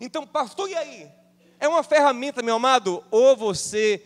Então, 0.00 0.26
pastor, 0.26 0.68
e 0.68 0.74
aí? 0.74 1.10
É 1.58 1.68
uma 1.68 1.82
ferramenta, 1.82 2.42
meu 2.42 2.54
amado, 2.54 3.04
ou 3.10 3.36
você 3.36 4.02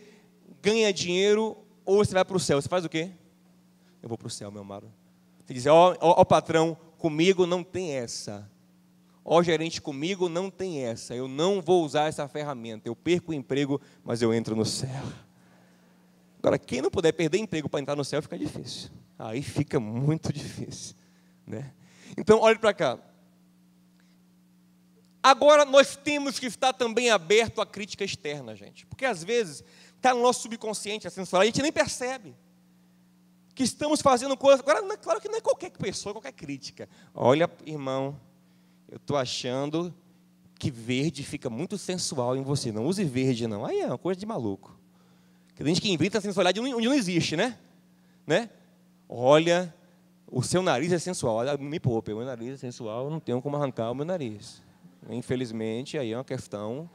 ganha 0.65 0.91
dinheiro, 0.91 1.55
ou 1.85 2.03
você 2.03 2.11
vai 2.11 2.25
para 2.25 2.35
o 2.35 2.39
céu. 2.39 2.59
Você 2.59 2.67
faz 2.67 2.83
o 2.83 2.89
quê? 2.89 3.11
Eu 4.01 4.09
vou 4.09 4.17
para 4.17 4.25
o 4.25 4.31
céu, 4.31 4.51
meu 4.51 4.63
amado. 4.63 4.91
Você 5.45 5.53
diz, 5.53 5.67
ó, 5.67 6.25
patrão, 6.25 6.75
comigo 6.97 7.45
não 7.45 7.63
tem 7.63 7.91
essa. 7.91 8.49
Ó 9.23 9.43
gerente, 9.43 9.79
comigo 9.79 10.27
não 10.27 10.49
tem 10.49 10.83
essa. 10.83 11.13
Eu 11.13 11.27
não 11.27 11.61
vou 11.61 11.85
usar 11.85 12.07
essa 12.07 12.27
ferramenta. 12.27 12.89
Eu 12.89 12.95
perco 12.95 13.31
o 13.31 13.33
emprego, 13.33 13.79
mas 14.03 14.23
eu 14.23 14.33
entro 14.33 14.55
no 14.55 14.65
céu. 14.65 15.03
Agora, 16.39 16.57
quem 16.57 16.81
não 16.81 16.89
puder 16.89 17.11
perder 17.11 17.37
emprego 17.37 17.69
para 17.69 17.79
entrar 17.79 17.95
no 17.95 18.03
céu, 18.03 18.21
fica 18.23 18.37
difícil. 18.37 18.89
Aí 19.19 19.43
fica 19.43 19.79
muito 19.79 20.33
difícil. 20.33 20.95
Né? 21.45 21.71
Então, 22.17 22.39
olhe 22.39 22.57
para 22.57 22.73
cá. 22.73 22.99
Agora, 25.21 25.65
nós 25.65 25.95
temos 25.95 26.37
que 26.37 26.45
estar 26.45 26.71
também 26.73 27.09
aberto 27.09 27.61
à 27.61 27.65
crítica 27.65 28.03
externa, 28.03 28.55
gente. 28.55 28.85
Porque 28.85 29.05
às 29.05 29.23
vezes 29.23 29.63
está 30.05 30.13
no 30.13 30.21
nosso 30.21 30.41
subconsciente 30.41 31.07
a 31.07 31.09
sensualidade, 31.09 31.49
a 31.49 31.51
gente 31.53 31.61
nem 31.63 31.71
percebe 31.71 32.35
que 33.55 33.63
estamos 33.63 34.01
fazendo 34.01 34.35
coisas. 34.37 34.59
Agora, 34.59 34.79
é 34.93 34.97
claro 34.97 35.19
que 35.19 35.29
não 35.29 35.37
é 35.37 35.41
qualquer 35.41 35.71
pessoa, 35.71 36.13
qualquer 36.13 36.33
crítica. 36.33 36.87
Olha, 37.13 37.49
irmão, 37.65 38.19
eu 38.89 38.97
estou 38.97 39.17
achando 39.17 39.93
que 40.59 40.69
verde 40.69 41.23
fica 41.23 41.49
muito 41.49 41.77
sensual 41.77 42.35
em 42.35 42.43
você. 42.43 42.71
Não 42.71 42.85
use 42.85 43.03
verde, 43.03 43.47
não. 43.47 43.65
Aí 43.65 43.79
é 43.79 43.87
uma 43.87 43.97
coisa 43.97 44.19
de 44.19 44.25
maluco. 44.25 44.77
Tem 45.55 45.65
gente 45.67 45.81
que 45.81 45.89
inventa 45.89 46.17
a 46.17 46.21
sensualidade 46.21 46.59
onde 46.59 46.85
não 46.85 46.93
existe, 46.93 47.37
né? 47.37 47.57
né? 48.27 48.49
Olha, 49.07 49.73
o 50.27 50.43
seu 50.43 50.61
nariz 50.61 50.91
é 50.91 50.99
sensual. 50.99 51.57
Me 51.57 51.79
poupe, 51.79 52.13
meu 52.13 52.25
nariz 52.25 52.55
é 52.55 52.57
sensual, 52.57 53.05
eu 53.05 53.09
não 53.09 53.21
tenho 53.21 53.41
como 53.41 53.55
arrancar 53.55 53.89
o 53.89 53.95
meu 53.95 54.05
nariz. 54.05 54.61
Infelizmente, 55.09 55.97
aí 55.97 56.11
é 56.11 56.17
uma 56.17 56.25
questão 56.25 56.89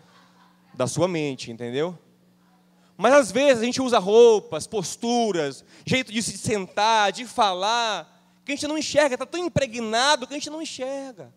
da 0.74 0.86
sua 0.86 1.08
mente, 1.08 1.50
entendeu? 1.50 1.98
Mas 3.00 3.14
às 3.14 3.32
vezes 3.32 3.62
a 3.62 3.64
gente 3.64 3.80
usa 3.80 3.98
roupas, 3.98 4.66
posturas, 4.66 5.64
jeito 5.86 6.12
de 6.12 6.22
se 6.22 6.36
sentar, 6.36 7.10
de 7.10 7.24
falar, 7.24 8.06
que 8.44 8.52
a 8.52 8.54
gente 8.54 8.66
não 8.66 8.76
enxerga, 8.76 9.14
está 9.14 9.24
tão 9.24 9.40
impregnado 9.42 10.26
que 10.26 10.34
a 10.34 10.36
gente 10.36 10.50
não 10.50 10.60
enxerga. 10.60 11.32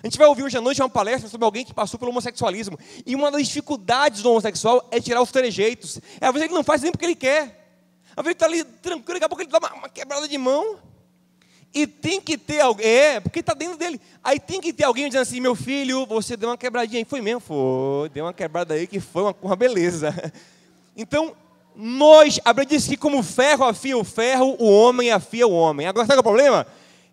A 0.00 0.06
gente 0.06 0.16
vai 0.16 0.28
ouvir 0.28 0.44
hoje 0.44 0.56
à 0.56 0.60
noite 0.60 0.80
uma 0.80 0.88
palestra 0.88 1.28
sobre 1.28 1.44
alguém 1.44 1.64
que 1.64 1.74
passou 1.74 1.98
pelo 1.98 2.12
homossexualismo. 2.12 2.78
E 3.04 3.16
uma 3.16 3.32
das 3.32 3.48
dificuldades 3.48 4.22
do 4.22 4.30
homossexual 4.30 4.86
é 4.92 5.00
tirar 5.00 5.20
os 5.20 5.32
trejeitos. 5.32 5.98
É, 6.20 6.26
às 6.26 6.32
vezes 6.32 6.46
ele 6.46 6.54
não 6.54 6.62
faz 6.62 6.82
nem 6.82 6.92
porque 6.92 7.04
ele 7.04 7.16
quer. 7.16 7.68
Às 8.16 8.24
vezes 8.24 8.26
ele 8.26 8.32
está 8.32 8.46
ali 8.46 8.62
tranquilo, 8.80 9.14
daqui 9.14 9.24
a 9.24 9.28
pouco 9.28 9.42
ele 9.42 9.50
dá 9.50 9.58
uma, 9.58 9.74
uma 9.74 9.88
quebrada 9.88 10.28
de 10.28 10.38
mão. 10.38 10.78
E 11.74 11.84
tem 11.84 12.20
que 12.20 12.38
ter 12.38 12.60
alguém, 12.60 12.86
é, 12.86 13.18
porque 13.18 13.40
está 13.40 13.54
dentro 13.54 13.76
dele. 13.76 14.00
Aí 14.22 14.38
tem 14.38 14.60
que 14.60 14.72
ter 14.72 14.84
alguém 14.84 15.06
dizendo 15.06 15.22
assim: 15.22 15.40
meu 15.40 15.56
filho, 15.56 16.06
você 16.06 16.36
deu 16.36 16.48
uma 16.48 16.56
quebradinha 16.56 17.00
aí. 17.00 17.04
Foi 17.04 17.20
mesmo? 17.20 17.40
Foi, 17.40 18.08
deu 18.08 18.24
uma 18.24 18.32
quebrada 18.32 18.74
aí 18.74 18.86
que 18.86 19.00
foi 19.00 19.24
uma, 19.24 19.36
uma 19.42 19.56
beleza. 19.56 20.14
Então, 20.98 21.36
nós, 21.76 22.40
a 22.44 22.52
Bíblia 22.52 22.76
diz 22.76 22.88
que 22.88 22.96
como 22.96 23.22
ferro 23.22 23.64
afia 23.64 23.96
o 23.96 24.02
ferro, 24.02 24.56
o 24.58 24.68
homem 24.68 25.12
afia 25.12 25.46
o 25.46 25.52
homem. 25.52 25.86
Agora, 25.86 26.04
sabe 26.04 26.16
é 26.16 26.20
o 26.20 26.24
problema? 26.24 26.66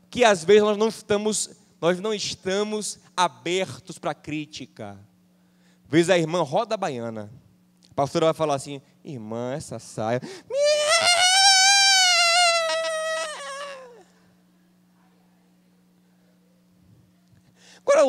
Que 0.09 0.23
às 0.23 0.43
vezes 0.43 0.63
nós 0.63 0.75
não 0.75 0.87
estamos, 0.87 1.51
nós 1.79 1.99
não 1.99 2.11
estamos 2.11 2.97
abertos 3.15 3.99
para 3.99 4.15
crítica. 4.15 4.97
Às 5.85 5.91
vezes 5.91 6.09
a 6.09 6.17
irmã 6.17 6.41
roda 6.41 6.73
a 6.73 6.77
baiana. 6.77 7.31
A 7.91 7.93
pastora 7.93 8.25
vai 8.25 8.33
falar 8.33 8.55
assim: 8.55 8.81
irmã, 9.03 9.53
essa 9.53 9.77
saia. 9.77 10.19
Agora, 17.85 18.01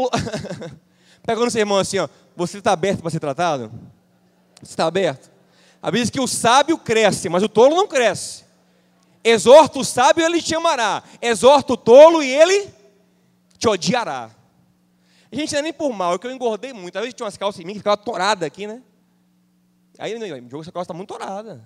pegando 1.23 1.49
esse 1.49 1.59
irmão 1.59 1.77
assim, 1.77 1.99
ó, 1.99 2.09
você 2.35 2.57
está 2.57 2.73
aberto 2.73 3.03
para 3.03 3.11
ser 3.11 3.21
tratado? 3.21 3.71
Você 4.63 4.73
está 4.73 4.87
aberto? 4.87 5.36
A 5.87 5.89
Bíblia 5.89 6.03
diz 6.03 6.11
que 6.11 6.19
o 6.19 6.27
sábio 6.27 6.77
cresce, 6.77 7.29
mas 7.29 7.45
o 7.45 7.49
tolo 7.49 7.77
não 7.77 7.87
cresce. 7.87 8.45
Exorta 9.23 9.79
o 9.79 9.85
sábio, 9.85 10.25
ele 10.25 10.43
te 10.43 10.53
amará. 10.53 11.01
Exorta 11.23 11.75
o 11.75 11.77
tolo 11.77 12.25
e 12.25 12.29
ele 12.29 12.69
te 13.57 13.69
odiará. 13.69 14.33
A 15.31 15.37
gente 15.37 15.53
não 15.53 15.61
é 15.61 15.63
nem 15.63 15.73
por 15.73 15.93
mal, 15.93 16.15
é 16.15 16.19
que 16.19 16.27
eu 16.27 16.33
engordei 16.33 16.73
muito. 16.73 16.97
Às 16.97 17.03
vezes 17.03 17.15
tinha 17.15 17.25
umas 17.25 17.37
calças 17.37 17.61
em 17.61 17.65
mim 17.65 17.75
que 17.75 17.79
ficava 17.79 17.97
torada 17.97 18.45
aqui, 18.45 18.67
né? 18.67 18.83
Aí, 19.97 20.13
o 20.13 20.51
jogo 20.51 20.63
essa 20.63 20.73
calça 20.73 20.87
está 20.87 20.93
muito 20.93 21.09
torada. 21.09 21.65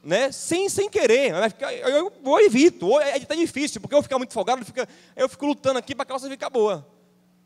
Né? 0.00 0.30
Sem, 0.30 0.68
sem 0.68 0.88
querer. 0.88 1.32
Eu 1.34 2.38
evito. 2.38 3.00
É, 3.00 3.18
tá 3.18 3.34
difícil, 3.34 3.80
porque 3.80 3.96
eu 3.96 4.02
ficar 4.04 4.16
muito 4.16 4.32
folgado, 4.32 4.64
fica, 4.64 4.88
eu 5.16 5.28
fico 5.28 5.44
lutando 5.44 5.80
aqui 5.80 5.92
para 5.92 6.04
a 6.04 6.06
calça 6.06 6.28
ficar 6.28 6.50
boa. 6.50 6.86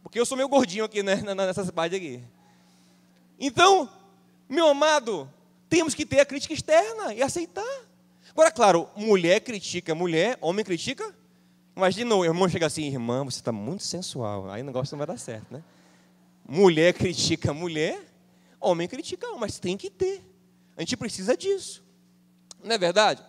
Porque 0.02 0.20
eu 0.20 0.26
sou 0.26 0.36
meio 0.36 0.50
gordinho 0.50 0.84
aqui, 0.84 1.02
né? 1.02 1.16
Nessas 1.34 1.70
partes 1.70 1.96
aqui. 1.96 2.22
Então, 3.40 3.88
meu 4.50 4.68
amado, 4.68 5.32
temos 5.68 5.94
que 5.94 6.06
ter 6.06 6.20
a 6.20 6.26
crítica 6.26 6.54
externa 6.54 7.14
e 7.14 7.22
aceitar. 7.22 7.64
Agora, 8.30 8.50
claro, 8.50 8.88
mulher 8.96 9.40
critica 9.40 9.94
mulher, 9.94 10.38
homem 10.40 10.64
critica. 10.64 11.14
Imagina 11.76 12.14
o 12.14 12.24
irmão 12.24 12.48
chega 12.48 12.66
assim, 12.66 12.86
irmã, 12.86 13.24
você 13.24 13.38
está 13.38 13.52
muito 13.52 13.82
sensual. 13.82 14.50
Aí 14.50 14.62
o 14.62 14.64
negócio 14.64 14.94
não 14.94 14.98
vai 14.98 15.06
dar 15.06 15.18
certo, 15.18 15.52
né? 15.52 15.62
Mulher 16.46 16.94
critica 16.94 17.52
mulher, 17.52 18.00
homem 18.60 18.88
critica 18.88 19.26
homem, 19.26 19.40
mas 19.40 19.58
tem 19.58 19.76
que 19.76 19.90
ter. 19.90 20.24
A 20.76 20.80
gente 20.80 20.96
precisa 20.96 21.36
disso. 21.36 21.84
Não 22.62 22.74
é 22.74 22.78
verdade? 22.78 23.22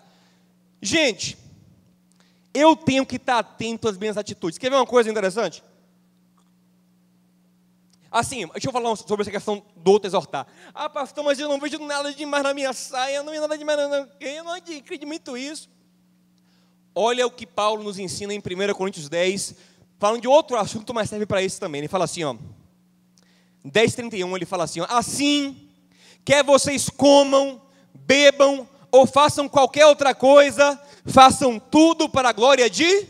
Gente, 0.81 1.37
eu 2.53 2.75
tenho 2.75 3.05
que 3.05 3.17
estar 3.17 3.39
atento 3.39 3.87
às 3.87 3.97
minhas 3.97 4.17
atitudes. 4.17 4.57
Quer 4.57 4.69
ver 4.69 4.77
uma 4.77 4.85
coisa 4.85 5.09
interessante? 5.09 5.63
Assim, 8.11 8.47
deixa 8.47 8.67
eu 8.67 8.71
falar 8.71 8.95
sobre 8.95 9.21
essa 9.21 9.31
questão 9.31 9.63
do 9.75 9.91
outro 9.91 10.07
exortar. 10.09 10.47
Ah, 10.73 10.89
pastor, 10.89 11.23
mas 11.23 11.39
eu 11.39 11.47
não 11.47 11.59
vejo 11.59 11.77
nada 11.79 12.11
demais 12.11 12.43
na 12.43 12.53
minha 12.53 12.73
saia, 12.73 13.21
não 13.21 13.29
vejo 13.29 13.41
nada 13.41 13.57
demais 13.57 13.77
na 13.77 14.07
Eu 14.19 14.43
não 14.43 14.53
acredito 14.53 15.37
isso. 15.37 15.69
Olha 16.95 17.27
o 17.27 17.31
que 17.31 17.45
Paulo 17.45 17.83
nos 17.83 17.99
ensina 17.99 18.33
em 18.33 18.39
1 18.39 18.73
Coríntios 18.73 19.07
10, 19.07 19.55
falando 19.99 20.21
de 20.21 20.27
outro 20.27 20.57
assunto, 20.57 20.91
mas 20.91 21.09
serve 21.09 21.27
para 21.27 21.43
esse 21.43 21.59
também. 21.59 21.79
Ele 21.79 21.87
fala 21.87 22.05
assim, 22.05 22.23
ó. 22.23 22.35
10:31, 23.63 24.35
ele 24.35 24.45
fala 24.45 24.63
assim, 24.63 24.79
ó, 24.79 24.87
assim, 24.89 25.69
quer 26.25 26.43
vocês 26.43 26.89
comam, 26.89 27.61
bebam 27.93 28.67
ou 28.91 29.05
façam 29.05 29.47
qualquer 29.47 29.85
outra 29.85 30.15
coisa, 30.15 30.81
façam 31.05 31.59
tudo 31.59 32.09
para 32.09 32.29
a 32.29 32.33
glória 32.33 32.67
de 32.69 33.07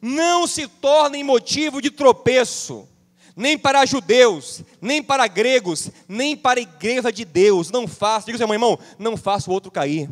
não 0.00 0.46
se 0.46 0.66
tornem 0.68 1.22
motivo 1.22 1.82
de 1.82 1.90
tropeço 1.90 2.88
nem 3.36 3.58
para 3.58 3.84
judeus, 3.84 4.62
nem 4.80 5.02
para 5.02 5.26
gregos, 5.26 5.90
nem 6.08 6.36
para 6.36 6.60
a 6.60 6.62
igreja 6.62 7.12
de 7.12 7.24
Deus. 7.24 7.70
Não 7.70 7.86
faço, 7.88 8.26
diga 8.26 8.38
seu 8.38 8.52
irmão, 8.52 8.78
não 8.98 9.16
faço 9.16 9.50
o 9.50 9.54
outro 9.54 9.70
cair. 9.70 10.08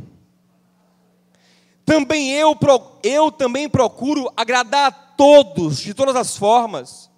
Também 1.84 2.32
eu, 2.32 2.56
eu 3.02 3.30
também 3.30 3.68
procuro 3.68 4.32
agradar 4.36 4.88
a 4.88 4.92
todos, 4.92 5.78
de 5.78 5.94
todas 5.94 6.16
as 6.16 6.36
formas, 6.36 7.10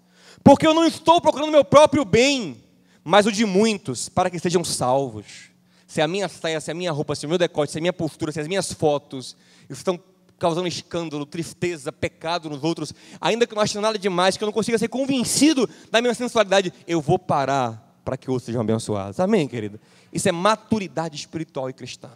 porque 0.42 0.66
eu 0.66 0.74
não 0.74 0.86
estou 0.86 1.20
procurando 1.20 1.52
meu 1.52 1.64
próprio 1.64 2.04
bem, 2.04 2.62
mas 3.02 3.26
o 3.26 3.32
de 3.32 3.44
muitos, 3.44 4.08
para 4.08 4.30
que 4.30 4.38
sejam 4.38 4.64
salvos. 4.64 5.50
Se 5.86 6.00
a 6.00 6.08
minha 6.08 6.28
saia, 6.28 6.60
se 6.60 6.70
a 6.70 6.74
minha 6.74 6.90
roupa, 6.90 7.14
se 7.14 7.24
o 7.24 7.28
meu 7.28 7.38
decote, 7.38 7.72
se 7.72 7.78
a 7.78 7.80
minha 7.80 7.92
postura, 7.92 8.32
se 8.32 8.40
as 8.40 8.48
minhas 8.48 8.72
fotos 8.72 9.36
estão 9.68 9.98
causando 10.38 10.68
escândalo, 10.68 11.24
tristeza, 11.24 11.92
pecado 11.92 12.50
nos 12.50 12.62
outros, 12.62 12.92
ainda 13.20 13.46
que 13.46 13.52
eu 13.52 13.56
não 13.56 13.62
ache 13.62 13.78
nada 13.78 13.98
demais, 13.98 14.36
que 14.36 14.44
eu 14.44 14.46
não 14.46 14.52
consiga 14.52 14.78
ser 14.78 14.88
convencido 14.88 15.68
da 15.90 16.00
minha 16.00 16.14
sensualidade, 16.14 16.72
eu 16.86 17.00
vou 17.00 17.18
parar 17.18 18.00
para 18.04 18.16
que 18.16 18.30
outros 18.30 18.46
sejam 18.46 18.60
abençoados. 18.60 19.18
Amém, 19.20 19.48
querida? 19.48 19.80
Isso 20.12 20.28
é 20.28 20.32
maturidade 20.32 21.16
espiritual 21.16 21.70
e 21.70 21.72
cristã. 21.72 22.10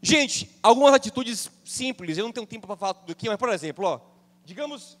Gente, 0.00 0.50
algumas 0.62 0.92
atitudes 0.92 1.50
simples, 1.64 2.18
eu 2.18 2.26
não 2.26 2.32
tenho 2.32 2.46
tempo 2.46 2.66
para 2.66 2.76
falar 2.76 2.94
tudo 2.94 3.12
aqui, 3.12 3.26
mas 3.26 3.38
por 3.38 3.48
exemplo, 3.48 3.86
ó, 3.86 4.00
digamos 4.44 4.98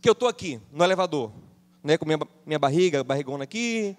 que 0.00 0.08
eu 0.08 0.12
estou 0.12 0.28
aqui 0.28 0.60
no 0.72 0.82
elevador, 0.82 1.30
né, 1.82 1.98
com 1.98 2.06
minha, 2.06 2.18
minha 2.46 2.58
barriga, 2.58 3.04
barrigona 3.04 3.44
aqui, 3.44 3.94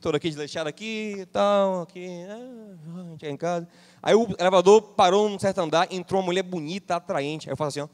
todo 0.00 0.14
aqui 0.14 0.28
desleixado 0.28 0.68
aqui, 0.68 1.28
tal, 1.30 1.82
aqui, 1.82 2.06
a 2.06 3.10
gente 3.10 3.26
é 3.26 3.30
em 3.30 3.36
casa. 3.36 3.68
Aí 4.02 4.14
o 4.14 4.26
elevador 4.38 4.82
parou 4.94 5.28
num 5.28 5.38
certo 5.38 5.58
andar, 5.60 5.92
entrou 5.92 6.20
uma 6.20 6.26
mulher 6.26 6.42
bonita, 6.42 6.96
atraente. 6.96 7.48
Aí 7.48 7.52
eu 7.52 7.56
falo 7.56 7.68
assim, 7.68 7.80
ó. 7.80 7.88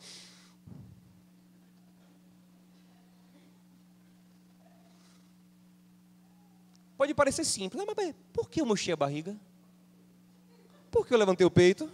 Pode 6.97 7.13
parecer 7.13 7.45
simples, 7.45 7.85
mas 7.85 8.15
por 8.33 8.49
que 8.49 8.61
eu 8.61 8.67
mochei 8.67 8.95
a 8.95 8.97
barriga? 8.97 9.37
Por 10.91 11.07
que 11.07 11.13
eu 11.13 11.19
levantei 11.19 11.47
o 11.47 11.51
peito? 11.51 11.91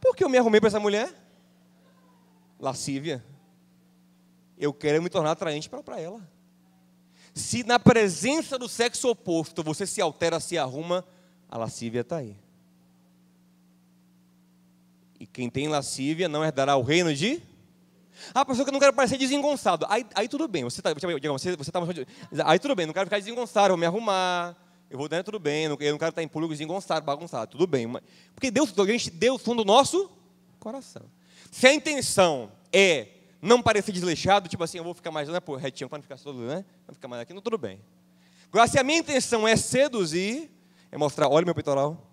Por 0.00 0.16
que 0.16 0.24
eu 0.24 0.28
me 0.28 0.38
arrumei 0.38 0.60
para 0.60 0.68
essa 0.68 0.80
mulher? 0.80 1.12
Lascívia. 2.58 3.24
Eu 4.58 4.72
quero 4.72 5.00
me 5.00 5.08
tornar 5.08 5.32
atraente 5.32 5.68
para 5.68 6.00
ela. 6.00 6.37
Se 7.38 7.62
na 7.62 7.78
presença 7.78 8.58
do 8.58 8.68
sexo 8.68 9.08
oposto 9.08 9.62
você 9.62 9.86
se 9.86 10.00
altera, 10.00 10.40
se 10.40 10.58
arruma, 10.58 11.04
a 11.48 11.56
lascívia 11.56 12.00
está 12.00 12.16
aí. 12.16 12.36
E 15.20 15.26
quem 15.26 15.48
tem 15.48 15.68
lascívia 15.68 16.28
não 16.28 16.44
herdará 16.44 16.76
o 16.76 16.82
reino 16.82 17.14
de. 17.14 17.40
Ah, 18.34 18.44
pessoa 18.44 18.64
que 18.64 18.70
eu 18.70 18.72
não 18.72 18.80
quero 18.80 18.92
parecer 18.92 19.16
desengonçado. 19.16 19.86
Aí, 19.88 20.04
aí 20.16 20.28
tudo 20.28 20.48
bem, 20.48 20.64
você 20.64 20.80
está. 20.80 20.92
Você, 20.92 21.56
você 21.56 21.70
tá, 21.70 21.80
aí 22.44 22.58
tudo 22.58 22.74
bem, 22.74 22.86
não 22.86 22.92
quero 22.92 23.06
ficar 23.06 23.18
desengonçado, 23.18 23.68
vou 23.68 23.78
me 23.78 23.86
arrumar. 23.86 24.56
Eu 24.90 24.98
vou 24.98 25.08
dar 25.08 25.22
tudo 25.22 25.38
bem, 25.38 25.64
eu 25.64 25.70
não 25.70 25.76
quero 25.76 26.08
estar 26.08 26.22
em 26.22 26.28
público 26.28 26.52
desengonçado, 26.52 27.06
bagunçado, 27.06 27.52
tudo 27.52 27.66
bem. 27.66 27.86
Porque 28.34 28.50
Deus, 28.50 28.76
a 28.76 28.84
gente, 28.86 29.10
Deus 29.10 29.42
som 29.42 29.54
do 29.54 29.64
nosso 29.64 30.10
coração. 30.58 31.02
Se 31.52 31.68
a 31.68 31.72
intenção 31.72 32.50
é 32.72 33.17
não 33.40 33.62
parecer 33.62 33.92
desleixado, 33.92 34.48
tipo 34.48 34.62
assim, 34.64 34.78
eu 34.78 34.84
vou 34.84 34.94
ficar 34.94 35.10
mais 35.10 35.28
né, 35.28 35.40
pô, 35.40 35.56
retinho 35.56 35.88
para 35.88 35.98
não 35.98 36.02
ficar 36.02 36.18
todo, 36.18 36.40
né? 36.40 36.64
Não 36.86 36.94
ficar 36.94 37.08
mais 37.08 37.22
aqui, 37.22 37.32
não, 37.32 37.40
tudo 37.40 37.58
bem. 37.58 37.80
Agora, 38.50 38.66
se 38.66 38.78
a 38.78 38.82
minha 38.82 38.98
intenção 38.98 39.46
é 39.46 39.56
seduzir, 39.56 40.50
é 40.90 40.96
mostrar, 40.96 41.28
olha 41.28 41.44
meu 41.44 41.54
peitoral, 41.54 42.10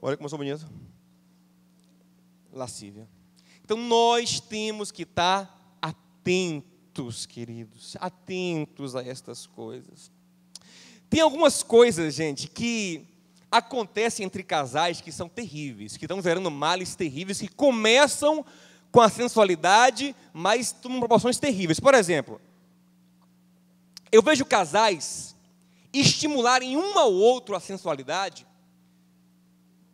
olha 0.00 0.16
como 0.16 0.26
eu 0.26 0.30
sou 0.30 0.38
bonito. 0.38 0.68
Lascívia. 2.52 3.08
Então 3.64 3.76
nós 3.76 4.40
temos 4.40 4.90
que 4.90 5.02
estar 5.02 5.76
atentos, 5.80 7.24
queridos, 7.24 7.96
atentos 8.00 8.96
a 8.96 9.02
estas 9.02 9.46
coisas. 9.46 10.10
Tem 11.08 11.20
algumas 11.20 11.62
coisas, 11.62 12.14
gente, 12.14 12.48
que 12.48 13.06
acontecem 13.50 14.26
entre 14.26 14.42
casais 14.42 15.00
que 15.00 15.10
são 15.10 15.28
terríveis, 15.28 15.96
que 15.96 16.04
estão 16.04 16.20
gerando 16.20 16.50
males 16.50 16.94
terríveis, 16.94 17.40
que 17.40 17.48
começam 17.48 18.44
com 18.98 19.02
a 19.02 19.08
sensualidade, 19.08 20.12
mas 20.32 20.72
tomam 20.72 20.98
proporções 20.98 21.38
terríveis. 21.38 21.78
Por 21.78 21.94
exemplo, 21.94 22.40
eu 24.10 24.20
vejo 24.20 24.44
casais 24.44 25.36
estimularem 25.92 26.76
um 26.76 26.98
ao 26.98 27.12
outro 27.12 27.54
a 27.54 27.60
sensualidade 27.60 28.44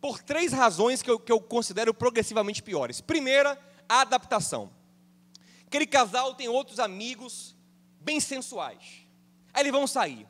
por 0.01 0.23
três 0.23 0.51
razões 0.51 1.03
que 1.03 1.11
eu, 1.11 1.19
que 1.19 1.31
eu 1.31 1.39
considero 1.39 1.93
progressivamente 1.93 2.63
piores. 2.63 2.99
Primeira, 2.99 3.59
a 3.87 4.01
adaptação. 4.01 4.71
Aquele 5.67 5.85
casal 5.85 6.33
tem 6.33 6.47
outros 6.47 6.79
amigos 6.79 7.55
bem 8.01 8.19
sensuais. 8.19 9.05
Aí 9.53 9.61
eles 9.61 9.71
vão 9.71 9.85
sair. 9.85 10.25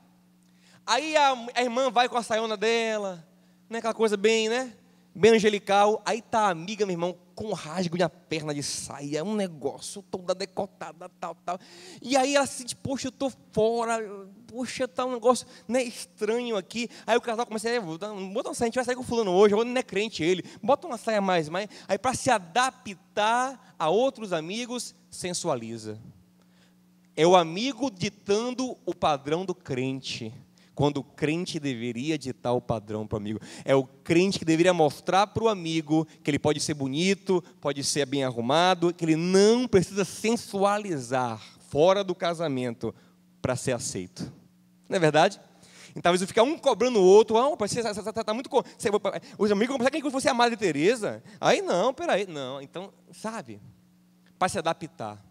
Aí 0.86 1.16
a, 1.16 1.32
a 1.56 1.62
irmã 1.62 1.90
vai 1.90 2.10
com 2.10 2.18
a 2.18 2.24
saiona 2.24 2.58
dela, 2.58 3.26
né, 3.70 3.78
aquela 3.78 3.94
coisa 3.94 4.18
bem, 4.18 4.50
né? 4.50 4.76
Bem 5.16 5.32
angelical. 5.32 6.02
Aí 6.06 6.22
tá 6.22 6.48
a 6.48 6.50
amiga, 6.50 6.86
meu 6.86 6.96
irmão, 6.96 7.18
com 7.36 7.52
rasgo 7.52 7.98
de 7.98 8.08
perna 8.08 8.54
de 8.54 8.64
saia, 8.64 9.24
um 9.24 9.36
negócio 9.36 10.02
toda 10.02 10.34
decotada, 10.34 11.10
tal, 11.20 11.36
tal. 11.36 11.60
E 12.02 12.16
aí 12.16 12.36
ela 12.36 12.48
se 12.48 12.64
diz, 12.64 12.74
poxa, 12.74 13.10
eu 13.10 13.12
tô 13.12 13.30
fora, 13.52 14.00
poxa, 14.48 14.88
tá 14.88 15.06
um 15.06 15.14
negócio 15.14 15.46
né, 15.68 15.84
estranho 15.84 16.56
aqui. 16.56 16.90
Aí 17.06 17.18
o 17.18 17.22
casal 17.22 17.46
começa 17.46 17.70
a 17.70 17.82
bota 17.82 18.10
uma 18.50 18.56
saia, 18.56 18.68
a 18.68 18.70
gente 18.70 18.76
vai 18.76 18.86
sair 18.86 18.96
com 18.96 19.04
fulano 19.04 19.32
hoje, 19.32 19.54
não 19.54 19.78
é 19.78 19.84
crente 19.84 20.24
ele, 20.24 20.44
bota 20.64 20.88
uma 20.88 20.98
saia 20.98 21.20
mais, 21.20 21.50
mais. 21.50 21.68
Aí 21.88 21.98
para 21.98 22.14
se 22.14 22.32
adaptar 22.32 23.76
a 23.78 23.90
outros 23.90 24.32
amigos, 24.32 24.96
sensualiza. 25.12 26.00
É 27.18 27.28
o 27.28 27.36
amigo 27.36 27.92
ditando 27.92 28.78
o 28.86 28.96
padrão 28.96 29.46
do 29.46 29.54
crente 29.54 30.34
quando 30.76 30.98
o 30.98 31.04
crente 31.04 31.60
deveria 31.60 32.18
ditar 32.18 32.52
o 32.52 32.62
padrão 32.62 33.08
para 33.08 33.16
o 33.16 33.20
amigo. 33.20 33.40
É 33.64 33.74
o 33.74 33.86
crente 33.86 34.38
que 34.38 34.46
deveria 34.46 34.74
mostrar 34.74 35.26
para 35.28 35.46
o 35.46 35.48
amigo 35.48 36.06
que 36.22 36.30
ele 36.30 36.38
pode 36.38 36.60
ser 36.60 36.74
bonito, 36.74 37.42
pode 37.62 37.84
ser 37.84 38.06
bem 38.06 38.26
arrumado, 38.26 38.94
que 38.94 39.06
ele 39.06 39.16
não 39.16 39.68
precisa 39.68 40.04
sensualizar 40.04 41.42
fora 41.70 42.04
do 42.04 42.14
casamento 42.14 42.94
para 43.42 43.56
ser 43.56 43.72
aceito. 43.72 44.32
Não 44.90 44.98
é 44.98 45.00
verdade? 45.00 45.40
Então, 45.92 46.04
talvez 46.04 46.22
eu 46.22 46.28
ficar 46.28 46.44
um 46.44 46.58
cobrando 46.58 47.00
o 47.00 47.04
outro, 47.04 47.38
ah, 47.38 47.56
você 47.56 47.80
está 47.80 48.24
tá 48.24 48.34
muito. 48.34 48.50
Você, 48.50 48.90
os 49.38 49.50
amigos 49.50 49.78
pensam 49.78 49.92
que 49.92 50.10
você 50.10 50.28
é 50.28 50.32
a 50.32 50.34
Madre 50.34 50.58
Teresa. 50.58 51.24
Aí 51.40 51.62
não, 51.62 51.94
peraí, 51.94 52.28
não. 52.28 52.62
Então, 52.62 52.94
sabe, 53.14 53.62
para 54.38 54.50
se 54.50 54.60
adaptar. 54.60 55.24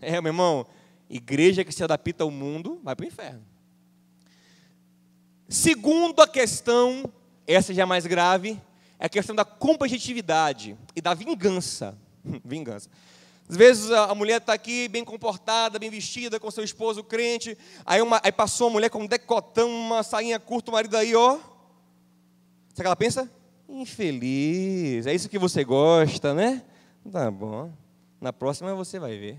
É, 0.00 0.20
meu 0.20 0.30
irmão, 0.30 0.66
igreja 1.08 1.64
que 1.64 1.72
se 1.72 1.84
adapta 1.84 2.24
ao 2.24 2.30
mundo 2.30 2.80
vai 2.82 2.96
para 2.96 3.04
o 3.04 3.06
inferno. 3.06 3.53
Segundo 5.48 6.20
a 6.22 6.28
questão, 6.28 7.04
essa 7.46 7.72
já 7.74 7.82
é 7.82 7.86
mais 7.86 8.06
grave, 8.06 8.60
é 8.98 9.06
a 9.06 9.08
questão 9.08 9.36
da 9.36 9.44
competitividade 9.44 10.76
e 10.96 11.00
da 11.00 11.14
vingança. 11.14 11.96
vingança. 12.44 12.88
Às 13.48 13.56
vezes 13.56 13.90
a 13.90 14.14
mulher 14.14 14.38
está 14.38 14.54
aqui 14.54 14.88
bem 14.88 15.04
comportada, 15.04 15.78
bem 15.78 15.90
vestida, 15.90 16.40
com 16.40 16.50
seu 16.50 16.64
esposo 16.64 17.04
crente, 17.04 17.58
aí, 17.84 18.00
uma, 18.00 18.18
aí 18.24 18.32
passou 18.32 18.68
uma 18.68 18.74
mulher 18.74 18.88
com 18.88 19.00
um 19.00 19.06
decotão, 19.06 19.68
uma 19.68 20.02
sainha 20.02 20.40
curta, 20.40 20.70
o 20.70 20.74
marido 20.74 20.96
aí, 20.96 21.14
ó. 21.14 21.32
Sabe 21.32 21.42
o 22.72 22.74
que 22.76 22.86
ela 22.86 22.96
pensa? 22.96 23.30
Infeliz, 23.68 25.06
é 25.06 25.14
isso 25.14 25.28
que 25.28 25.38
você 25.38 25.62
gosta, 25.62 26.32
né? 26.32 26.62
Tá 27.12 27.30
bom, 27.30 27.70
na 28.18 28.32
próxima 28.32 28.74
você 28.74 28.98
vai 28.98 29.18
ver. 29.18 29.38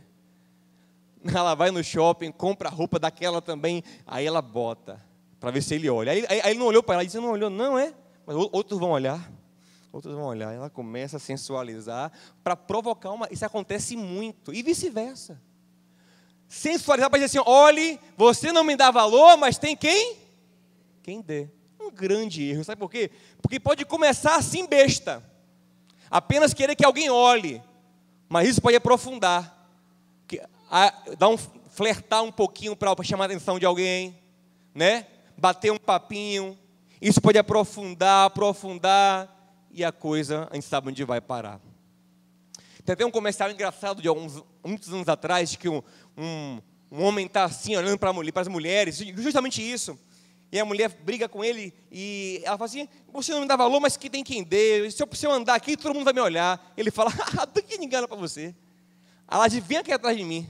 Ela 1.33 1.55
vai 1.55 1.71
no 1.71 1.83
shopping, 1.83 2.31
compra 2.31 2.69
roupa 2.69 2.99
daquela 2.99 3.41
também, 3.41 3.83
aí 4.05 4.27
ela 4.27 4.43
bota 4.43 5.03
para 5.39 5.51
ver 5.51 5.61
se 5.61 5.75
ele 5.75 5.89
olha. 5.89 6.11
Aí, 6.11 6.25
aí, 6.29 6.41
aí 6.41 6.51
ele 6.51 6.59
não 6.59 6.67
olhou 6.67 6.83
para 6.83 6.95
ela 6.95 7.03
e 7.03 7.05
disse: 7.05 7.19
Não 7.19 7.31
olhou, 7.31 7.49
não 7.49 7.77
é? 7.77 7.93
Mas 8.25 8.35
outros 8.35 8.79
vão 8.79 8.91
olhar. 8.91 9.31
Outros 9.91 10.13
vão 10.13 10.25
olhar. 10.25 10.53
Ela 10.53 10.69
começa 10.69 11.17
a 11.17 11.19
sensualizar 11.19 12.11
para 12.43 12.55
provocar 12.55 13.11
uma. 13.11 13.27
Isso 13.31 13.45
acontece 13.45 13.95
muito. 13.95 14.53
E 14.53 14.61
vice-versa. 14.61 15.41
Sensualizar 16.47 17.09
para 17.09 17.19
dizer 17.19 17.39
assim: 17.39 17.49
olhe, 17.49 17.99
você 18.17 18.51
não 18.51 18.63
me 18.63 18.75
dá 18.75 18.91
valor, 18.91 19.37
mas 19.37 19.57
tem 19.57 19.75
quem? 19.75 20.17
Quem 21.01 21.21
dê. 21.21 21.47
Um 21.79 21.91
grande 21.91 22.43
erro. 22.43 22.63
Sabe 22.63 22.79
por 22.79 22.89
quê? 22.89 23.11
Porque 23.41 23.59
pode 23.59 23.85
começar 23.85 24.35
assim 24.35 24.67
besta. 24.67 25.23
Apenas 26.09 26.53
querer 26.53 26.75
que 26.75 26.85
alguém 26.85 27.09
olhe. 27.09 27.61
Mas 28.27 28.49
isso 28.49 28.61
pode 28.61 28.75
aprofundar. 28.75 29.69
Que, 30.27 30.41
a, 30.69 30.93
dar 31.17 31.29
um, 31.29 31.37
flertar 31.37 32.23
um 32.23 32.31
pouquinho 32.31 32.75
para 32.75 32.95
chamar 33.03 33.25
a 33.25 33.27
atenção 33.27 33.59
de 33.59 33.65
alguém. 33.65 34.19
Né? 34.73 35.07
Bater 35.37 35.71
um 35.71 35.77
papinho. 35.77 36.57
Isso 37.01 37.21
pode 37.21 37.37
aprofundar, 37.37 38.25
aprofundar, 38.25 39.33
e 39.71 39.83
a 39.83 39.91
coisa 39.91 40.47
a 40.49 40.55
gente 40.55 40.65
sabe 40.65 40.89
onde 40.89 41.03
vai 41.03 41.19
parar. 41.19 41.59
Tem 42.85 42.93
até 42.93 43.05
um 43.05 43.11
comercial 43.11 43.49
engraçado 43.49 44.01
de 44.01 44.07
alguns 44.07 44.43
muitos 44.63 44.93
anos 44.93 45.09
atrás, 45.09 45.51
de 45.51 45.57
que 45.57 45.67
um, 45.67 45.81
um, 46.15 46.61
um 46.91 47.03
homem 47.03 47.25
está 47.25 47.43
assim, 47.45 47.75
olhando 47.75 47.97
para 47.97 48.11
as 48.41 48.47
mulheres, 48.47 48.97
justamente 48.97 49.61
isso. 49.61 49.97
E 50.51 50.59
a 50.59 50.63
mulher 50.63 50.89
briga 50.89 51.27
com 51.27 51.43
ele 51.43 51.73
e 51.91 52.41
ela 52.45 52.57
fala 52.57 52.69
assim: 52.69 52.87
Você 53.11 53.33
não 53.33 53.41
me 53.41 53.47
dá 53.47 53.55
valor, 53.55 53.79
mas 53.79 53.97
que 53.97 54.09
tem 54.09 54.23
quem 54.23 54.43
dê. 54.43 54.89
Se 54.89 55.03
eu, 55.03 55.09
se 55.11 55.25
eu 55.25 55.31
andar 55.31 55.55
aqui, 55.55 55.75
todo 55.75 55.93
mundo 55.93 56.05
vai 56.05 56.13
me 56.13 56.21
olhar. 56.21 56.73
Ele 56.77 56.91
fala: 56.91 57.11
Ah, 57.37 57.45
do 57.45 57.61
que 57.61 57.75
engana 57.75 58.07
para 58.07 58.15
você? 58.15 58.55
Ela 59.29 59.47
diz: 59.47 59.61
Vem 59.65 59.79
aqui 59.79 59.91
atrás 59.91 60.15
de 60.15 60.23
mim. 60.23 60.47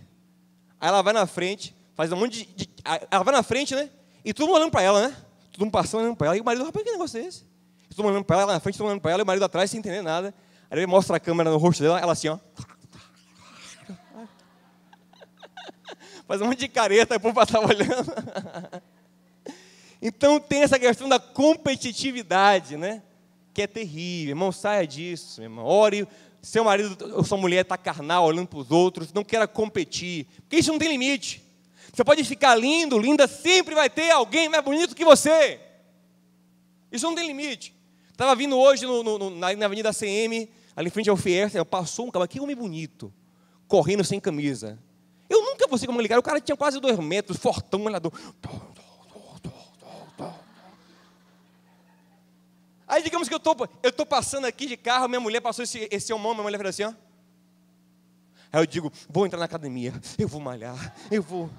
Aí 0.80 0.90
ela 0.90 1.02
vai 1.02 1.14
na 1.14 1.26
frente, 1.26 1.76
faz 1.96 2.12
um 2.12 2.18
monte 2.18 2.46
de. 2.46 2.66
de 2.66 2.70
ela 3.10 3.24
vai 3.24 3.34
na 3.34 3.42
frente, 3.42 3.74
né? 3.74 3.90
E 4.26 4.34
todo 4.34 4.48
mundo 4.48 4.56
olhando 4.56 4.72
para 4.72 4.82
ela, 4.82 5.08
né? 5.08 5.16
Todo 5.52 5.62
mundo 5.62 5.72
passando 5.72 6.02
olhando 6.02 6.16
para 6.16 6.28
ela. 6.28 6.38
E 6.38 6.42
o 6.42 6.44
marido, 6.44 6.66
rapaz, 6.66 6.84
que 6.84 6.92
negócio 6.92 7.20
é 7.20 7.28
esse? 7.28 7.46
E 7.90 7.94
todo 7.94 8.04
mundo 8.04 8.14
olhando 8.14 8.26
para 8.26 8.42
ela, 8.42 8.54
na 8.54 8.60
frente, 8.60 8.76
todo 8.76 8.86
mundo 8.86 8.94
olhando 8.94 9.02
para 9.02 9.12
ela, 9.12 9.22
e 9.22 9.24
o 9.24 9.26
marido 9.26 9.46
atrás, 9.46 9.70
sem 9.70 9.78
entender 9.78 10.02
nada. 10.02 10.34
Aí 10.68 10.80
ele 10.80 10.88
mostra 10.88 11.18
a 11.18 11.20
câmera 11.20 11.52
no 11.52 11.58
rosto 11.58 11.84
dela, 11.84 12.00
ela 12.00 12.14
assim, 12.14 12.30
ó. 12.30 12.40
Faz 16.28 16.42
um 16.42 16.46
monte 16.46 16.58
de 16.58 16.68
careta, 16.68 17.18
o 17.18 17.20
povo 17.20 17.40
estava 17.40 17.68
olhando. 17.68 18.12
então 20.02 20.40
tem 20.40 20.64
essa 20.64 20.80
questão 20.80 21.08
da 21.08 21.20
competitividade, 21.20 22.78
né? 22.78 23.04
Que 23.54 23.62
é 23.62 23.68
terrível. 23.68 24.32
Irmão, 24.32 24.52
saia 24.52 24.88
disso, 24.88 25.40
irmão. 25.40 25.66
Ore, 25.66 26.08
seu 26.42 26.64
marido 26.64 26.98
ou 27.16 27.24
sua 27.24 27.38
mulher 27.38 27.62
está 27.62 27.78
carnal, 27.78 28.26
olhando 28.26 28.48
para 28.48 28.58
os 28.58 28.72
outros, 28.72 29.14
não 29.14 29.24
queira 29.24 29.48
competir. 29.48 30.26
Porque 30.42 30.58
isso 30.58 30.72
não 30.72 30.80
tem 30.80 30.90
limite. 30.90 31.45
Você 31.96 32.04
pode 32.04 32.26
ficar 32.26 32.56
lindo, 32.56 33.00
linda, 33.00 33.26
sempre 33.26 33.74
vai 33.74 33.90
ter 33.90 34.12
alguém 34.12 34.50
mais 34.50 34.62
bonito 34.62 34.94
que 34.94 35.06
você. 35.06 35.62
Isso 36.92 37.06
não 37.06 37.16
tem 37.16 37.26
limite. 37.26 37.74
Estava 38.12 38.36
vindo 38.36 38.58
hoje 38.58 38.86
no, 38.86 39.02
no, 39.02 39.30
na, 39.30 39.56
na, 39.56 39.66
Avenida 39.66 39.94
CM, 39.94 40.50
ali 40.76 40.88
em 40.90 40.92
frente 40.92 41.10
ao 41.10 41.16
Fierce, 41.16 41.64
passou 41.64 42.08
um 42.08 42.12
cara, 42.12 42.28
que 42.28 42.38
homem 42.42 42.54
bonito, 42.54 43.14
correndo 43.66 44.04
sem 44.04 44.20
camisa. 44.20 44.78
Eu 45.30 45.42
nunca 45.42 45.70
vou 45.70 45.78
ser 45.78 45.88
como 45.88 46.02
ligar, 46.02 46.20
o 46.20 46.24
cara 46.24 46.42
tinha 46.42 46.58
quase 46.58 46.82
dois 46.82 47.00
metros, 47.00 47.38
fortão, 47.38 47.86
olhador. 47.86 48.12
Aí 52.86 53.02
digamos 53.04 53.30
que 53.30 53.34
eu 53.34 53.40
tô, 53.40 53.56
estou 53.82 54.06
passando 54.06 54.44
aqui 54.44 54.66
de 54.68 54.76
carro, 54.76 55.08
minha 55.08 55.22
mulher 55.22 55.40
passou 55.40 55.64
esse, 55.64 55.88
esse 55.90 56.12
homão, 56.12 56.34
minha 56.34 56.44
mulher 56.44 56.58
falou 56.58 56.72
assim, 56.72 56.84
ó. 56.84 56.94
Aí 58.52 58.62
eu 58.62 58.66
digo, 58.66 58.92
vou 59.10 59.26
entrar 59.26 59.40
na 59.40 59.46
academia, 59.46 59.94
eu 60.20 60.28
vou 60.28 60.42
malhar, 60.42 60.94
eu 61.10 61.24
vou. 61.24 61.50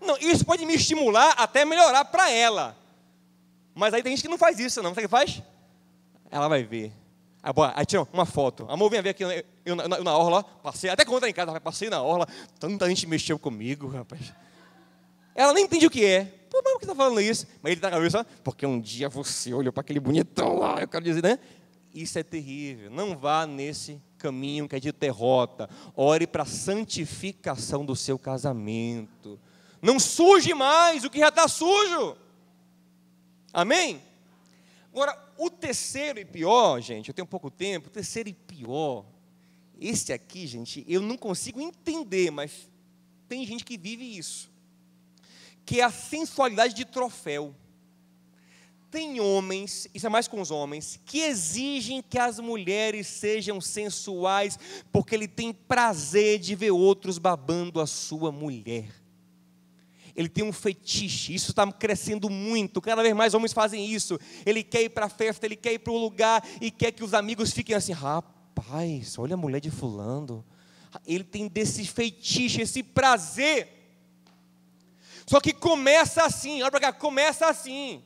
Não, 0.00 0.16
isso 0.18 0.44
pode 0.44 0.64
me 0.64 0.74
estimular 0.74 1.32
até 1.32 1.64
melhorar 1.64 2.04
para 2.04 2.30
ela. 2.30 2.76
Mas 3.74 3.94
aí 3.94 4.02
tem 4.02 4.14
gente 4.14 4.22
que 4.22 4.28
não 4.28 4.38
faz 4.38 4.58
isso, 4.58 4.82
não. 4.82 4.90
Sabe 4.90 5.06
o 5.06 5.08
que 5.08 5.10
faz? 5.10 5.42
Ela 6.30 6.48
vai 6.48 6.62
ver. 6.62 6.92
Aí, 7.42 7.52
aí 7.74 7.86
tira 7.86 8.06
uma 8.12 8.26
foto. 8.26 8.66
Amor, 8.68 8.90
vem 8.90 9.00
ver 9.00 9.10
aqui 9.10 9.22
eu, 9.22 9.44
eu, 9.64 9.76
na, 9.76 9.86
na 9.86 10.16
orla, 10.16 10.42
passei, 10.42 10.90
até 10.90 11.04
quando 11.04 11.24
em 11.24 11.32
casa, 11.32 11.60
passei 11.60 11.88
na 11.88 12.02
orla, 12.02 12.26
tanta 12.58 12.88
gente 12.88 13.06
mexeu 13.06 13.38
comigo, 13.38 13.88
rapaz. 13.88 14.32
Ela 15.34 15.52
nem 15.52 15.64
entende 15.64 15.86
o 15.86 15.90
que 15.90 16.04
é. 16.04 16.24
Pô, 16.50 16.60
mas 16.64 16.72
por 16.72 16.78
que 16.80 16.84
está 16.84 16.94
falando 16.94 17.20
isso? 17.20 17.46
Mas 17.62 17.70
ele 17.70 17.78
está 17.78 17.90
na 17.90 17.96
cabeça, 17.96 18.26
porque 18.42 18.66
um 18.66 18.80
dia 18.80 19.08
você 19.08 19.54
olhou 19.54 19.72
para 19.72 19.82
aquele 19.82 20.00
bonitão 20.00 20.58
lá, 20.58 20.80
eu 20.80 20.88
quero 20.88 21.04
dizer, 21.04 21.22
né? 21.22 21.38
Isso 21.94 22.18
é 22.18 22.22
terrível. 22.22 22.90
Não 22.90 23.16
vá 23.16 23.46
nesse 23.46 24.00
caminho 24.18 24.68
que 24.68 24.76
é 24.76 24.80
de 24.80 24.92
derrota. 24.92 25.70
Ore 25.96 26.26
para 26.26 26.42
a 26.42 26.46
santificação 26.46 27.84
do 27.84 27.94
seu 27.94 28.18
casamento. 28.18 29.38
Não 29.80 29.98
suje 29.98 30.54
mais 30.54 31.04
o 31.04 31.10
que 31.10 31.18
já 31.18 31.28
está 31.28 31.46
sujo. 31.48 32.16
Amém? 33.52 34.02
Agora, 34.92 35.16
o 35.36 35.48
terceiro 35.50 36.18
e 36.18 36.24
pior, 36.24 36.80
gente, 36.80 37.08
eu 37.08 37.14
tenho 37.14 37.26
pouco 37.26 37.50
tempo, 37.50 37.88
o 37.88 37.90
terceiro 37.90 38.28
e 38.28 38.32
pior 38.32 39.04
esse 39.80 40.12
aqui, 40.12 40.46
gente, 40.46 40.84
eu 40.88 41.00
não 41.00 41.16
consigo 41.16 41.60
entender, 41.60 42.30
mas 42.30 42.68
tem 43.28 43.46
gente 43.46 43.64
que 43.64 43.78
vive 43.78 44.18
isso. 44.18 44.50
Que 45.64 45.80
é 45.80 45.84
a 45.84 45.90
sensualidade 45.90 46.74
de 46.74 46.84
troféu. 46.84 47.54
Tem 48.90 49.20
homens, 49.20 49.86
isso 49.94 50.06
é 50.06 50.08
mais 50.08 50.26
com 50.26 50.40
os 50.40 50.50
homens, 50.50 50.98
que 51.04 51.20
exigem 51.20 52.02
que 52.02 52.18
as 52.18 52.40
mulheres 52.40 53.06
sejam 53.06 53.60
sensuais, 53.60 54.58
porque 54.90 55.14
ele 55.14 55.28
tem 55.28 55.52
prazer 55.52 56.38
de 56.38 56.54
ver 56.54 56.70
outros 56.70 57.18
babando 57.18 57.80
a 57.80 57.86
sua 57.86 58.32
mulher. 58.32 58.88
Ele 60.18 60.28
tem 60.28 60.42
um 60.42 60.52
fetiche, 60.52 61.32
isso 61.32 61.52
está 61.52 61.64
crescendo 61.70 62.28
muito, 62.28 62.80
cada 62.80 63.02
vez 63.02 63.14
mais 63.14 63.34
homens 63.34 63.52
fazem 63.52 63.86
isso. 63.86 64.18
Ele 64.44 64.64
quer 64.64 64.82
ir 64.82 64.88
para 64.88 65.06
a 65.06 65.08
festa, 65.08 65.46
ele 65.46 65.54
quer 65.54 65.74
ir 65.74 65.78
para 65.78 65.92
o 65.92 65.96
lugar 65.96 66.44
e 66.60 66.72
quer 66.72 66.90
que 66.90 67.04
os 67.04 67.14
amigos 67.14 67.52
fiquem 67.52 67.76
assim, 67.76 67.92
rapaz, 67.92 69.16
olha 69.16 69.34
a 69.34 69.36
mulher 69.36 69.60
de 69.60 69.70
fulano. 69.70 70.44
Ele 71.06 71.22
tem 71.22 71.46
desse 71.46 71.86
feitiço, 71.86 72.60
esse 72.60 72.82
prazer. 72.82 73.68
Só 75.24 75.40
que 75.40 75.52
começa 75.52 76.24
assim, 76.24 76.62
olha 76.62 76.70
para 76.72 76.80
cá, 76.80 76.92
começa 76.92 77.46
assim. 77.46 78.02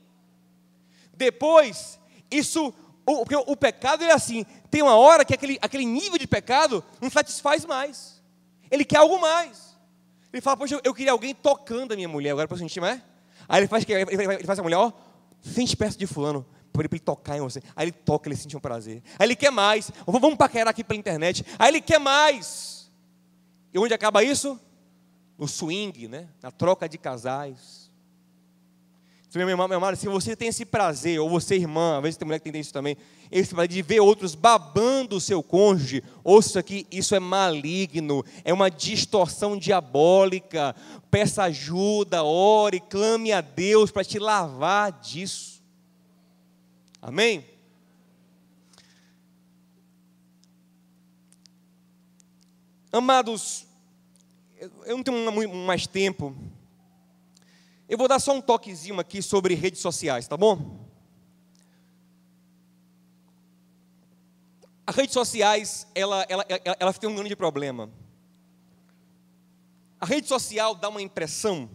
Depois, 1.15 1.99
isso, 2.29 2.71
o, 3.07 3.53
o, 3.53 3.57
pecado 3.57 4.03
é 4.03 4.11
assim, 4.11 4.45
tem 4.69 4.83
uma 4.83 4.95
hora 4.95 5.25
que 5.25 5.33
aquele, 5.33 5.57
aquele 5.59 5.85
nível 5.85 6.19
de 6.19 6.27
pecado 6.27 6.83
não 7.01 7.09
satisfaz 7.09 7.65
mais. 7.65 8.21
Ele 8.69 8.85
quer 8.85 8.97
algo 8.97 9.19
mais. 9.19 9.72
Ele 10.33 10.41
fala, 10.41 10.57
poxa, 10.57 10.81
eu 10.83 10.93
queria 10.93 11.11
alguém 11.11 11.35
tocando 11.35 11.91
a 11.91 11.95
minha 11.95 12.09
mulher, 12.09 12.31
agora 12.31 12.47
para 12.47 12.57
sentir 12.57 12.81
mais. 12.81 12.99
Aí 13.47 13.59
ele 13.59 13.67
faz, 13.67 13.85
ele 13.87 14.43
faz 14.43 14.57
a 14.57 14.63
mulher, 14.63 14.77
ó, 14.77 14.91
sente 15.41 15.77
perto 15.77 15.97
de 15.97 16.07
fulano, 16.07 16.43
para 16.71 16.87
ele 16.89 16.99
tocar 16.99 17.37
em 17.37 17.41
você. 17.41 17.61
Aí 17.75 17.85
ele 17.85 17.91
toca, 17.91 18.27
ele 18.27 18.35
sente 18.35 18.57
um 18.57 18.59
prazer. 18.59 19.03
Aí 19.19 19.27
ele 19.27 19.35
quer 19.35 19.51
mais. 19.51 19.91
Vamos 20.07 20.35
paquerar 20.35 20.69
aqui 20.69 20.83
pela 20.83 20.99
internet. 20.99 21.45
Aí 21.59 21.69
ele 21.69 21.81
quer 21.81 21.99
mais. 21.99 22.91
E 23.71 23.77
onde 23.77 23.93
acaba 23.93 24.23
isso? 24.23 24.59
No 25.37 25.47
swing, 25.47 26.07
né? 26.07 26.27
Na 26.41 26.49
troca 26.49 26.89
de 26.89 26.97
casais. 26.97 27.82
Meu 29.35 29.49
irmão, 29.49 29.67
meu 29.67 29.77
irmão, 29.77 29.95
se 29.95 30.07
você 30.07 30.35
tem 30.35 30.49
esse 30.49 30.63
prazer, 30.63 31.19
ou 31.19 31.27
você, 31.27 31.55
irmã, 31.55 31.97
às 31.97 32.03
vezes 32.03 32.17
tem 32.17 32.25
mulher 32.25 32.39
que 32.39 32.51
tem 32.51 32.61
isso 32.61 32.71
também, 32.71 32.95
esse 33.31 33.49
prazer 33.49 33.69
de 33.69 33.81
ver 33.81 33.99
outros 33.99 34.35
babando 34.35 35.15
o 35.15 35.21
seu 35.21 35.41
cônjuge, 35.41 36.03
ouça 36.23 36.59
aqui, 36.59 36.85
isso 36.91 37.15
é 37.15 37.19
maligno, 37.19 38.23
é 38.43 38.53
uma 38.53 38.69
distorção 38.69 39.57
diabólica. 39.57 40.75
Peça 41.09 41.43
ajuda, 41.43 42.23
ore, 42.23 42.79
clame 42.79 43.31
a 43.31 43.41
Deus 43.41 43.89
para 43.89 44.03
te 44.03 44.19
lavar 44.19 44.91
disso. 44.91 45.63
Amém? 47.01 47.43
Amados, 52.91 53.65
eu 54.85 54.95
não 54.95 55.03
tenho 55.03 55.65
mais 55.65 55.87
tempo 55.87 56.35
eu 57.93 57.97
vou 57.97 58.07
dar 58.07 58.17
só 58.17 58.33
um 58.33 58.41
toquezinho 58.41 58.99
aqui 58.99 59.21
sobre 59.21 59.53
redes 59.53 59.79
sociais, 59.79 60.27
tá 60.27 60.35
bom? 60.35 60.83
As 64.83 64.95
redes 64.95 65.13
sociais, 65.13 65.85
ela, 65.93 66.25
ela, 66.27 66.43
ela, 66.49 66.77
ela 66.79 66.93
tem 66.93 67.07
um 67.07 67.15
grande 67.15 67.35
problema. 67.35 67.91
A 70.01 70.07
rede 70.07 70.27
social 70.27 70.73
dá 70.73 70.89
uma 70.89 71.03
impressão 71.03 71.69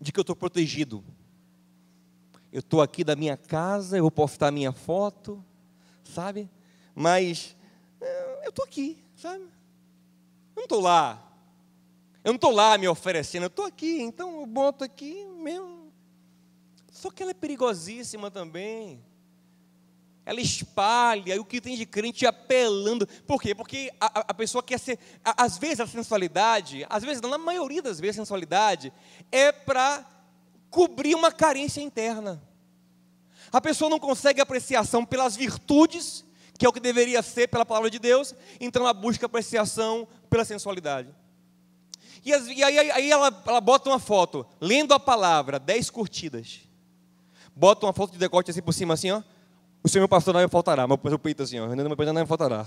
de 0.00 0.10
que 0.10 0.18
eu 0.18 0.22
estou 0.22 0.34
protegido. 0.34 1.04
Eu 2.52 2.58
estou 2.58 2.82
aqui 2.82 3.04
da 3.04 3.14
minha 3.14 3.36
casa, 3.36 3.96
eu 3.96 4.02
vou 4.02 4.10
postar 4.10 4.50
minha 4.50 4.72
foto, 4.72 5.44
sabe? 6.12 6.50
Mas 6.92 7.54
eh, 8.00 8.40
eu 8.46 8.50
estou 8.50 8.64
aqui, 8.64 9.00
sabe? 9.14 9.44
Eu 9.44 10.56
não 10.56 10.64
estou 10.64 10.80
lá 10.80 11.33
eu 12.24 12.32
não 12.32 12.36
estou 12.36 12.50
lá 12.50 12.78
me 12.78 12.88
oferecendo, 12.88 13.42
eu 13.42 13.48
estou 13.48 13.66
aqui, 13.66 14.00
então 14.00 14.40
eu 14.40 14.46
boto 14.46 14.82
aqui 14.82 15.26
mesmo. 15.26 15.92
Só 16.90 17.10
que 17.10 17.22
ela 17.22 17.32
é 17.32 17.34
perigosíssima 17.34 18.30
também. 18.30 19.04
Ela 20.24 20.40
espalha 20.40 21.38
o 21.38 21.44
que 21.44 21.60
tem 21.60 21.76
de 21.76 21.84
crente 21.84 22.24
apelando. 22.24 23.06
Por 23.26 23.42
quê? 23.42 23.54
Porque 23.54 23.92
a, 24.00 24.20
a 24.20 24.34
pessoa 24.34 24.62
quer 24.62 24.80
ser. 24.80 24.98
A, 25.22 25.44
às 25.44 25.58
vezes 25.58 25.80
a 25.80 25.86
sensualidade, 25.86 26.86
às 26.88 27.02
vezes, 27.04 27.20
na 27.20 27.36
maioria 27.36 27.82
das 27.82 28.00
vezes, 28.00 28.18
a 28.18 28.22
sensualidade 28.22 28.90
é 29.30 29.52
para 29.52 30.06
cobrir 30.70 31.14
uma 31.14 31.30
carência 31.30 31.82
interna. 31.82 32.42
A 33.52 33.60
pessoa 33.60 33.90
não 33.90 34.00
consegue 34.00 34.40
apreciação 34.40 35.04
pelas 35.04 35.36
virtudes, 35.36 36.24
que 36.58 36.64
é 36.64 36.68
o 36.68 36.72
que 36.72 36.80
deveria 36.80 37.20
ser 37.22 37.48
pela 37.48 37.66
palavra 37.66 37.90
de 37.90 37.98
Deus, 37.98 38.34
então 38.58 38.82
ela 38.82 38.94
busca 38.94 39.26
apreciação 39.26 40.08
pela 40.30 40.44
sensualidade. 40.44 41.14
E, 42.24 42.32
as, 42.32 42.46
e 42.46 42.64
aí, 42.64 42.90
aí 42.90 43.10
ela, 43.10 43.42
ela, 43.46 43.60
bota 43.60 43.90
uma 43.90 43.98
foto, 43.98 44.46
lendo 44.60 44.94
a 44.94 45.00
palavra, 45.00 45.58
dez 45.58 45.90
curtidas. 45.90 46.60
Bota 47.54 47.84
uma 47.84 47.92
foto 47.92 48.12
de 48.12 48.18
decote 48.18 48.50
assim 48.50 48.62
por 48.62 48.72
cima, 48.72 48.94
assim, 48.94 49.10
ó. 49.10 49.22
O 49.82 49.88
Senhor 49.88 50.08
pastor 50.08 50.32
não 50.32 50.40
me 50.40 50.48
faltará. 50.48 50.86
Meu, 50.88 50.98
meu 51.04 51.18
peito 51.18 51.42
assim, 51.42 51.60
ó. 51.60 51.66
Meu 51.68 51.96
peito 51.96 52.12
não 52.12 52.22
me 52.22 52.26
faltará. 52.26 52.66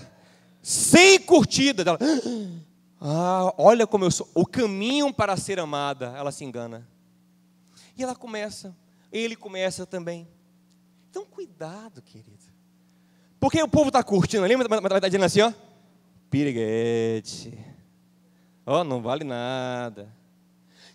Sem 0.61 1.19
curtidas. 1.19 1.85
Ela, 1.85 1.97
ah, 3.01 3.53
olha 3.57 3.87
como 3.87 4.05
eu 4.05 4.11
sou. 4.11 4.29
O 4.35 4.45
caminho 4.45 5.11
para 5.11 5.35
ser 5.35 5.59
amada. 5.59 6.13
Ela 6.15 6.31
se 6.31 6.45
engana. 6.45 6.87
E 7.97 8.03
ela 8.03 8.15
começa. 8.15 8.75
Ele 9.11 9.35
começa 9.35 9.85
também. 9.85 10.27
Então, 11.09 11.25
cuidado, 11.25 12.01
querido. 12.03 12.37
Porque 13.39 13.61
o 13.61 13.67
povo 13.67 13.87
está 13.87 14.03
curtindo 14.03 14.43
ali, 14.45 14.55
mas 14.55 14.67
está 14.67 15.07
dizendo 15.07 15.25
assim, 15.25 15.41
ó. 15.41 15.51
Piriguete. 16.29 17.66
Ó, 18.69 18.81
oh, 18.81 18.83
não 18.83 19.01
vale 19.01 19.23
nada. 19.23 20.13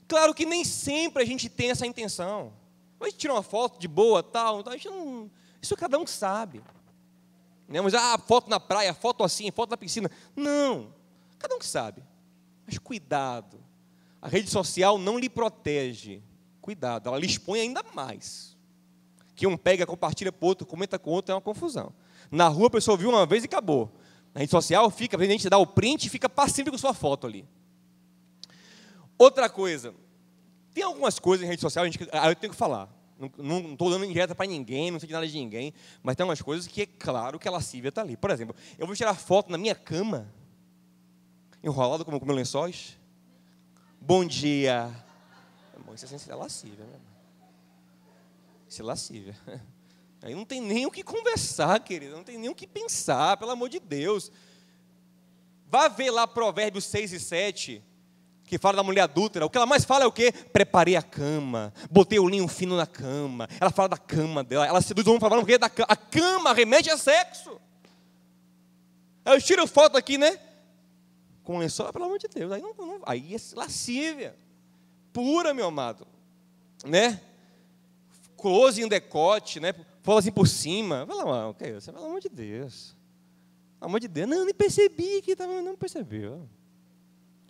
Claro 0.06 0.34
que 0.34 0.44
nem 0.44 0.62
sempre 0.62 1.22
a 1.22 1.26
gente 1.26 1.48
tem 1.48 1.70
essa 1.70 1.86
intenção. 1.86 2.52
A 3.00 3.06
gente 3.06 3.16
tira 3.16 3.32
uma 3.32 3.42
foto 3.42 3.80
de 3.80 3.88
boa, 3.88 4.22
tal, 4.22 4.62
a 4.68 4.72
gente 4.72 4.90
não, 4.90 5.30
isso 5.60 5.74
cada 5.74 5.98
um 5.98 6.06
sabe. 6.06 6.62
Né? 7.66 7.80
Mas, 7.80 7.94
ah, 7.94 8.18
foto 8.18 8.50
na 8.50 8.60
praia, 8.60 8.92
foto 8.92 9.24
assim, 9.24 9.50
foto 9.50 9.70
na 9.70 9.78
piscina. 9.78 10.10
Não, 10.36 10.92
cada 11.38 11.56
um 11.56 11.58
que 11.58 11.66
sabe. 11.66 12.04
Mas 12.66 12.76
cuidado, 12.76 13.58
a 14.20 14.28
rede 14.28 14.50
social 14.50 14.98
não 14.98 15.18
lhe 15.18 15.30
protege. 15.30 16.22
Cuidado, 16.60 17.08
ela 17.08 17.18
lhe 17.18 17.26
expõe 17.26 17.60
ainda 17.60 17.82
mais. 17.94 18.54
Que 19.34 19.46
um 19.46 19.56
pega, 19.56 19.86
compartilha 19.86 20.30
para 20.30 20.46
outro, 20.46 20.66
comenta 20.66 20.98
com 20.98 21.10
outro, 21.10 21.32
é 21.32 21.34
uma 21.34 21.40
confusão. 21.40 21.90
Na 22.30 22.48
rua 22.48 22.66
a 22.66 22.70
pessoa 22.70 22.98
viu 22.98 23.08
uma 23.08 23.24
vez 23.24 23.44
e 23.44 23.46
acabou. 23.46 23.90
Na 24.34 24.40
rede 24.40 24.50
social 24.50 24.90
fica, 24.90 25.16
a 25.16 25.24
gente 25.24 25.48
dá 25.48 25.56
o 25.56 25.66
print 25.66 26.04
e 26.04 26.10
fica 26.10 26.28
passivo 26.28 26.70
com 26.70 26.76
sua 26.76 26.92
foto 26.92 27.26
ali. 27.26 27.48
Outra 29.22 29.48
coisa, 29.48 29.94
tem 30.74 30.82
algumas 30.82 31.20
coisas 31.20 31.46
em 31.46 31.48
rede 31.48 31.62
social, 31.62 31.84
a 31.84 31.88
gente, 31.88 32.08
ah, 32.10 32.28
eu 32.28 32.34
tenho 32.34 32.52
que 32.52 32.58
falar. 32.58 32.92
Não 33.38 33.70
estou 33.70 33.88
dando 33.88 34.04
indireta 34.04 34.34
para 34.34 34.46
ninguém, 34.46 34.90
não 34.90 34.98
sei 34.98 35.06
de 35.06 35.12
nada 35.12 35.28
de 35.28 35.38
ninguém, 35.38 35.72
mas 36.02 36.16
tem 36.16 36.24
algumas 36.24 36.42
coisas 36.42 36.66
que 36.66 36.82
é 36.82 36.86
claro 36.86 37.38
que 37.38 37.46
a 37.46 37.50
lascívia 37.52 37.90
está 37.90 38.00
ali. 38.00 38.16
Por 38.16 38.32
exemplo, 38.32 38.56
eu 38.76 38.84
vou 38.84 38.96
tirar 38.96 39.14
foto 39.14 39.52
na 39.52 39.56
minha 39.56 39.76
cama, 39.76 40.28
enrolado 41.62 42.04
como 42.04 42.18
com 42.18 42.26
meus 42.26 42.36
lençóis. 42.36 42.98
Bom 44.00 44.24
dia. 44.24 44.90
Bom, 45.86 45.94
isso 45.94 46.04
é, 46.04 46.32
é 46.32 46.34
lascívia, 46.34 46.84
né? 46.84 47.00
Isso 48.68 48.82
é 48.82 48.84
lascívia. 48.84 49.36
Aí 50.20 50.34
não 50.34 50.44
tem 50.44 50.60
nem 50.60 50.84
o 50.84 50.90
que 50.90 51.04
conversar, 51.04 51.78
querido, 51.78 52.16
não 52.16 52.24
tem 52.24 52.38
nem 52.38 52.50
o 52.50 52.56
que 52.56 52.66
pensar, 52.66 53.36
pelo 53.36 53.52
amor 53.52 53.68
de 53.68 53.78
Deus. 53.78 54.32
Vá 55.68 55.86
ver 55.86 56.10
lá 56.10 56.26
Provérbios 56.26 56.86
6 56.86 57.12
e 57.12 57.20
7 57.20 57.91
que 58.52 58.58
fala 58.58 58.76
da 58.76 58.82
mulher 58.82 59.00
adúltera, 59.00 59.46
o 59.46 59.48
que 59.48 59.56
ela 59.56 59.64
mais 59.64 59.82
fala 59.82 60.04
é 60.04 60.06
o 60.06 60.12
quê? 60.12 60.30
Preparei 60.30 60.94
a 60.94 61.00
cama, 61.00 61.72
botei 61.90 62.18
o 62.18 62.28
linho 62.28 62.46
fino 62.46 62.76
na 62.76 62.86
cama. 62.86 63.48
Ela 63.58 63.70
fala 63.70 63.88
da 63.88 63.96
cama 63.96 64.44
dela, 64.44 64.66
ela 64.66 64.82
seduz 64.82 65.06
o 65.06 65.10
homem 65.10 65.20
falando 65.20 65.42
o 65.42 65.46
quê? 65.46 65.56
Da 65.56 65.70
cama. 65.70 65.86
A 65.88 65.96
cama 65.96 66.52
remete 66.52 66.90
a 66.90 66.98
sexo. 66.98 67.58
Aí 69.24 69.34
eu 69.34 69.40
tiro 69.40 69.66
foto 69.66 69.96
aqui, 69.96 70.18
né? 70.18 70.38
Com 71.42 71.56
lençol, 71.56 71.90
pelo 71.94 72.04
amor 72.04 72.18
de 72.18 72.28
Deus. 72.28 72.52
Aí, 72.52 72.60
não, 72.60 72.74
não, 72.74 73.00
aí 73.06 73.34
é 73.34 73.38
lascívia. 73.56 74.36
Pura, 75.14 75.54
meu 75.54 75.68
amado. 75.68 76.06
Né? 76.84 77.18
Close 78.36 78.82
em 78.82 78.86
decote, 78.86 79.60
né? 79.60 79.72
Fala 80.02 80.18
assim 80.18 80.30
por 80.30 80.46
cima. 80.46 81.06
Lá, 81.08 81.48
o 81.48 81.54
que 81.54 81.64
é 81.64 81.70
isso? 81.70 81.90
Pelo 81.90 82.04
amor 82.04 82.20
de 82.20 82.28
Deus. 82.28 82.94
Pelo 83.78 83.88
amor 83.88 83.98
de 83.98 84.08
Deus. 84.08 84.28
Não, 84.28 84.44
nem 84.44 84.52
percebi 84.52 85.22
que 85.22 85.30
estava. 85.30 85.62
Não 85.62 85.74
percebeu. 85.74 86.46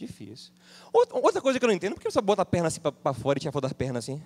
Difícil. 0.04 0.52
Outra 0.92 1.40
coisa 1.40 1.60
que 1.60 1.64
eu 1.64 1.68
não 1.68 1.74
entendo, 1.74 1.94
por 1.94 2.00
que 2.00 2.10
você 2.10 2.20
bota 2.20 2.42
a 2.42 2.44
perna 2.44 2.66
assim 2.66 2.80
para 2.80 3.14
fora 3.14 3.38
e 3.38 3.40
tira 3.40 3.52
foto 3.52 3.62
das 3.62 3.72
pernas 3.72 4.04
assim? 4.04 4.20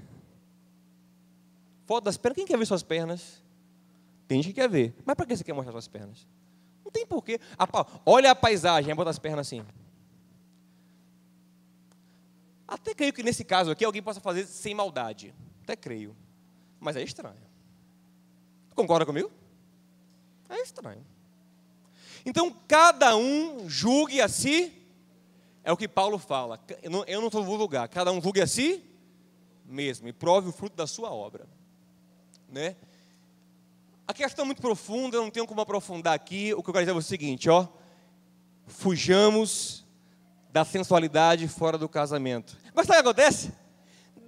Foto 1.85 2.05
das 2.05 2.17
pernas, 2.17 2.37
quem 2.37 2.47
quer 2.47 2.57
ver 2.57 2.65
suas 2.65 2.83
pernas? 2.83 3.43
Tem 4.27 4.43
gente 4.43 4.55
que 4.55 4.61
quer 4.61 4.71
ver. 4.71 4.95
Mas 5.05 5.15
para 5.15 5.27
que 5.27 5.37
você 5.37 5.45
quer 5.45 5.53
mostrar 5.53 5.73
suas 5.73 5.87
pernas? 5.87 6.27
Não 6.83 6.91
tem 6.91 7.07
porquê. 7.07 7.39
Olha 8.07 8.31
a 8.31 8.35
paisagem, 8.35 8.95
bota 8.95 9.11
as 9.11 9.19
pernas 9.19 9.47
assim. 9.47 9.63
Até 12.67 12.95
creio 12.95 13.13
que 13.13 13.23
nesse 13.23 13.45
caso 13.45 13.71
aqui 13.71 13.85
alguém 13.85 14.03
possa 14.03 14.19
fazer 14.19 14.47
sem 14.47 14.75
maldade. 14.75 15.35
Até 15.63 15.77
creio. 15.77 16.17
Mas 16.81 16.97
é 16.97 17.03
estranho. 17.03 17.37
Concorda 18.75 19.05
comigo? 19.05 19.31
É 20.49 20.63
estranho. 20.63 21.05
Então, 22.25 22.51
cada 22.67 23.15
um 23.15 23.69
julgue 23.69 24.23
a 24.23 24.29
si, 24.29 24.73
é 25.67 25.73
o 25.73 25.77
que 25.77 25.89
Paulo 25.89 26.17
fala. 26.17 26.61
Eu 26.81 27.21
não, 27.21 27.29
vou 27.29 27.59
julgar, 27.59 27.89
cada 27.89 28.13
um 28.13 28.23
julgue 28.23 28.41
a 28.41 28.47
si 28.47 28.85
mesmo 29.65 30.07
e 30.07 30.13
prove 30.13 30.49
o 30.49 30.53
fruto 30.53 30.77
da 30.77 30.87
sua 30.87 31.11
obra. 31.11 31.45
Né? 32.49 32.77
A 34.07 34.15
questão 34.15 34.45
é 34.45 34.47
muito 34.47 34.63
profunda, 34.63 35.17
eu 35.17 35.23
não 35.23 35.31
tenho 35.31 35.45
como 35.45 35.61
aprofundar 35.61 36.15
aqui. 36.15 36.55
O 36.55 36.63
que 36.63 36.71
eu 36.71 36.73
quero 36.73 36.85
dizer 36.85 36.95
é 36.95 36.99
o 36.99 37.03
seguinte, 37.03 37.51
ó. 37.51 37.67
Fujamos 38.69 39.85
da 40.53 40.65
sensualidade 40.65 41.49
fora 41.49 41.77
do 41.77 41.89
casamento. 41.89 42.57
Mas 42.73 42.87
sabe 42.87 43.01
o 43.01 43.03
que 43.03 43.09
acontece? 43.09 43.53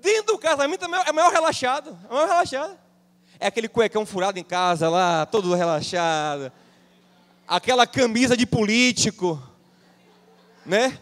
Dentro 0.02 0.32
do 0.32 0.38
casamento 0.38 0.86
é 0.86 0.88
maior, 0.88 1.06
é 1.06 1.12
maior 1.12 1.32
relaxado. 1.32 1.96
É 2.10 2.12
maior 2.12 2.26
relaxado. 2.26 2.76
É 3.38 3.46
aquele 3.46 3.68
cuecão 3.68 4.04
furado 4.04 4.40
em 4.40 4.44
casa 4.44 4.88
lá, 4.88 5.24
todo 5.24 5.54
relaxado. 5.54 6.50
Aquela 7.46 7.86
camisa 7.86 8.36
de 8.36 8.44
político, 8.44 9.40
né? 10.66 11.00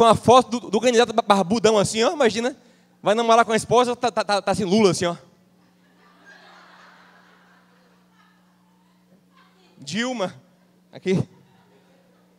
Com 0.00 0.06
a 0.06 0.14
foto 0.14 0.58
do, 0.58 0.70
do 0.70 0.80
candidato 0.80 1.12
barbudão 1.12 1.76
assim, 1.76 2.02
ó, 2.02 2.12
imagina. 2.12 2.56
Vai 3.02 3.14
namorar 3.14 3.44
com 3.44 3.52
a 3.52 3.56
esposa, 3.56 3.94
tá, 3.94 4.10
tá, 4.10 4.24
tá, 4.24 4.40
tá 4.40 4.50
assim, 4.50 4.64
Lula 4.64 4.92
assim, 4.92 5.04
ó. 5.04 5.14
Dilma, 9.76 10.34
aqui. 10.90 11.22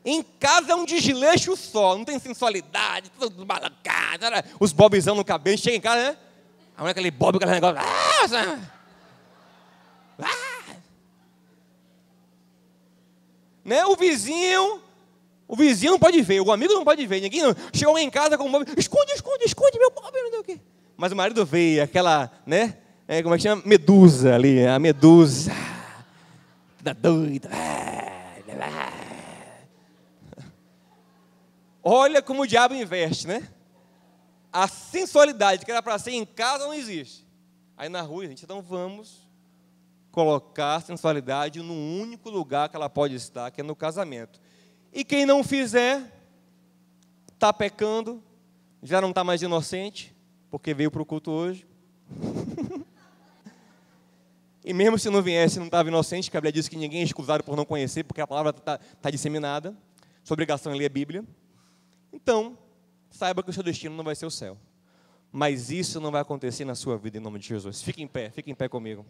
Em 0.03 0.23
casa 0.23 0.71
é 0.71 0.75
um 0.75 0.85
desleixo 0.85 1.55
só, 1.55 1.95
não 1.95 2.03
tem 2.03 2.17
sensualidade, 2.17 3.11
tudo 3.11 3.45
balancado, 3.45 4.25
os 4.59 4.73
bobzão 4.73 5.13
no 5.13 5.23
cabelo, 5.23 5.55
chega 5.55 5.77
em 5.77 5.81
casa, 5.81 6.13
né? 6.13 6.17
A 6.75 6.81
mulher 6.81 6.93
aquele 6.93 7.11
bob, 7.11 7.35
aquele 7.35 7.51
negócio. 7.51 7.77
Ah, 7.77 8.59
ah. 10.19 10.75
Né? 13.63 13.85
O 13.85 13.95
vizinho, 13.95 14.81
o 15.51 15.55
vizinho 15.57 15.91
não 15.91 15.99
pode 15.99 16.21
ver, 16.21 16.39
o 16.39 16.49
amigo 16.49 16.73
não 16.73 16.85
pode 16.85 17.05
ver, 17.05 17.19
ninguém 17.19 17.43
não. 17.43 17.53
Chegou 17.73 17.99
em 17.99 18.09
casa 18.09 18.37
com 18.37 18.47
o 18.47 18.49
bob, 18.49 18.65
esconde, 18.77 19.11
esconde, 19.11 19.43
esconde 19.43 19.77
meu 19.77 19.91
bob, 19.91 20.13
não 20.13 20.29
sei 20.29 20.39
o 20.39 20.43
quê. 20.45 20.61
Mas 20.95 21.11
o 21.11 21.15
marido 21.15 21.45
veio, 21.45 21.83
aquela, 21.83 22.31
né? 22.45 22.77
É, 23.05 23.21
como 23.21 23.35
é 23.35 23.37
que 23.37 23.43
chama? 23.43 23.61
Medusa 23.65 24.33
ali, 24.33 24.65
a 24.65 24.79
medusa. 24.79 25.51
Tá 26.81 26.93
doida. 26.93 27.49
Olha 31.83 32.21
como 32.21 32.43
o 32.43 32.47
diabo 32.47 32.73
investe, 32.73 33.27
né? 33.27 33.45
A 34.53 34.69
sensualidade 34.69 35.65
que 35.65 35.71
era 35.71 35.83
para 35.83 35.99
ser 35.99 36.11
em 36.11 36.25
casa 36.25 36.63
não 36.63 36.73
existe. 36.73 37.27
Aí 37.75 37.89
na 37.89 38.01
rua, 38.01 38.25
gente, 38.25 38.45
então 38.45 38.61
vamos 38.61 39.29
colocar 40.13 40.75
a 40.75 40.81
sensualidade 40.81 41.61
no 41.61 41.73
único 41.73 42.29
lugar 42.29 42.69
que 42.69 42.77
ela 42.77 42.89
pode 42.89 43.15
estar, 43.15 43.51
que 43.51 43.59
é 43.59 43.63
no 43.65 43.75
casamento. 43.75 44.39
E 44.93 45.03
quem 45.03 45.25
não 45.25 45.43
fizer, 45.43 46.03
está 47.33 47.51
pecando, 47.53 48.21
já 48.83 48.99
não 48.99 49.09
está 49.09 49.23
mais 49.23 49.41
inocente, 49.41 50.15
porque 50.49 50.73
veio 50.73 50.91
para 50.91 51.01
o 51.01 51.05
culto 51.05 51.31
hoje. 51.31 51.65
e 54.63 54.73
mesmo 54.73 54.99
se 54.99 55.09
não 55.09 55.21
viesse, 55.21 55.57
não 55.57 55.65
estava 55.67 55.89
inocente, 55.89 56.29
que 56.29 56.37
a 56.37 56.41
Bíblia 56.41 56.51
diz 56.51 56.67
que 56.67 56.75
ninguém 56.75 57.01
é 57.01 57.03
excusado 57.03 57.43
por 57.43 57.55
não 57.55 57.65
conhecer, 57.65 58.03
porque 58.03 58.21
a 58.21 58.27
palavra 58.27 58.51
está 58.51 58.77
tá 58.77 59.09
disseminada. 59.09 59.75
Sua 60.23 60.35
obrigação 60.35 60.71
é 60.71 60.75
ler 60.75 60.85
a 60.85 60.89
Bíblia. 60.89 61.23
Então, 62.11 62.57
saiba 63.09 63.41
que 63.41 63.49
o 63.49 63.53
seu 63.53 63.63
destino 63.63 63.95
não 63.95 64.03
vai 64.03 64.15
ser 64.15 64.25
o 64.25 64.31
céu. 64.31 64.57
Mas 65.31 65.71
isso 65.71 65.99
não 66.01 66.11
vai 66.11 66.21
acontecer 66.21 66.65
na 66.65 66.75
sua 66.75 66.97
vida 66.97 67.17
em 67.17 67.21
nome 67.21 67.39
de 67.39 67.47
Jesus. 67.47 67.81
Fique 67.81 68.03
em 68.03 68.07
pé, 68.07 68.29
fique 68.29 68.51
em 68.51 68.55
pé 68.55 68.67
comigo. 68.67 69.05